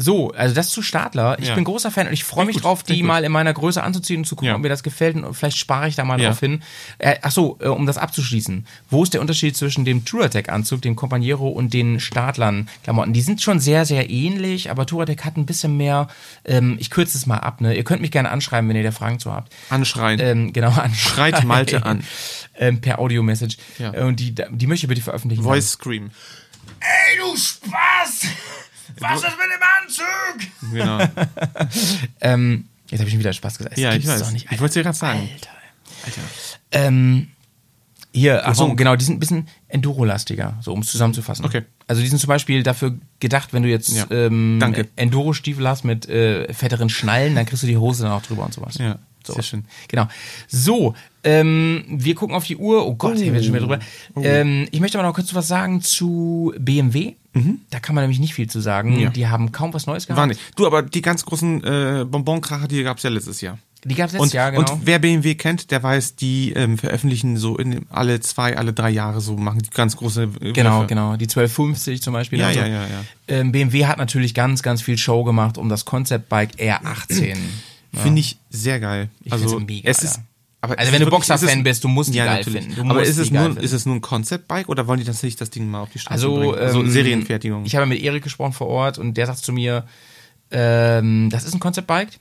[0.00, 1.36] so, also das zu Stadler.
[1.40, 1.56] Ich Ja.
[1.56, 3.06] bin großer Fan und ich freue mich gut, drauf, die gut.
[3.08, 4.54] mal in meiner Größe anzuziehen und zu gucken, Ja.
[4.54, 6.28] ob mir das gefällt und vielleicht spare ich da mal Ja.
[6.28, 6.62] drauf hin.
[6.98, 8.64] Äh, ach so, äh, um das abzuschließen.
[8.90, 13.12] Wo ist der Unterschied zwischen dem Touratec-Anzug, dem Companiero und den Stadlern-Klamotten?
[13.12, 16.06] Die sind schon sehr, sehr ähnlich, aber Touratec hat ein bisschen mehr,
[16.44, 17.74] ähm, ich kürze es mal ab, ne?
[17.76, 19.52] Ihr könnt mich gerne anschreiben, wenn ihr da Fragen zu habt.
[19.68, 20.20] Anschreien.
[20.20, 20.94] Ähm, genau, anschreiben.
[20.94, 22.04] Schreit Malte an.
[22.56, 23.56] ähm, per Audio-Message.
[23.78, 23.92] Ja.
[23.94, 25.42] Äh, Und die, die möchte ich bitte veröffentlichen.
[25.42, 26.10] Voice Scream.
[26.80, 28.28] Ey, du Spaß!
[29.00, 30.72] Was ist mit dem Anzug?
[30.72, 30.98] Genau.
[32.20, 33.76] Ähm, jetzt habe ich schon wieder Spaß gesagt.
[33.76, 34.20] Das ja, ich weiß.
[34.20, 34.46] Doch nicht.
[34.50, 35.28] ich wollte es dir gerade sagen.
[36.04, 36.20] Alter.
[36.72, 37.28] Ähm,
[38.12, 41.44] hier, ach so, genau, die sind ein bisschen Enduro-lastiger, so um es zusammenzufassen.
[41.44, 41.62] Okay.
[41.86, 44.06] Also die sind zum Beispiel dafür gedacht, wenn du jetzt Ja.
[44.10, 44.58] ähm.
[44.96, 48.54] Enduro-Stiefel hast mit äh, fetteren Schnallen, dann kriegst du die Hose dann auch drüber und
[48.54, 48.78] sowas.
[48.78, 49.34] Ja, so.
[49.34, 49.64] sehr schön.
[49.88, 50.08] Genau.
[50.46, 52.86] So, ähm, wir gucken auf die Uhr.
[52.86, 53.78] Oh Gott, hier wird schon wieder drüber.
[54.16, 57.14] Ähm, ich möchte aber noch kurz was sagen zu BMW.
[57.70, 58.94] Da kann man nämlich nicht viel zu sagen.
[58.94, 59.00] Mhm.
[59.00, 59.10] Ja.
[59.10, 60.18] Die haben kaum was Neues gehabt.
[60.18, 60.40] War nicht.
[60.56, 63.58] Du, aber die ganz großen äh, Bonbonkracher, die gab es ja letztes Jahr.
[63.84, 64.72] Die gab es letztes Und, Jahr, genau.
[64.72, 68.90] und wer BMW kennt, der weiß, die ähm, veröffentlichen so in alle zwei, alle drei
[68.90, 70.86] Jahre so, machen die ganz große äh, Genau, Würfe.
[70.88, 71.16] genau.
[71.16, 72.40] Die 1250 zum Beispiel.
[72.40, 72.60] Ja, und so.
[72.60, 73.04] ja, ja, ja.
[73.28, 77.36] Ähm, BMW hat natürlich ganz, ganz viel Show gemacht um das Concept Bike R18.
[77.94, 79.08] Finde ich sehr geil.
[79.24, 80.20] Ich also mega, es ist,
[80.60, 82.64] aber Also wenn du Boxer-Fan bist, du musst die ja, geil natürlich.
[82.64, 82.82] finden.
[82.82, 85.50] Du aber ist es, nur, ist es nur ein Concept-Bike oder wollen die tatsächlich das
[85.50, 86.54] Ding mal auf die Straße Also, bringen?
[86.54, 87.64] Also ähm, Serienfertigung.
[87.64, 89.86] Ich habe mit Erik gesprochen vor Ort und der sagt zu mir,
[90.50, 92.18] ähm, das ist ein Concept Bike.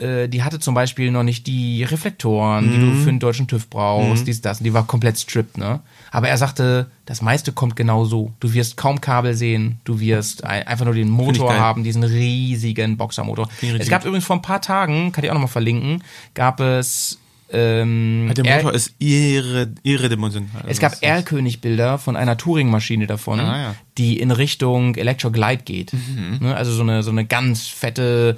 [0.00, 2.90] Äh, Die hatte zum Beispiel noch nicht die Reflektoren, die Mhm.
[2.90, 4.58] du für einen deutschen TÜV brauchst, dies, das.
[4.58, 5.80] Und die war komplett stripped, ne?
[6.10, 8.32] Aber er sagte, das meiste kommt genau so.
[8.40, 12.96] Du wirst kaum Kabel sehen, du wirst ein, einfach nur den Motor haben, diesen riesigen
[12.96, 13.48] Boxermotor.
[13.78, 16.02] Es gab übrigens vor ein paar Tagen, kann ich auch nochmal verlinken,
[16.34, 17.18] gab es
[17.52, 20.62] ähm, der Er- Motor ist irre, irredimensional.
[20.62, 23.74] es Also gab das ist- Erlkönig-Bilder von einer Touring-Maschine davon, Ah, ja.
[23.98, 25.92] die in Richtung Electroglide geht.
[26.40, 28.36] Ne, also so eine, so eine ganz fette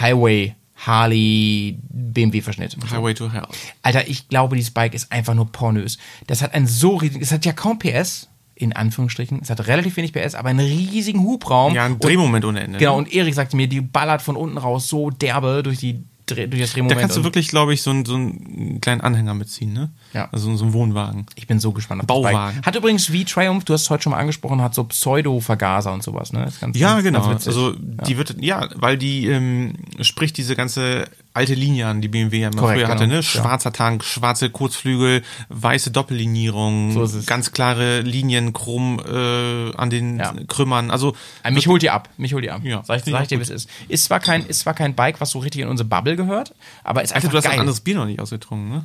[0.00, 2.76] Highway, Harley, BMW-Verschnitt.
[2.90, 3.46] Highway to Hell.
[3.82, 5.98] Alter, ich glaube, dieses Bike ist einfach nur pornös.
[6.26, 9.40] Das hat ein so riesigen, es hat ja kaum PS, in Anführungsstrichen.
[9.42, 11.74] Es hat relativ wenig PS, aber einen riesigen Hubraum.
[11.74, 12.78] Ja, ein Drehmoment ohne Ende.
[12.78, 12.98] Genau, ne?
[12.98, 16.60] und Erik sagte mir, die ballert von unten raus so derbe durch die Dreh- durch
[16.60, 17.00] das Da Drehmoment.
[17.00, 19.90] kannst du wirklich, glaube ich, so, einen- so einen kleinen Anhänger mitziehen, ne?
[20.12, 20.28] Ja.
[20.32, 21.26] Also so einen Wohnwagen.
[21.36, 22.60] Ich bin so gespannt auf Bauwagen.
[22.66, 26.02] Hat übrigens wie Triumph, du hast es heute schon mal angesprochen, hat so Pseudo-Vergaser und
[26.02, 26.48] sowas, ne?
[26.74, 27.28] Ja, ganz, genau.
[27.28, 31.04] Ganz also die wird, ja, weil die ähm, spricht diese ganze
[31.36, 33.10] alte Linie an, die BMW ja immer Korrekt, früher hatte, genau.
[33.10, 33.16] ne?
[33.16, 33.22] Ja.
[33.22, 40.34] Schwarzer Tank, schwarze Kurzflügel, weiße Doppellinierung, So ganz klare Linien, Chrom äh, an den Ja.
[40.48, 40.90] Krümmern.
[40.90, 42.62] Also Ah, mich holt die ab, mich holt die ab.
[42.64, 43.68] Ja, sag ich, sag ich dir, wie es ist.
[43.88, 47.02] Ist zwar kein, ist zwar kein Bike, was so richtig in unsere Bubble gehört, aber
[47.02, 47.52] ist einfach du hast geil.
[47.54, 48.84] ein anderes Bier noch nicht ausgetrunken, ne?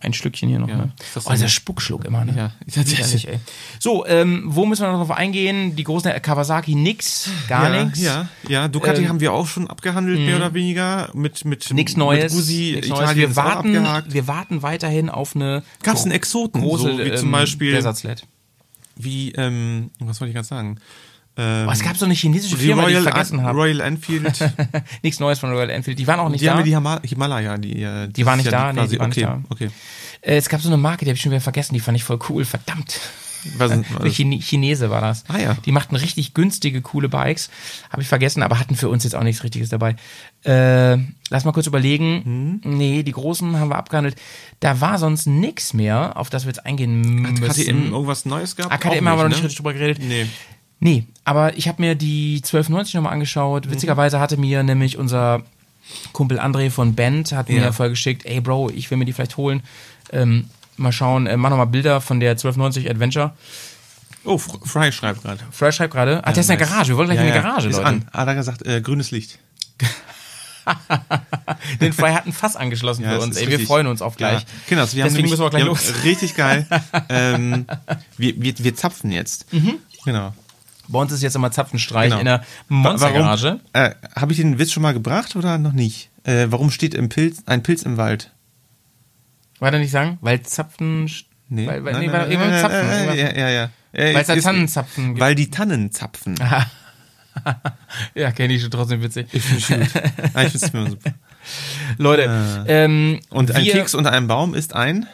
[0.00, 0.76] Ein Stückchen hier noch, Ja.
[0.78, 0.92] ne?
[0.98, 1.50] Ist das Oh, dieser so?
[1.50, 2.34] Spuckschluck immer, ne?
[2.34, 2.52] Ja.
[2.66, 3.38] Ich hatte- Widerlich, ey.
[3.78, 5.76] So, ähm, wo müssen wir noch drauf eingehen?
[5.76, 8.00] Die großen äh, Kawasaki nix, gar ja, nichts.
[8.00, 11.10] Ja, ja, Ducati Ähm, haben wir auch schon abgehandelt, mehr oder weniger.
[11.12, 12.32] Mit, mit, Nichts Neues.
[12.32, 13.14] Mit Uzi, nix Neues.
[13.14, 13.74] Wir warten,
[14.08, 18.26] wir warten weiterhin auf eine Gab's einen Exoten, große, so wie zum ähm, Beispiel- Desert-Sled.
[18.96, 20.78] Wie, ähm, was wollte ich gerade sagen?
[21.38, 23.56] Ähm, Oh, es gab so eine chinesische die Firma, die Royal, ich vergessen habe.
[23.58, 24.38] Royal Enfield.
[25.02, 25.98] Nichts Neues von Royal Enfield.
[25.98, 26.54] Die waren auch nicht die da.
[26.56, 29.20] haben die Hima- Himalaya, die, äh, Die waren nicht ja da, nee, die waren okay,
[29.20, 29.42] nicht da.
[29.48, 29.70] Okay.
[30.20, 32.04] Äh, es gab so eine Marke, die habe ich schon wieder vergessen, die fand ich
[32.04, 32.44] voll cool.
[32.44, 32.98] Verdammt.
[33.56, 35.22] Was, was, Chine Chinese war das.
[35.28, 35.54] Ah, ja.
[35.64, 37.50] Die machten richtig günstige, coole Bikes.
[37.88, 39.94] Habe ich vergessen, aber hatten für uns jetzt auch nichts Richtiges dabei.
[40.44, 40.96] Äh,
[41.30, 42.60] lass mal kurz überlegen.
[42.64, 42.76] Hm?
[42.76, 44.16] Nee, die großen haben wir abgehandelt.
[44.58, 47.62] Da war sonst nichts mehr, auf das wir jetzt eingehen hat müssen.
[47.64, 48.72] KTM irgendwas Neues gehabt?
[48.74, 49.44] AKTM Auch haben wir noch nicht ne?
[49.44, 49.98] richtig drüber geredet.
[50.02, 50.26] Nee.
[50.80, 53.14] Nee, aber ich habe mir die 1290 nochmal Mhm.
[53.14, 53.70] angeschaut.
[53.70, 55.42] Witzigerweise hatte mir nämlich unser
[56.12, 57.72] Kumpel André von Band hat mir Ja.
[57.72, 59.62] vorher geschickt, ey Bro, ich will mir die vielleicht holen.
[60.12, 63.32] Ähm, mal schauen, äh, mach nochmal Bilder von der 1290 Adventure.
[64.24, 65.40] Oh, Fr- Fry schreibt gerade.
[65.50, 66.18] Fresh schreibt gerade.
[66.24, 66.66] Ah, der ist in der.
[66.66, 66.88] Garage.
[66.90, 67.86] Wir wollen gleich Ja, in die ja, Garage, ist Leute.
[67.86, 68.04] an.
[68.12, 69.38] Hat er gesagt, äh, grünes Licht.
[71.80, 73.36] Den Fry hat ein Fass angeschlossen Ja, für uns.
[73.36, 73.68] ist Ey, wir richtig.
[73.68, 74.40] freuen uns auf gleich.
[74.40, 74.46] Ja.
[74.68, 76.04] Kinders, wir haben Deswegen nämlich, müssen wir auch gleich wir los.
[76.04, 76.66] Richtig geil.
[77.08, 77.66] ähm,
[78.18, 79.50] wir, wir, wir zapfen jetzt.
[79.52, 79.76] Mhm.
[80.04, 80.34] Genau.
[80.88, 82.18] Bei uns ist jetzt immer Zapfenstreich Genau.
[82.20, 83.60] in der Monstergarage.
[83.72, 86.10] Äh, Habe ich den Witz schon mal gebracht oder noch nicht?
[86.24, 88.32] Äh, warum steht im Pilz, ein Pilz im Wald?
[89.60, 90.18] Weiter nicht sagen?
[90.20, 91.10] Weil Zapfen...
[91.50, 92.86] Weil, weil, Nein, nee, nein, weil nein, Zapfen.
[92.86, 93.70] nein, irgendwas- Ja, ja, ja.
[93.92, 95.20] Äh, Weil es da ist- Tannenzapfen gibt.
[95.20, 96.34] Weil die Tannen zapfen.
[98.14, 99.28] Ja, kenne ich schon trotzdem witzig.
[99.32, 100.02] Ich finde gut.
[100.34, 101.12] Ah, ich find's immer super.
[101.96, 105.06] Leute, ähm, Und ein wir- Keks unter einem Baum ist ein?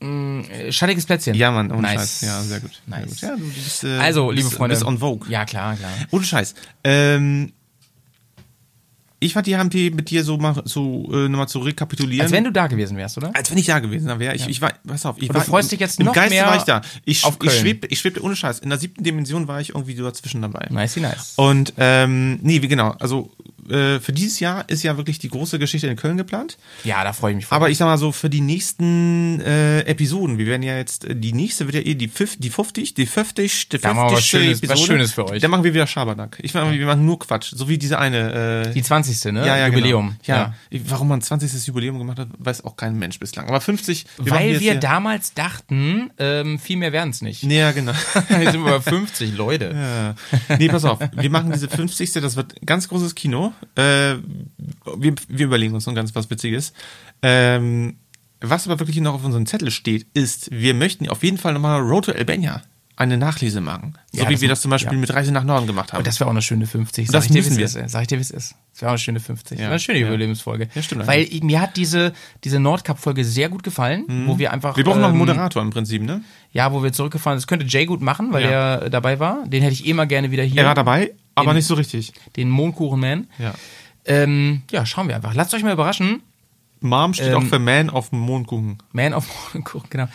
[0.00, 1.34] Äh, schattiges Plätzchen.
[1.34, 1.94] Ja, Mann, ohne nice.
[1.94, 2.20] Scheiß.
[2.22, 2.70] Ja, sehr gut.
[2.88, 3.08] Sehr Nice.
[3.10, 3.20] gut.
[3.22, 4.74] Ja, du bist, äh, Also, liebe bist, Freunde.
[4.74, 5.28] bist on Vogue.
[5.30, 5.90] Ja, klar, klar.
[6.10, 6.54] Ohne Scheiß.
[6.84, 7.52] Ähm,
[9.18, 12.22] ich fand die HMT mit dir so mal so äh, nochmal zu rekapitulieren.
[12.24, 13.30] Als wenn du da gewesen wärst, oder?
[13.34, 14.34] Als wenn ich da gewesen wäre.
[14.36, 16.34] Ich, ich war, pass auf, ich Und war, du freust dich jetzt im noch Geiste
[16.34, 16.82] mehr war ich da.
[17.06, 17.60] Ich, auf ich, Köln.
[17.60, 18.58] schwebte, ich schwebte ohne Scheiß.
[18.58, 20.66] In der siebten Dimension war ich irgendwie so dazwischen dabei.
[20.70, 21.32] Nice, nice.
[21.36, 22.90] Und ähm, nee, wie genau.
[23.00, 23.30] Also
[23.70, 26.56] äh, für dieses Jahr ist ja wirklich die große Geschichte in Köln geplant.
[26.84, 27.46] Ja, da freue ich mich.
[27.46, 27.56] voll.
[27.56, 31.14] Aber ich sag mal so, für die nächsten äh, Episoden, wir werden ja jetzt, äh,
[31.16, 33.82] die nächste wird ja eh die, fünf, die 50, die 50, die 50.
[33.82, 35.40] Da machen wir was Schönes- was Schönes für euch.
[35.42, 36.38] Dann machen wir wieder Schabernack.
[36.42, 37.52] Ich meine, wir machen nur Quatsch.
[37.54, 38.66] So wie diese eine.
[38.68, 39.32] Äh, die 20.
[39.32, 39.46] ne?
[39.46, 40.16] ja, ja, Jubiläum.
[40.24, 40.38] Genau.
[40.38, 40.54] Ja.
[40.88, 41.66] Warum man 20.
[41.66, 43.48] Jubiläum gemacht hat, weiß auch kein Mensch bislang.
[43.48, 44.06] Aber 50.
[44.18, 47.42] machen Weil wir damals dachten, ähm, viel mehr werden es nicht.
[47.44, 47.92] Nee, ja, genau.
[48.28, 50.14] Jetzt sind wir bei 50 Leute.
[50.48, 50.56] Ja.
[50.56, 50.98] Nee, pass auf.
[51.14, 52.12] Wir machen diese 50.
[52.12, 53.52] Das wird ganz großes Kino.
[53.76, 54.16] Äh,
[54.96, 56.72] wir, wir überlegen uns noch ganz was Witziges.
[57.22, 57.96] Ähm,
[58.40, 61.80] was aber wirklich noch auf unserem Zettel steht, ist, wir möchten auf jeden Fall nochmal
[61.80, 62.62] Road to Albania
[62.98, 63.98] eine Nachlese machen.
[64.10, 64.98] So Ja, wie das- wir das zum Beispiel ja.
[64.98, 65.98] mit Reise nach Norden gemacht haben.
[65.98, 67.08] Und das wäre auch eine schöne 50.
[67.08, 67.84] Das Sag ich dir, müssen wie es wir.
[67.84, 67.92] ist.
[67.92, 68.54] Sag ich dir, wie es ist.
[68.72, 69.58] Das wäre auch eine schöne 50.
[69.60, 69.68] Ja.
[69.68, 69.98] Eine schöne.
[69.98, 70.68] Jubiläumsfolge.
[70.74, 74.78] Ja, stimmt Weil mir hat diese, diese Nordcup-Folge sehr gut gefallen, wo wir einfach.
[74.78, 76.22] wir brauchen noch einen ähm, Moderator im Prinzip, ne?
[76.52, 77.42] Ja, wo wir zurückgefahren sind.
[77.44, 79.46] Das könnte Jay gut machen, weil er dabei war.
[79.46, 80.62] Den hätte ich immer gerne wieder hier.
[80.62, 82.12] Er war dabei, aber nicht so richtig.
[82.36, 83.28] Den Mondkuchen-Man.
[83.38, 83.54] Ja.
[84.04, 85.34] Ähm, ja, schauen wir einfach.
[85.34, 86.22] Lasst euch mal überraschen.
[86.80, 88.78] Mom steht Ähm, auch für Man auf dem Mondkuchen.
[88.92, 90.06] Man of Mondkuchen, genau.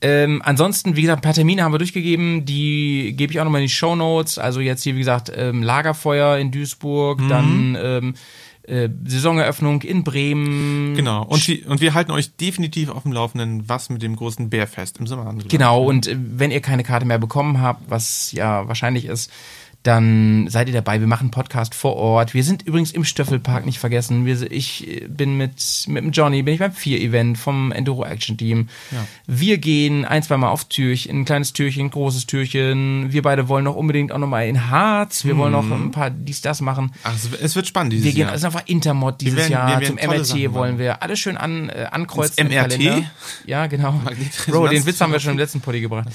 [0.00, 3.62] Ähm, ansonsten, wie gesagt, ein paar Termine haben wir durchgegeben, die gebe ich auch nochmal
[3.62, 4.38] in die Show Notes.
[4.38, 7.28] Also jetzt hier, wie gesagt, ähm, Lagerfeuer in Duisburg, Mhm.
[7.28, 8.14] dann ähm,
[8.64, 10.94] äh, Saisoneröffnung in Bremen.
[10.94, 11.22] Genau.
[11.24, 14.98] Und, wir- und wir halten euch definitiv auf dem Laufenden, was mit dem großen Bärfest
[14.98, 15.48] im Sommer angeht.
[15.50, 19.30] Genau, und äh, wenn ihr keine Karte mehr bekommen habt, was ja wahrscheinlich ist,
[19.84, 20.98] dann seid ihr dabei.
[20.98, 22.32] Wir machen einen Podcast vor Ort.
[22.32, 24.24] Wir sind übrigens im Stöffelpark, nicht vergessen.
[24.24, 28.38] Wir, ich äh, bin mit, mit dem Johnny, bin ich beim Vier-Event vom Enduro Action
[28.38, 28.68] Team.
[28.90, 29.06] Ja.
[29.26, 33.12] Wir gehen ein, zwei Mal auf Türchen, ein kleines Türchen, ein großes Türchen.
[33.12, 35.26] Wir beide wollen noch unbedingt auch nochmal in Harz.
[35.26, 36.90] Wir wollen noch ein paar dies, das machen.
[37.02, 38.30] Ach, es, wird spannend dieses Wir gehen, Jahr.
[38.32, 39.82] es ist einfach Intermod dieses werden- Jahr.
[39.82, 42.46] Zum MRT Sachen wollen wir alles schön an, äh, ankreuzen.
[42.46, 42.70] Im MRT?
[42.70, 43.10] Kalender.
[43.44, 44.00] Ja, genau.
[44.46, 46.08] Bro, den Witz haben wir schon im letzten Poddy gebracht.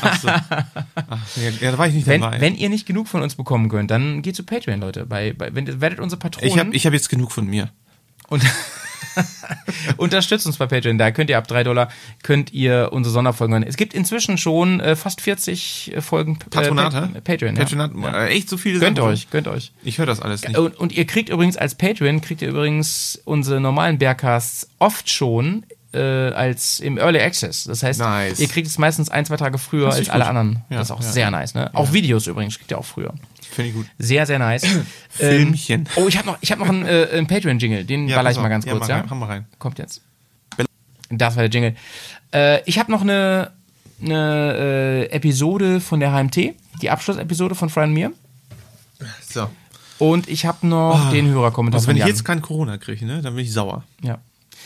[0.00, 0.28] Ach so.
[0.28, 2.40] Ach, ja, ja, da war ich nicht Wenn, dabei.
[2.40, 5.04] wenn ihr nicht genug von uns bekommen könnt, dann geht zu Patreon, Leute.
[5.06, 7.70] Bei, bei, wenn, werdet unsere Patronen ich habe ich hab jetzt genug von mir.
[8.28, 8.42] und
[9.96, 10.98] unterstützt uns bei Patreon.
[10.98, 11.90] Da könnt ihr ab 3 Dollar
[12.22, 13.64] könnt ihr unsere Sonderfolgen hören.
[13.66, 17.10] Es gibt inzwischen schon äh, fast 40 Folgen äh, Patronate?
[17.12, 17.56] Pa- Patreon.
[17.56, 17.62] Ja.
[17.62, 18.24] Patronat, Ja.
[18.26, 19.10] äh, echt so viele Gönnt Sachen.
[19.10, 19.72] euch, gönnt euch.
[19.82, 20.56] Ich höre das alles nicht.
[20.58, 25.64] Und, und ihr kriegt übrigens als Patreon, kriegt ihr übrigens unsere normalen Bearcasts oft schon
[25.92, 25.98] äh,
[26.32, 27.64] als im Early Access.
[27.64, 28.38] Das heißt, Nice.
[28.40, 30.28] ihr kriegt es meistens ein, zwei Tage früher als alle gut.
[30.28, 30.62] anderen.
[30.70, 31.10] Ja, das ist auch ja.
[31.10, 31.54] sehr nice.
[31.54, 31.70] Ne?
[31.74, 33.12] Auch Videos übrigens kriegt ihr auch früher.
[33.50, 33.86] Finde ich gut.
[33.98, 34.64] Sehr, sehr nice.
[35.10, 35.80] Filmchen.
[35.80, 37.84] Ähm, oh, ich habe noch, ich hab noch einen, äh, einen Patreon-Jingle.
[37.84, 38.96] Den Ja, baller ich mal ganz Ja, kurz, mach ja?
[39.00, 39.46] rein, hau mal rein.
[39.58, 40.02] Kommt jetzt.
[41.10, 41.74] Das war der Jingle.
[42.32, 43.50] Äh, ich habe noch eine,
[44.00, 48.12] eine äh, Episode von der HMT, die Abschlussepisode von Fran Mir.
[49.28, 49.50] So.
[49.98, 53.34] Und ich habe noch den Hörerkommentar Also wenn ich jetzt kein Corona kriege, ne, dann
[53.34, 53.82] bin ich sauer.
[54.02, 54.18] ja.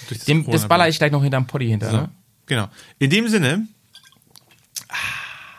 [0.09, 1.91] Das Dem, das baller ich gleich noch hinterm Poddy hinter.
[1.91, 1.97] So.
[1.97, 2.09] Ne?
[2.47, 2.69] Genau.
[2.99, 3.67] In dem Sinne,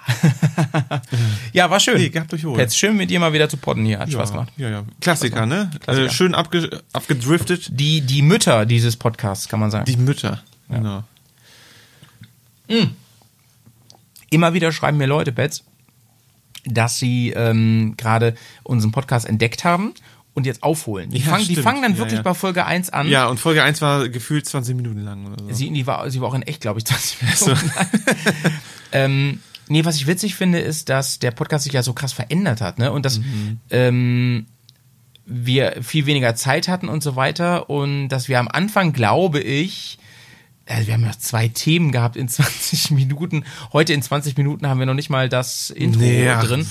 [1.54, 1.98] Ja, war schön.
[1.98, 2.60] Nee, gehabt euch wohl.
[2.60, 4.00] Jetzt schön mit dir mal wieder zu podden hier.
[4.00, 4.54] Hat Spaß ja, gemacht.
[4.58, 4.84] ja, ja.
[5.02, 5.72] Klassiker, ne?
[5.80, 6.08] Klassiker.
[6.08, 7.70] Äh, schön abge abgedriftet.
[7.72, 9.86] Die, die Mütter dieses Podcasts, kann man sagen.
[9.86, 10.44] Die Mütter.
[10.70, 11.04] Genau.
[14.30, 15.64] Immer wieder schreiben mir Leute, Bets,
[16.66, 19.94] dass sie ähm, gerade unseren Podcast entdeckt haben
[20.36, 21.10] und jetzt aufholen.
[21.10, 22.22] Die, Ja, fangen, die fangen dann wirklich ja.
[22.22, 23.08] bei Folge 1 an.
[23.10, 25.52] Ja, und Folge 1 war gefühlt 20 Minuten lang oder so.
[25.52, 27.72] Sie, die war, sie war auch in echt, glaube ich, 20 Minuten.
[28.92, 32.62] ähm, nee, was ich witzig finde, ist, dass der Podcast sich ja so krass verändert
[32.62, 32.92] hat, ne?
[32.92, 33.60] Und dass Mhm.
[33.72, 34.46] ähm,
[35.26, 37.70] wir viel weniger Zeit hatten und so weiter.
[37.70, 39.98] Und dass wir am Anfang, glaube ich,
[40.66, 43.44] äh, wir haben ja zwei Themen gehabt in 20 Minuten.
[43.74, 46.68] Heute in 20 Minuten haben wir noch nicht mal das Intro Nee, drin.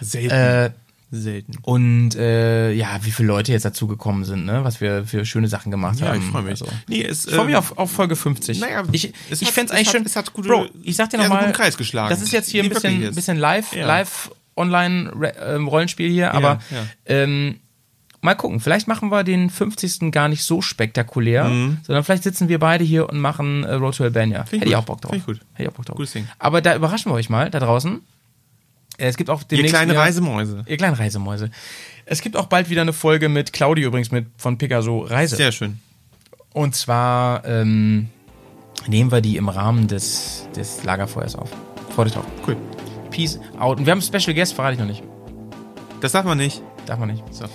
[0.00, 0.30] Selten.
[0.34, 0.70] Äh,
[1.10, 1.52] Selten.
[1.62, 4.64] und äh, ja, wie viele Leute jetzt dazu gekommen sind, ne?
[4.64, 6.18] was wir für schöne Sachen gemacht Ja, haben.
[6.18, 6.50] ich freue mich.
[6.50, 6.66] Also.
[6.88, 8.58] Nee, es, Ich freue mich ähm, auf, auf Folge 50.
[8.60, 10.04] Naja, ich ich fände es eigentlich hat- schön.
[10.04, 11.52] es hat gute- Bro, ich sag dir nochmal.
[11.52, 12.10] Kreis geschlagen.
[12.10, 13.86] Das ist jetzt hier ein Nee, wirklich bisschen, bisschen live, Ja.
[13.86, 16.58] live online ähm, Rollenspiel hier, aber.
[17.04, 17.60] Ähm,
[18.20, 18.58] mal gucken.
[18.58, 20.10] Vielleicht machen wir den 50.
[20.10, 21.44] gar nicht so spektakulär,
[21.84, 24.40] sondern vielleicht sitzen wir beide hier und machen äh, Road to Albania.
[24.40, 24.44] Mhm.
[24.46, 24.74] ich Hätte ich gut.
[24.82, 25.14] auch Bock drauf.
[25.14, 25.22] Ich.
[25.26, 25.98] Hätte ich auch Bock drauf.
[26.40, 28.00] Aber da überraschen wir euch mal da draußen.
[28.98, 30.64] Äh, Es gibt auch Ihr demnächst kleine wieder- Reisemäuse.
[30.66, 31.50] Ihr kleinen Reisemäuse.
[32.04, 35.36] Es gibt auch bald wieder eine Folge mit Claudio übrigens mit von Picasso Reise.
[35.36, 35.80] Sehr schön.
[36.52, 38.08] Und zwar ähm,
[38.86, 41.50] nehmen wir die im Rahmen des, des Lagerfeuers auf.
[41.94, 42.26] Freut euch drauf.
[42.46, 42.56] Cool.
[43.10, 43.78] Peace out.
[43.78, 45.02] Und wir haben einen Special Guest, verrate ich noch nicht.
[46.00, 46.62] Das darf man nicht.
[46.86, 47.22] Darf man nicht.
[47.34, 47.46] So.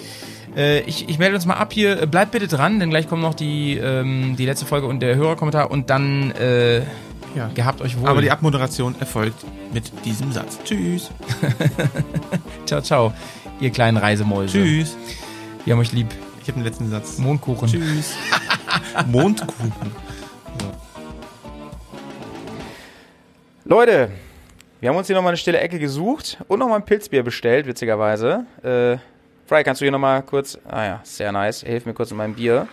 [0.56, 2.02] Äh, ich, ich melde uns mal ab hier.
[2.02, 5.16] Äh, Bleibt bitte dran, denn gleich kommt noch die, ähm, die letzte Folge und der
[5.16, 6.82] Hörerkommentar und dann äh,
[7.36, 7.50] Ja.
[7.54, 8.10] gehabt euch wohl.
[8.10, 10.60] Aber die Abmoderation erfolgt mit diesem Satz.
[10.64, 11.12] Tschüss.
[12.66, 13.14] ciao, ciao,
[13.60, 14.58] ihr kleinen Reisemäuse.
[14.58, 14.98] Tschüss.
[15.66, 16.08] Wir haben euch lieb.
[16.42, 17.18] Ich habe den letzten Satz.
[17.20, 17.68] Mondkuchen.
[17.68, 18.16] Tschüss.
[19.08, 19.72] Mondkuchen.
[23.64, 24.10] Leute,
[24.82, 28.46] wir haben uns hier nochmal eine stille Ecke gesucht und nochmal ein Pilzbier bestellt, witzigerweise.
[28.64, 28.98] Äh,
[29.46, 30.58] Fry, kannst du hier nochmal kurz.
[30.68, 31.62] Ah ja, sehr nice.
[31.62, 32.68] Hilf mir kurz mit meinem Bier.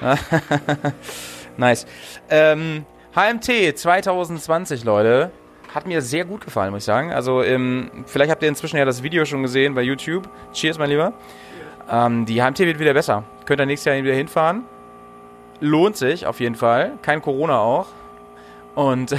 [1.56, 1.86] nice.
[2.28, 2.84] Ähm,
[3.16, 5.30] HMT 2020, Leute.
[5.74, 7.14] Hat mir sehr gut gefallen, muss ich sagen.
[7.14, 10.28] Also, ähm, vielleicht habt ihr inzwischen ja das Video schon gesehen bei YouTube.
[10.52, 11.14] Cheers, mein Lieber.
[11.90, 13.24] Ähm, die HMT wird wieder besser.
[13.46, 14.64] Könnt ihr nächstes Jahr wieder hinfahren.
[15.60, 16.98] Lohnt sich auf jeden Fall.
[17.00, 17.86] Kein Corona auch.
[18.74, 19.16] Und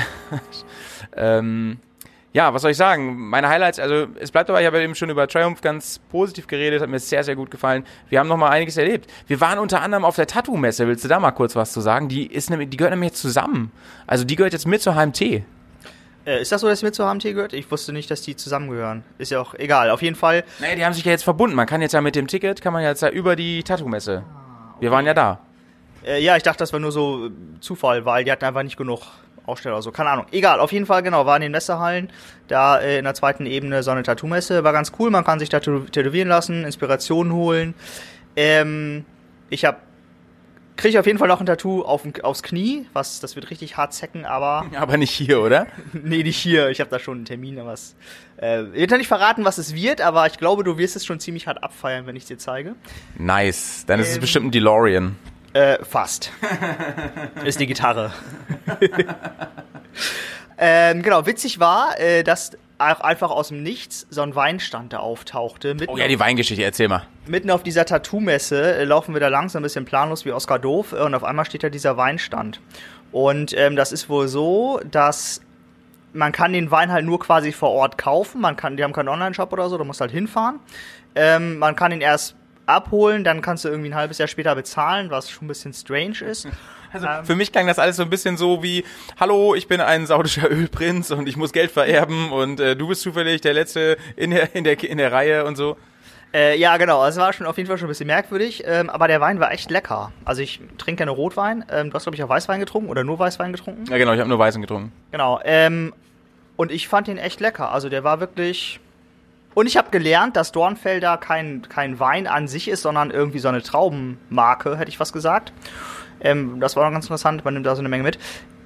[1.17, 1.79] ähm,
[2.37, 3.29] ja, was soll ich sagen?
[3.29, 6.83] Meine Highlights, also es bleibt dabei, ich habe eben schon über Triumph ganz positiv geredet,
[6.83, 7.83] hat mir sehr, sehr gut gefallen.
[8.09, 9.09] Wir haben nochmal einiges erlebt.
[9.25, 12.09] Wir waren unter anderem auf der Tattoo-Messe, willst du da mal kurz was zu sagen?
[12.09, 13.71] Die, ist nämlich, die gehört nämlich jetzt zusammen.
[14.05, 15.21] Also die gehört jetzt mit zur HMT.
[15.21, 15.43] Äh,
[16.39, 17.53] ist das so, dass ihr mit zur HMT gehört?
[17.53, 19.03] Ich wusste nicht, dass die zusammengehören.
[19.17, 19.89] Ist ja auch egal.
[19.89, 20.43] Auf jeden Fall.
[20.59, 21.55] Naja, die haben sich ja jetzt verbunden.
[21.55, 24.23] Man kann jetzt ja mit dem Ticket, kann man jetzt ja über die Tattoo-Messe.
[24.79, 25.39] Wir waren ja da.
[26.05, 27.31] Äh, ja, ich dachte, das war nur so
[27.61, 29.01] Zufall, weil die hatten einfach nicht genug
[29.47, 29.91] Aussteller oder so.
[29.91, 30.25] Keine Ahnung.
[30.31, 32.11] Egal, auf jeden Fall, genau, war in den Messehallen.
[32.47, 34.63] Da äh, in der zweiten Ebene so eine Tattoo-Messe.
[34.63, 37.73] War ganz cool, man kann sich tätow tätowieren lassen, Inspirationen holen.
[38.35, 39.05] Ähm,
[39.49, 39.77] ich habe
[40.75, 43.77] kriege ich auf jeden Fall noch ein Tattoo auf, aufs Knie, was das wird richtig
[43.77, 45.65] hart zecken, aber Aber nicht hier, oder?
[45.93, 46.69] nee, nicht hier.
[46.69, 47.95] Ich habe da schon einen Termin, aber es
[48.39, 51.03] äh, ich wird ja nicht verraten, was es wird, aber ich glaube, du wirst es
[51.03, 52.75] schon ziemlich hart abfeiern, wenn ich es dir zeige.
[53.17, 53.85] Nice.
[53.87, 55.15] Dann ist es Ähm, bestimmt ein DeLorean.
[55.57, 56.31] Äh, fast.
[57.43, 58.11] Ist die Gitarre.
[60.59, 64.99] ähm, genau, witzig war, äh, dass auch einfach aus dem Nichts so ein Weinstand da
[64.99, 65.75] auftauchte.
[65.87, 67.07] Oh ja, die Weingeschichte, erzähl mal.
[67.25, 70.91] mitten auf dieser Tattoo-Messe äh, laufen wir da langsam ein bisschen planlos wie Oscar Doof
[70.91, 72.61] äh, und auf einmal steht da dieser Weinstand.
[73.11, 75.41] Und ähm, das ist wohl so, dass
[76.13, 78.41] man kann den Wein halt nur quasi vor Ort kaufen.
[78.41, 80.59] Man kann, die haben keinen Online-Shop oder so, du musst halt hinfahren.
[81.15, 82.35] Ähm, man kann ihn erst
[82.67, 86.21] abholen, dann kannst du irgendwie ein halbes Jahr später bezahlen, was schon ein bisschen strange
[86.21, 86.47] ist.
[86.93, 88.85] Also für mich klang das alles so ein bisschen so wie,
[89.19, 93.01] hallo, ich bin ein saudischer Ölprinz und ich muss Geld vererben und äh, du bist
[93.01, 95.75] zufällig der Letzte in der, in der, in der Reihe und so.
[96.33, 97.05] Äh, ja, genau.
[97.05, 99.51] Es war schon auf jeden Fall schon ein bisschen merkwürdig, ähm, aber der Wein war
[99.51, 100.11] echt lecker.
[100.25, 101.65] Also ich trinke gerne Rotwein.
[101.69, 103.85] Ähm, du hast, glaube ich, auch Weißwein getrunken oder nur Weißwein getrunken.
[103.89, 104.91] Ja genau, ich habe nur Weißen getrunken.
[105.11, 105.39] Genau.
[105.43, 105.93] Ähm,
[106.55, 107.71] und ich fand ihn echt lecker.
[107.71, 108.79] Also der war wirklich.
[109.57, 113.47] Und ich habe gelernt, dass Dornfelder kein, kein Wein an sich ist, sondern irgendwie so
[113.47, 115.51] eine Traubenmarke, hätte ich was gesagt.
[116.21, 118.19] Ähm, das war noch ganz interessant, man nimmt da so eine Menge mit.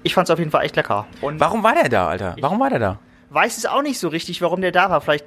[0.04, 1.08] Ich fand es auf jeden Fall echt lecker.
[1.22, 2.36] Und Warum war der da, Alter?
[2.42, 3.00] Warum war der da?
[3.30, 5.00] weiß es auch nicht so richtig, warum der da war.
[5.00, 5.24] Vielleicht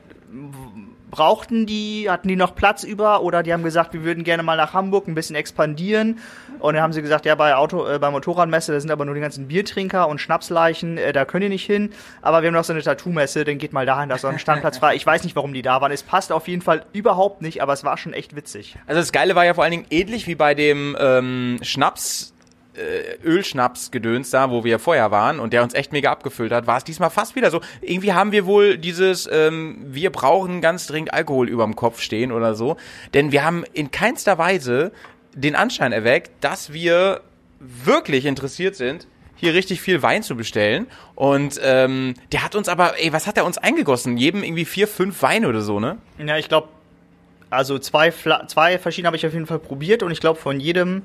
[1.15, 4.57] brauchten die, hatten die noch Platz über oder die haben gesagt, wir würden gerne mal
[4.57, 6.19] nach Hamburg ein bisschen expandieren.
[6.59, 9.15] Und dann haben sie gesagt, ja, bei Auto, äh, bei Motorradmesse, da sind aber nur
[9.15, 11.91] die ganzen Biertrinker und Schnapsleichen, äh, da könnt ihr nicht hin.
[12.21, 14.41] Aber wir haben noch so eine Tattoo-Messe, dann geht mal dahin, da ist so ein
[14.41, 14.97] Standplatz frei.
[14.97, 15.93] Ich weiß nicht, warum die da waren.
[15.93, 18.77] Es passt auf jeden Fall überhaupt nicht, aber es war schon echt witzig.
[18.89, 22.34] Also das Geile war ja vor allen Dingen ähnlich wie bei dem ähm, Schnaps,
[22.77, 26.79] äh, Ölschnaps-Gedöns da, wo wir vorher waren und der uns echt mega abgefüllt hat, war
[26.79, 27.61] es diesmal fast wieder so.
[27.81, 32.55] Irgendwie haben wir wohl dieses, ähm, wir brauchen ganz dringend Alkohol überm Kopf stehen oder
[32.55, 32.77] so.
[33.13, 34.93] Denn wir haben in keinster Weise
[35.35, 37.21] den Anschein erweckt, dass wir
[37.61, 39.07] wirklich interessiert sind,
[39.37, 40.87] hier richtig viel Wein zu bestellen.
[41.15, 44.17] Und ähm, der hat uns aber, ey, was hat er uns eingegossen?
[44.17, 45.99] Jedem irgendwie vier, fünf Weine oder so, ne?
[46.19, 46.69] Ja, ich glaube,
[47.51, 51.03] also zwei, zwei verschiedene habe ich auf jeden Fall probiert und ich glaube von jedem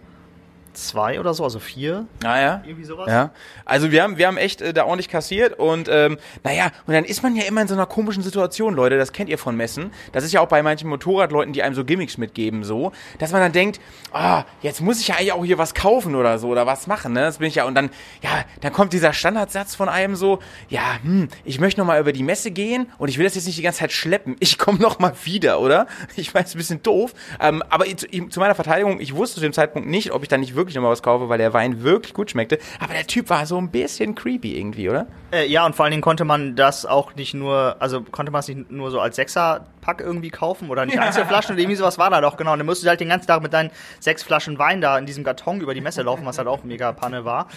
[0.87, 2.05] zwei oder so, also vier.
[2.23, 2.63] Ah ja.
[2.65, 3.07] Irgendwie sowas.
[3.07, 3.31] Ja,
[3.65, 7.05] also wir haben, wir haben echt äh, da ordentlich kassiert und ähm, naja, und dann
[7.05, 9.91] ist man ja immer in so einer komischen Situation, Leute, das kennt ihr von Messen.
[10.11, 13.41] Das ist ja auch bei manchen Motorradleuten, die einem so Gimmicks mitgeben, so, dass man
[13.41, 13.79] dann denkt,
[14.11, 17.13] ah, jetzt muss ich ja eigentlich auch hier was kaufen oder so oder was machen,
[17.13, 17.21] ne?
[17.21, 17.89] Das bin ich ja, und dann,
[18.21, 20.39] ja, dann kommt dieser Standardsatz von einem so,
[20.69, 23.45] ja, hm, ich möchte noch mal über die Messe gehen und ich will das jetzt
[23.45, 24.35] nicht die ganze Zeit schleppen.
[24.39, 25.87] Ich komme noch mal wieder, oder?
[26.15, 29.53] Ich weiß, ein bisschen doof, ähm, aber zu, zu meiner Verteidigung, ich wusste zu dem
[29.53, 32.13] Zeitpunkt nicht, ob ich da nicht wirklich noch mal was kaufe, weil der Wein wirklich
[32.13, 32.59] gut schmeckte.
[32.79, 35.07] Aber der Typ war so ein bisschen creepy irgendwie, oder?
[35.31, 38.39] Äh, ja, und vor allen Dingen konnte man das auch nicht nur, also konnte man
[38.39, 42.09] es nicht nur so als Sechser-Pack irgendwie kaufen oder nicht Einzelflaschen oder irgendwie sowas war
[42.09, 42.53] da doch, genau.
[42.53, 45.05] Und dann musst du halt den ganzen Tag mit deinen sechs Flaschen Wein da in
[45.05, 47.47] diesem Karton über die Messe laufen, was halt auch mega Panne war.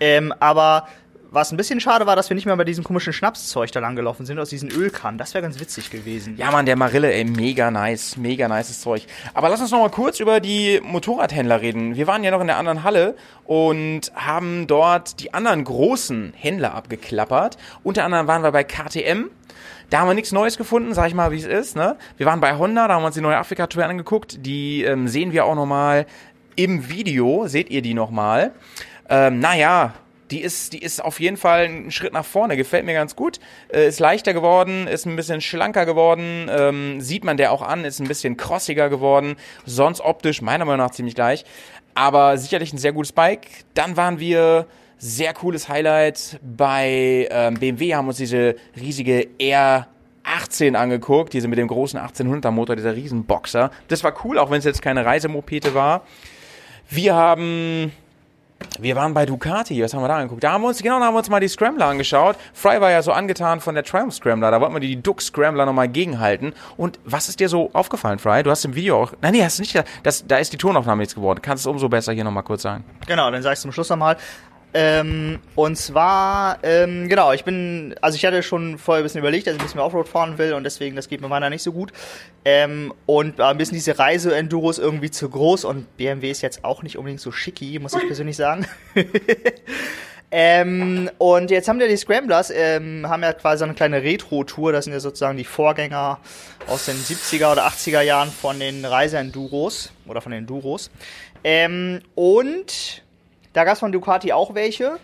[0.00, 0.86] Ähm, aber
[1.30, 4.24] was ein bisschen schade war, dass wir nicht mehr bei diesem komischen Schnapszeug da langgelaufen
[4.24, 5.18] sind, aus diesen Ölkannen.
[5.18, 6.36] Das wäre ganz witzig gewesen.
[6.36, 9.06] Ja, Mann, der Marille, ey, mega nice, mega nices Zeug.
[9.34, 11.96] Aber lass uns noch mal kurz über die Motorradhändler reden.
[11.96, 13.14] Wir waren ja noch in der anderen Halle
[13.44, 17.58] und haben dort die anderen großen Händler abgeklappert.
[17.82, 19.26] Unter anderem waren wir bei KTM.
[19.90, 21.76] Da haben wir nichts Neues gefunden, sag ich mal, wie es ist.
[21.76, 21.96] Ne?
[22.16, 24.44] Wir waren bei Honda, da haben wir uns die neue Afrika-Tour angeguckt.
[24.44, 26.06] Die ähm, sehen wir auch noch mal
[26.56, 27.46] im Video.
[27.46, 28.52] Seht ihr die noch mal?
[29.08, 29.94] Ähm, naja,
[30.30, 33.38] die ist, die ist auf jeden Fall ein Schritt nach vorne, gefällt mir ganz gut.
[33.72, 37.84] Äh, ist leichter geworden, ist ein bisschen schlanker geworden, ähm, sieht man der auch an,
[37.84, 41.44] ist ein bisschen crossiger geworden, sonst optisch meiner Meinung nach ziemlich gleich,
[41.94, 43.48] aber sicherlich ein sehr gutes Bike.
[43.74, 44.66] Dann waren wir
[44.98, 49.86] sehr cooles Highlight bei ähm, BMW, haben uns diese riesige R
[50.24, 53.70] 18 angeguckt, diese mit dem großen 1800er Motor, dieser Riesenboxer.
[53.88, 56.02] Das war cool, auch wenn es jetzt keine Reisemopete war.
[56.90, 57.92] Wir haben
[58.78, 60.42] wir waren bei Ducati, was haben wir da angeguckt?
[60.42, 62.36] Da haben wir uns, genau, da haben wir uns mal die Scrambler angeschaut.
[62.52, 65.66] Fry war ja so angetan von der Triumph Scrambler, da wollten wir die Duke Scrambler
[65.66, 66.52] nochmal gegenhalten.
[66.76, 68.42] Und was ist dir so aufgefallen, Fry?
[68.42, 71.02] Du hast im Video auch, nein, nee, hast du nicht, das, da ist die Tonaufnahme
[71.02, 71.40] jetzt geworden.
[71.42, 72.84] Kannst du es umso besser hier nochmal kurz sagen.
[73.06, 74.16] Genau, dann sag ich zum Schluss nochmal.
[74.74, 79.46] Ähm, und zwar, ähm, genau, ich bin, also ich hatte schon vorher ein bisschen überlegt,
[79.46, 81.62] dass ich ein bisschen mehr Offroad fahren will und deswegen, das geht mir meiner nicht
[81.62, 81.90] so gut.
[82.44, 86.82] Ähm, und war ein bisschen diese Reise-Enduros irgendwie zu groß und BMW ist jetzt auch
[86.82, 88.66] nicht unbedingt so schicki, muss ich persönlich sagen.
[90.30, 94.84] ähm, und jetzt haben wir die Scramblers, ähm, haben ja quasi eine kleine Retro-Tour, das
[94.84, 96.18] sind ja sozusagen die Vorgänger
[96.66, 100.90] aus den 70er oder 80er Jahren von den Reise-Enduros oder von den Enduros.
[101.42, 103.02] Ähm, und
[103.52, 104.98] da gab es von Ducati auch welche.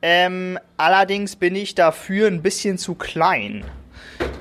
[0.00, 3.64] Ähm, allerdings bin ich dafür ein bisschen zu klein.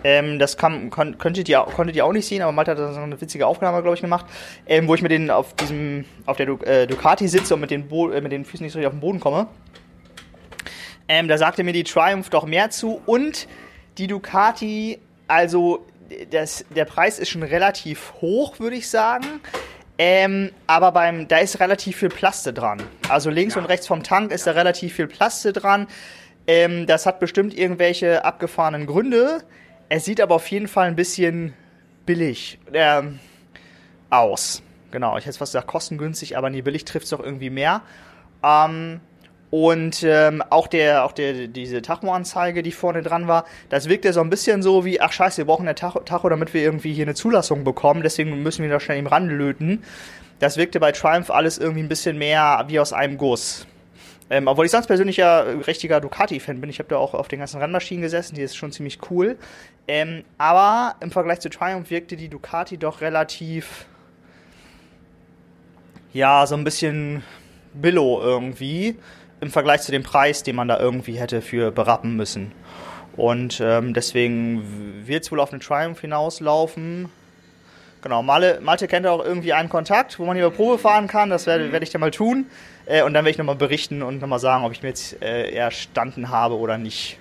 [0.04, 2.94] Ähm, das kann, kon, könntet, ihr, konntet ihr auch nicht sehen, aber Malte hat da
[2.94, 4.26] so eine witzige Aufnahme, glaube ich, gemacht,
[4.66, 7.88] ähm, wo ich mit den auf diesem, auf der äh, Ducati sitze und mit den,
[7.88, 9.48] Bo äh, mit den Füßen nicht so richtig auf den Boden komme.
[11.08, 13.48] Ähm, da sagte mir die Triumph doch mehr zu und
[13.98, 15.86] die Ducati, also
[16.32, 19.26] das, der Preis ist schon relativ hoch, würde ich sagen.
[19.98, 22.82] Ähm, aber beim, da ist relativ viel Plaste dran.
[23.10, 23.62] Also links ja.
[23.62, 25.88] und rechts vom Tank ist da relativ viel Plaste dran.
[26.48, 29.44] Ähm, das hat bestimmt irgendwelche abgefahrenen Gründe.
[29.90, 31.54] Es sieht aber auf jeden Fall ein bisschen
[32.06, 33.20] billig ähm,
[34.10, 34.64] aus.
[34.92, 37.82] Genau, ich hätte fast gesagt kostengünstig, aber nee, billig trifft es doch irgendwie mehr.
[38.44, 39.00] Ähm,
[39.52, 44.22] und ähm, auch der, auch der, diese Tacho-Anzeige, die vorne dran war, das wirkte so
[44.22, 47.04] ein bisschen so wie, ach scheiße, wir brauchen eine Tacho, Tacho, damit wir irgendwie hier
[47.04, 49.84] eine Zulassung bekommen, deswegen müssen wir da schnell eben ranlöten.
[50.40, 53.68] Das wirkte bei Triumph alles irgendwie ein bisschen mehr wie aus einem Guss.
[54.30, 56.70] Ähm, obwohl ich sonst persönlich ja richtiger Ducati-Fan bin.
[56.70, 59.38] Ich habe da auch auf den ganzen Rennmaschinen gesessen, die ist schon ziemlich cool.
[59.90, 63.86] Ähm, aber im Vergleich zu Triumph wirkte die Ducati doch relativ,
[66.14, 67.24] ja, so ein bisschen
[67.74, 68.96] Billo irgendwie
[69.42, 72.52] im Vergleich zu dem Preis, den man da irgendwie hätte für berappen müssen.
[73.18, 77.10] Und ähm, deswegen wird es wohl auf eine Triumph hinauslaufen.
[78.02, 81.30] Genau, Malte, Malte kennt auch irgendwie einen Kontakt, wo man hier Probe fahren kann.
[81.30, 82.46] Das werde werd ich dann mal tun.
[82.86, 85.52] Äh, und dann werde ich nochmal berichten und nochmal sagen, ob ich mir jetzt äh,
[85.52, 87.20] erstanden habe oder nicht.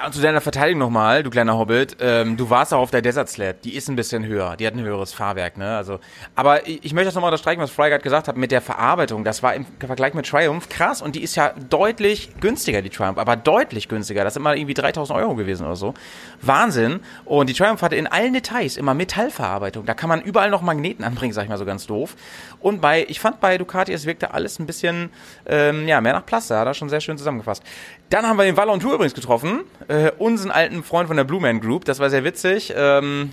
[0.00, 3.02] Ja, und zu deiner Verteidigung nochmal, du kleiner Hobbit, ähm, du warst auch auf der
[3.02, 5.76] Desert Sled, die ist ein bisschen höher, die hat ein höheres Fahrwerk, ne?
[5.76, 5.98] Also,
[6.34, 9.42] aber ich, ich möchte das nochmal unterstreichen, was gerade gesagt hat, mit der Verarbeitung, das
[9.42, 13.36] war im Vergleich mit Triumph krass und die ist ja deutlich günstiger, die Triumph, aber
[13.36, 15.92] deutlich günstiger, das sind immer irgendwie 3000 Euro gewesen oder so.
[16.40, 17.00] Wahnsinn.
[17.24, 21.04] Und die Triumph hatte in allen Details immer Metallverarbeitung, da kann man überall noch Magneten
[21.04, 22.16] anbringen, sag ich mal so ganz doof.
[22.60, 25.10] Und bei, ich fand bei Ducati, es wirkte alles ein bisschen,
[25.46, 27.62] ähm, ja, mehr nach Plaster, hat er schon sehr schön zusammengefasst.
[28.08, 31.40] Dann haben wir den Wallon Tour übrigens getroffen, äh, unseren alten Freund von der Blue
[31.40, 31.84] Man Group.
[31.84, 32.72] Das war sehr witzig.
[32.76, 33.32] Ähm,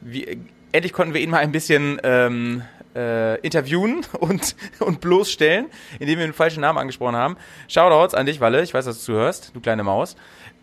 [0.00, 0.38] wie,
[0.72, 2.62] endlich konnten wir ihn mal ein bisschen ähm,
[2.94, 5.66] äh, interviewen und, und bloßstellen,
[5.98, 7.36] indem wir den falschen Namen angesprochen haben.
[7.68, 8.62] Shoutouts an dich, Walle.
[8.62, 10.16] Ich weiß, dass du zuhörst, du kleine Maus.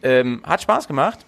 [0.04, 1.26] Ähm, hat Spaß gemacht.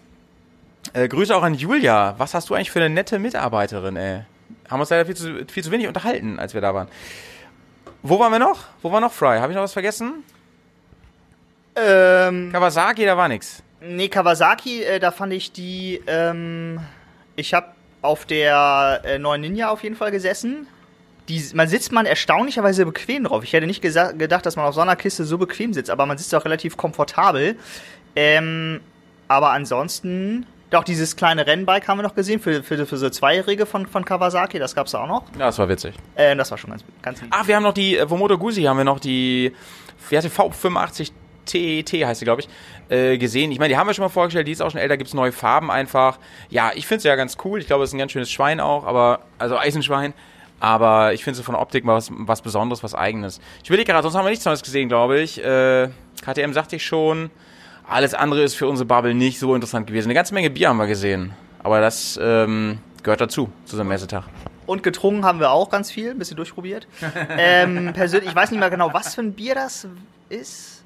[0.93, 2.15] Äh, Grüße auch an Julia.
[2.17, 4.21] Was hast du eigentlich für eine nette Mitarbeiterin, ey?
[4.69, 6.87] Haben uns leider viel zu, viel zu wenig unterhalten, als wir da waren.
[8.03, 8.65] Wo waren wir noch?
[8.81, 9.39] Wo war noch Fry?
[9.39, 10.23] Habe ich noch was vergessen?
[11.75, 13.63] Ähm, Kawasaki, da war nix.
[13.81, 16.01] Nee, Kawasaki, äh, da fand ich die.
[16.07, 16.79] Ähm,
[17.35, 17.67] ich habe
[18.01, 20.67] auf der äh, neuen Ninja auf jeden Fall gesessen.
[21.29, 23.43] Die, man sitzt man erstaunlicherweise bequem drauf.
[23.43, 26.17] Ich hätte nicht gedacht, dass man auf so einer Kiste so bequem sitzt, aber man
[26.17, 27.57] sitzt auch relativ komfortabel.
[28.15, 28.79] Ähm,
[29.27, 33.65] aber ansonsten, doch dieses kleine Rennbike haben wir noch gesehen für, für, für so Zweijährige
[33.65, 35.23] von, von Kawasaki, das gab's auch noch.
[35.33, 35.95] Ja, das war witzig.
[36.15, 37.29] Äh, das war schon ganz, ganz lieb.
[37.33, 39.53] Ach, wir haben noch die, äh, Vomoto Guzzi haben wir noch die,
[40.09, 41.11] wie hatte V85
[41.47, 42.49] TET heißt sie, glaube ich,
[42.89, 43.51] äh, gesehen.
[43.51, 45.13] Ich meine, die haben wir schon mal vorgestellt, die ist auch schon älter, gibt es
[45.13, 46.19] neue Farben einfach.
[46.49, 47.59] Ja, ich finde sie ja ganz cool.
[47.59, 50.13] Ich glaube, es ist ein ganz schönes Schwein auch, aber, also Eisenschwein.
[50.59, 53.39] Aber ich finde sie von der Optik mal was, was Besonderes, was Eigenes.
[53.63, 55.43] Ich will gerade, sonst haben wir nichts Neues gesehen, glaube ich.
[55.43, 55.89] Äh,
[56.23, 57.29] KTM sagte ich schon.
[57.87, 60.07] Alles andere ist für unsere Bubble nicht so interessant gewesen.
[60.07, 61.33] Eine ganze Menge Bier haben wir gesehen.
[61.63, 64.23] Aber das ähm, gehört dazu, zu so einem Messetag.
[64.65, 66.87] Und getrunken haben wir auch ganz viel, ein bisschen durchprobiert.
[67.37, 69.87] ähm, persönlich, ich weiß nicht mehr genau, was für ein Bier das
[70.27, 70.76] ist.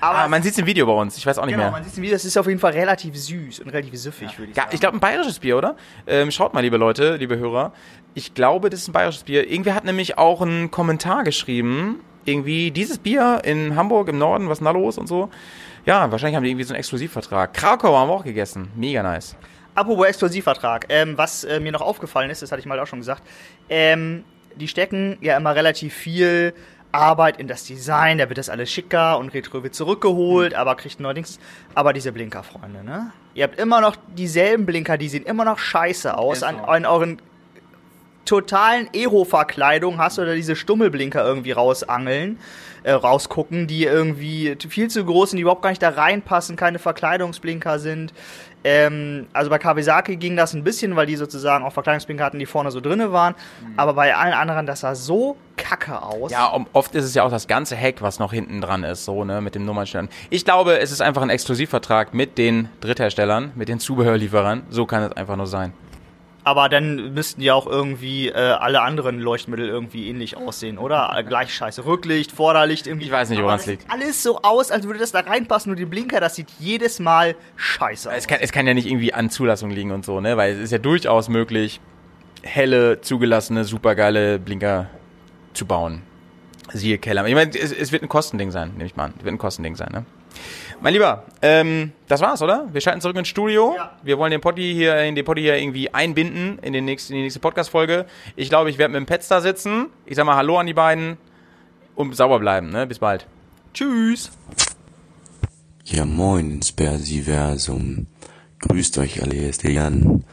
[0.00, 1.72] Aber ah, man sieht es im Video bei uns, ich weiß auch nicht genau, mehr.
[1.72, 4.30] man sieht es im Video, das ist auf jeden Fall relativ süß und relativ süffig,
[4.32, 4.38] ja.
[4.38, 4.68] würde ich sagen.
[4.72, 5.76] ich glaube, ein bayerisches Bier, oder?
[6.06, 7.72] Ähm, schaut mal, liebe Leute, liebe Hörer.
[8.14, 9.50] Ich glaube, das ist ein bayerisches Bier.
[9.50, 14.58] Irgendwer hat nämlich auch einen Kommentar geschrieben irgendwie dieses Bier in Hamburg im Norden, was
[14.58, 15.30] ist da los und so.
[15.84, 17.54] Ja, wahrscheinlich haben die irgendwie so einen Exklusivvertrag.
[17.54, 18.68] Krakau haben wir auch gegessen.
[18.74, 19.36] Mega nice.
[19.74, 22.98] Apropos Exklusivvertrag, ähm, was äh, mir noch aufgefallen ist, das hatte ich mal auch schon
[22.98, 23.22] gesagt,
[23.68, 24.24] ähm,
[24.56, 26.54] die stecken ja immer relativ viel
[26.96, 31.00] Arbeit in das Design, da wird das alles schicker und Retro wird zurückgeholt, aber kriegt
[31.00, 31.38] neuerdings,
[31.74, 33.12] aber diese Blinker-Freunde, ne?
[33.34, 36.42] Ihr habt immer noch dieselben Blinker, die sehen immer noch scheiße aus.
[36.42, 37.20] An, an euren
[38.24, 42.38] totalen Ero-Verkleidung hast du da diese Stummelblinker irgendwie rausangeln,
[42.82, 46.78] äh, rausgucken, die irgendwie viel zu groß sind, die überhaupt gar nicht da reinpassen, keine
[46.78, 48.12] Verkleidungsblinker sind.
[48.68, 52.46] Ähm, also bei Kawasaki ging das ein bisschen, weil die sozusagen auch Verkleidungsblinker hatten, die
[52.46, 53.36] vorne so drinne waren.
[53.76, 56.32] Aber bei allen anderen, das sah so kacke aus.
[56.32, 59.04] Ja, um, oft ist es ja auch das ganze Heck, was noch hinten dran ist,
[59.04, 60.08] so, ne, mit dem Nummernstern.
[60.30, 64.64] Ich glaube, es ist einfach ein Exklusivvertrag mit den Drittherstellern, mit den Zubehörlieferern.
[64.68, 65.72] So kann es einfach nur sein.
[66.46, 71.12] Aber dann müssten ja auch irgendwie äh, alle anderen Leuchtmittel irgendwie ähnlich aussehen, oder?
[71.16, 71.84] Äh, Gleich scheiße.
[71.84, 73.06] Rücklicht, Vorderlicht irgendwie.
[73.06, 73.82] Ich weiß nicht, woran es liegt.
[73.82, 75.70] sieht Alles so aus, als würde das da reinpassen.
[75.70, 78.16] Nur die Blinker, das sieht jedes Mal scheiße aus.
[78.16, 80.36] Es kann, es kann ja nicht irgendwie an Zulassung liegen und so, ne?
[80.36, 81.80] Weil es ist ja durchaus möglich,
[82.42, 84.88] helle, zugelassene, supergeile Blinker
[85.52, 86.02] zu bauen.
[86.72, 87.26] Siehe Keller.
[87.26, 89.14] Ich meine, es, es wird ein Kostending sein, nehme ich mal an.
[89.18, 90.04] Es wird ein Kostending sein, ne?
[90.80, 92.68] Mein Lieber, ähm, das war's, oder?
[92.72, 93.74] Wir schalten zurück ins Studio.
[93.76, 93.92] Ja.
[94.02, 97.18] Wir wollen den Poddy hier, in den Poddy hier irgendwie einbinden in, den nächsten, in
[97.18, 98.04] die nächste Podcast-Folge.
[98.36, 99.86] Ich glaube, ich werde mit dem Petz da sitzen.
[100.04, 101.16] Ich sag mal Hallo an die beiden
[101.94, 102.86] und sauber bleiben, ne?
[102.86, 103.26] Bis bald.
[103.72, 104.30] Tschüss.
[105.84, 108.06] Ja moin ins Persiversum.
[108.60, 110.24] Grüßt euch alle, hier ist der Jan.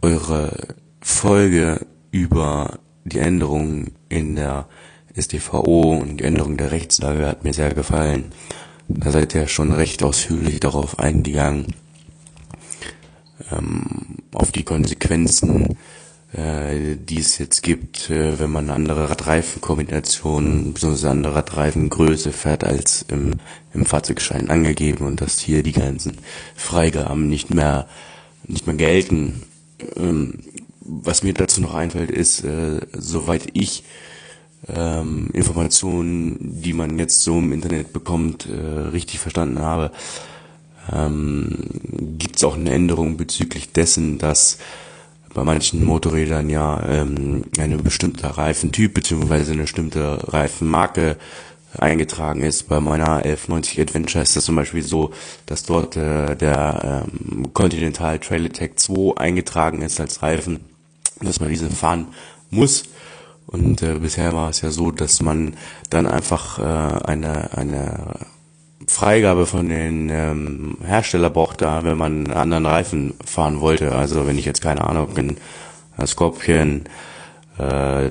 [0.00, 0.56] Eure
[1.00, 4.68] Folge über die Änderungen in der
[5.16, 8.32] StVO und die Änderung der Rechtslage hat mir sehr gefallen.
[8.94, 11.74] Da seid ihr schon recht ausführlich darauf eingegangen,
[13.50, 15.76] ähm, auf die Konsequenzen,
[16.32, 21.08] äh, die es jetzt gibt, äh, wenn man eine andere Radreifenkombination bzw.
[21.08, 23.34] andere Radreifengröße fährt als im,
[23.74, 26.18] im Fahrzeugschein angegeben und dass hier die ganzen
[26.54, 27.88] Freigaben nicht mehr
[28.46, 29.42] nicht mehr gelten.
[29.96, 30.40] Ähm,
[30.80, 33.84] was mir dazu noch einfällt, ist, äh, soweit ich
[34.68, 38.52] ähm, Informationen, die man jetzt so im Internet bekommt, äh,
[38.90, 39.90] richtig verstanden habe,
[40.92, 41.58] ähm,
[42.18, 44.58] gibt es auch eine Änderung bezüglich dessen, dass
[45.34, 49.52] bei manchen Motorrädern ja ähm, eine bestimmte Reifentyp bzw.
[49.52, 51.16] eine bestimmte Reifenmarke
[51.78, 52.68] eingetragen ist.
[52.68, 55.12] Bei meiner 1190 Adventure ist das zum Beispiel so,
[55.46, 60.60] dass dort äh, der ähm, Continental Trail Attack 2 eingetragen ist als Reifen,
[61.20, 62.08] dass man diese fahren
[62.50, 62.84] muss.
[63.46, 65.54] Und äh, bisher war es ja so, dass man
[65.90, 68.14] dann einfach äh, eine, eine
[68.86, 73.92] Freigabe von den ähm, Hersteller brauchte, wenn man einen anderen Reifen fahren wollte.
[73.94, 76.84] Also wenn ich jetzt keine Ahnung, ein Scorpion,
[77.58, 78.10] äh,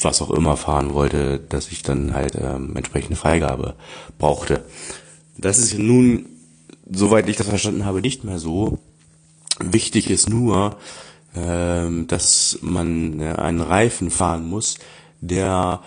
[0.00, 3.74] was auch immer fahren wollte, dass ich dann halt ähm, entsprechende Freigabe
[4.18, 4.64] brauchte.
[5.36, 6.26] Das ist nun,
[6.90, 8.78] soweit ich das verstanden habe, nicht mehr so.
[9.60, 10.76] Wichtig ist nur,
[12.06, 14.78] dass man äh, einen Reifen fahren muss,
[15.20, 15.80] der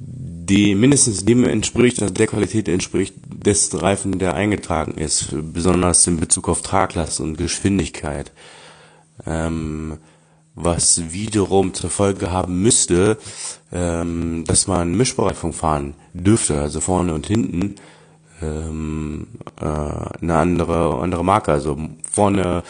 [0.00, 6.20] die mindestens dem entspricht, also der Qualität entspricht des Reifen, der eingetragen ist, besonders in
[6.20, 8.30] Bezug auf Traglast und Geschwindigkeit.
[9.26, 9.98] Ähm,
[10.54, 13.18] was wiederum zur Folge haben müsste,
[13.72, 17.76] ähm, dass man Mischbereifung fahren dürfte, also vorne und hinten
[18.42, 19.28] ähm,
[19.60, 21.76] äh, eine andere andere Marke, also
[22.10, 22.62] vorne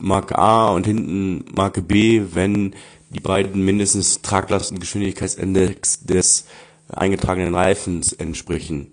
[0.00, 2.74] Marke A und hinten Marke B, wenn
[3.10, 6.46] die beiden mindestens Traglast- und Geschwindigkeitsindex des
[6.88, 8.92] eingetragenen Reifens entsprechen.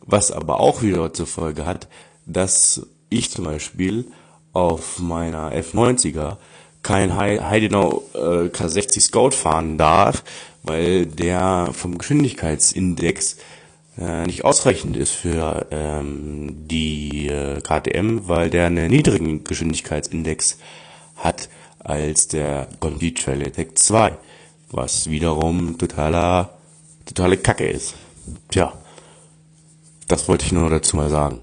[0.00, 1.88] Was aber auch wieder zur Folge hat,
[2.26, 4.06] dass ich zum Beispiel
[4.52, 6.36] auf meiner F90er
[6.82, 10.22] kein Hei- Heidenau äh, K60 Scout fahren darf,
[10.62, 13.36] weil der vom Geschwindigkeitsindex
[13.96, 20.58] nicht ausreichend ist für ähm, die äh, KTM, weil der einen niedrigen Geschwindigkeitsindex
[21.16, 21.48] hat
[21.78, 24.16] als der Conti Trail Attack 2,
[24.70, 26.50] was wiederum totaler
[27.06, 27.94] totale Kacke ist.
[28.50, 28.72] Tja,
[30.08, 31.40] das wollte ich nur dazu mal sagen.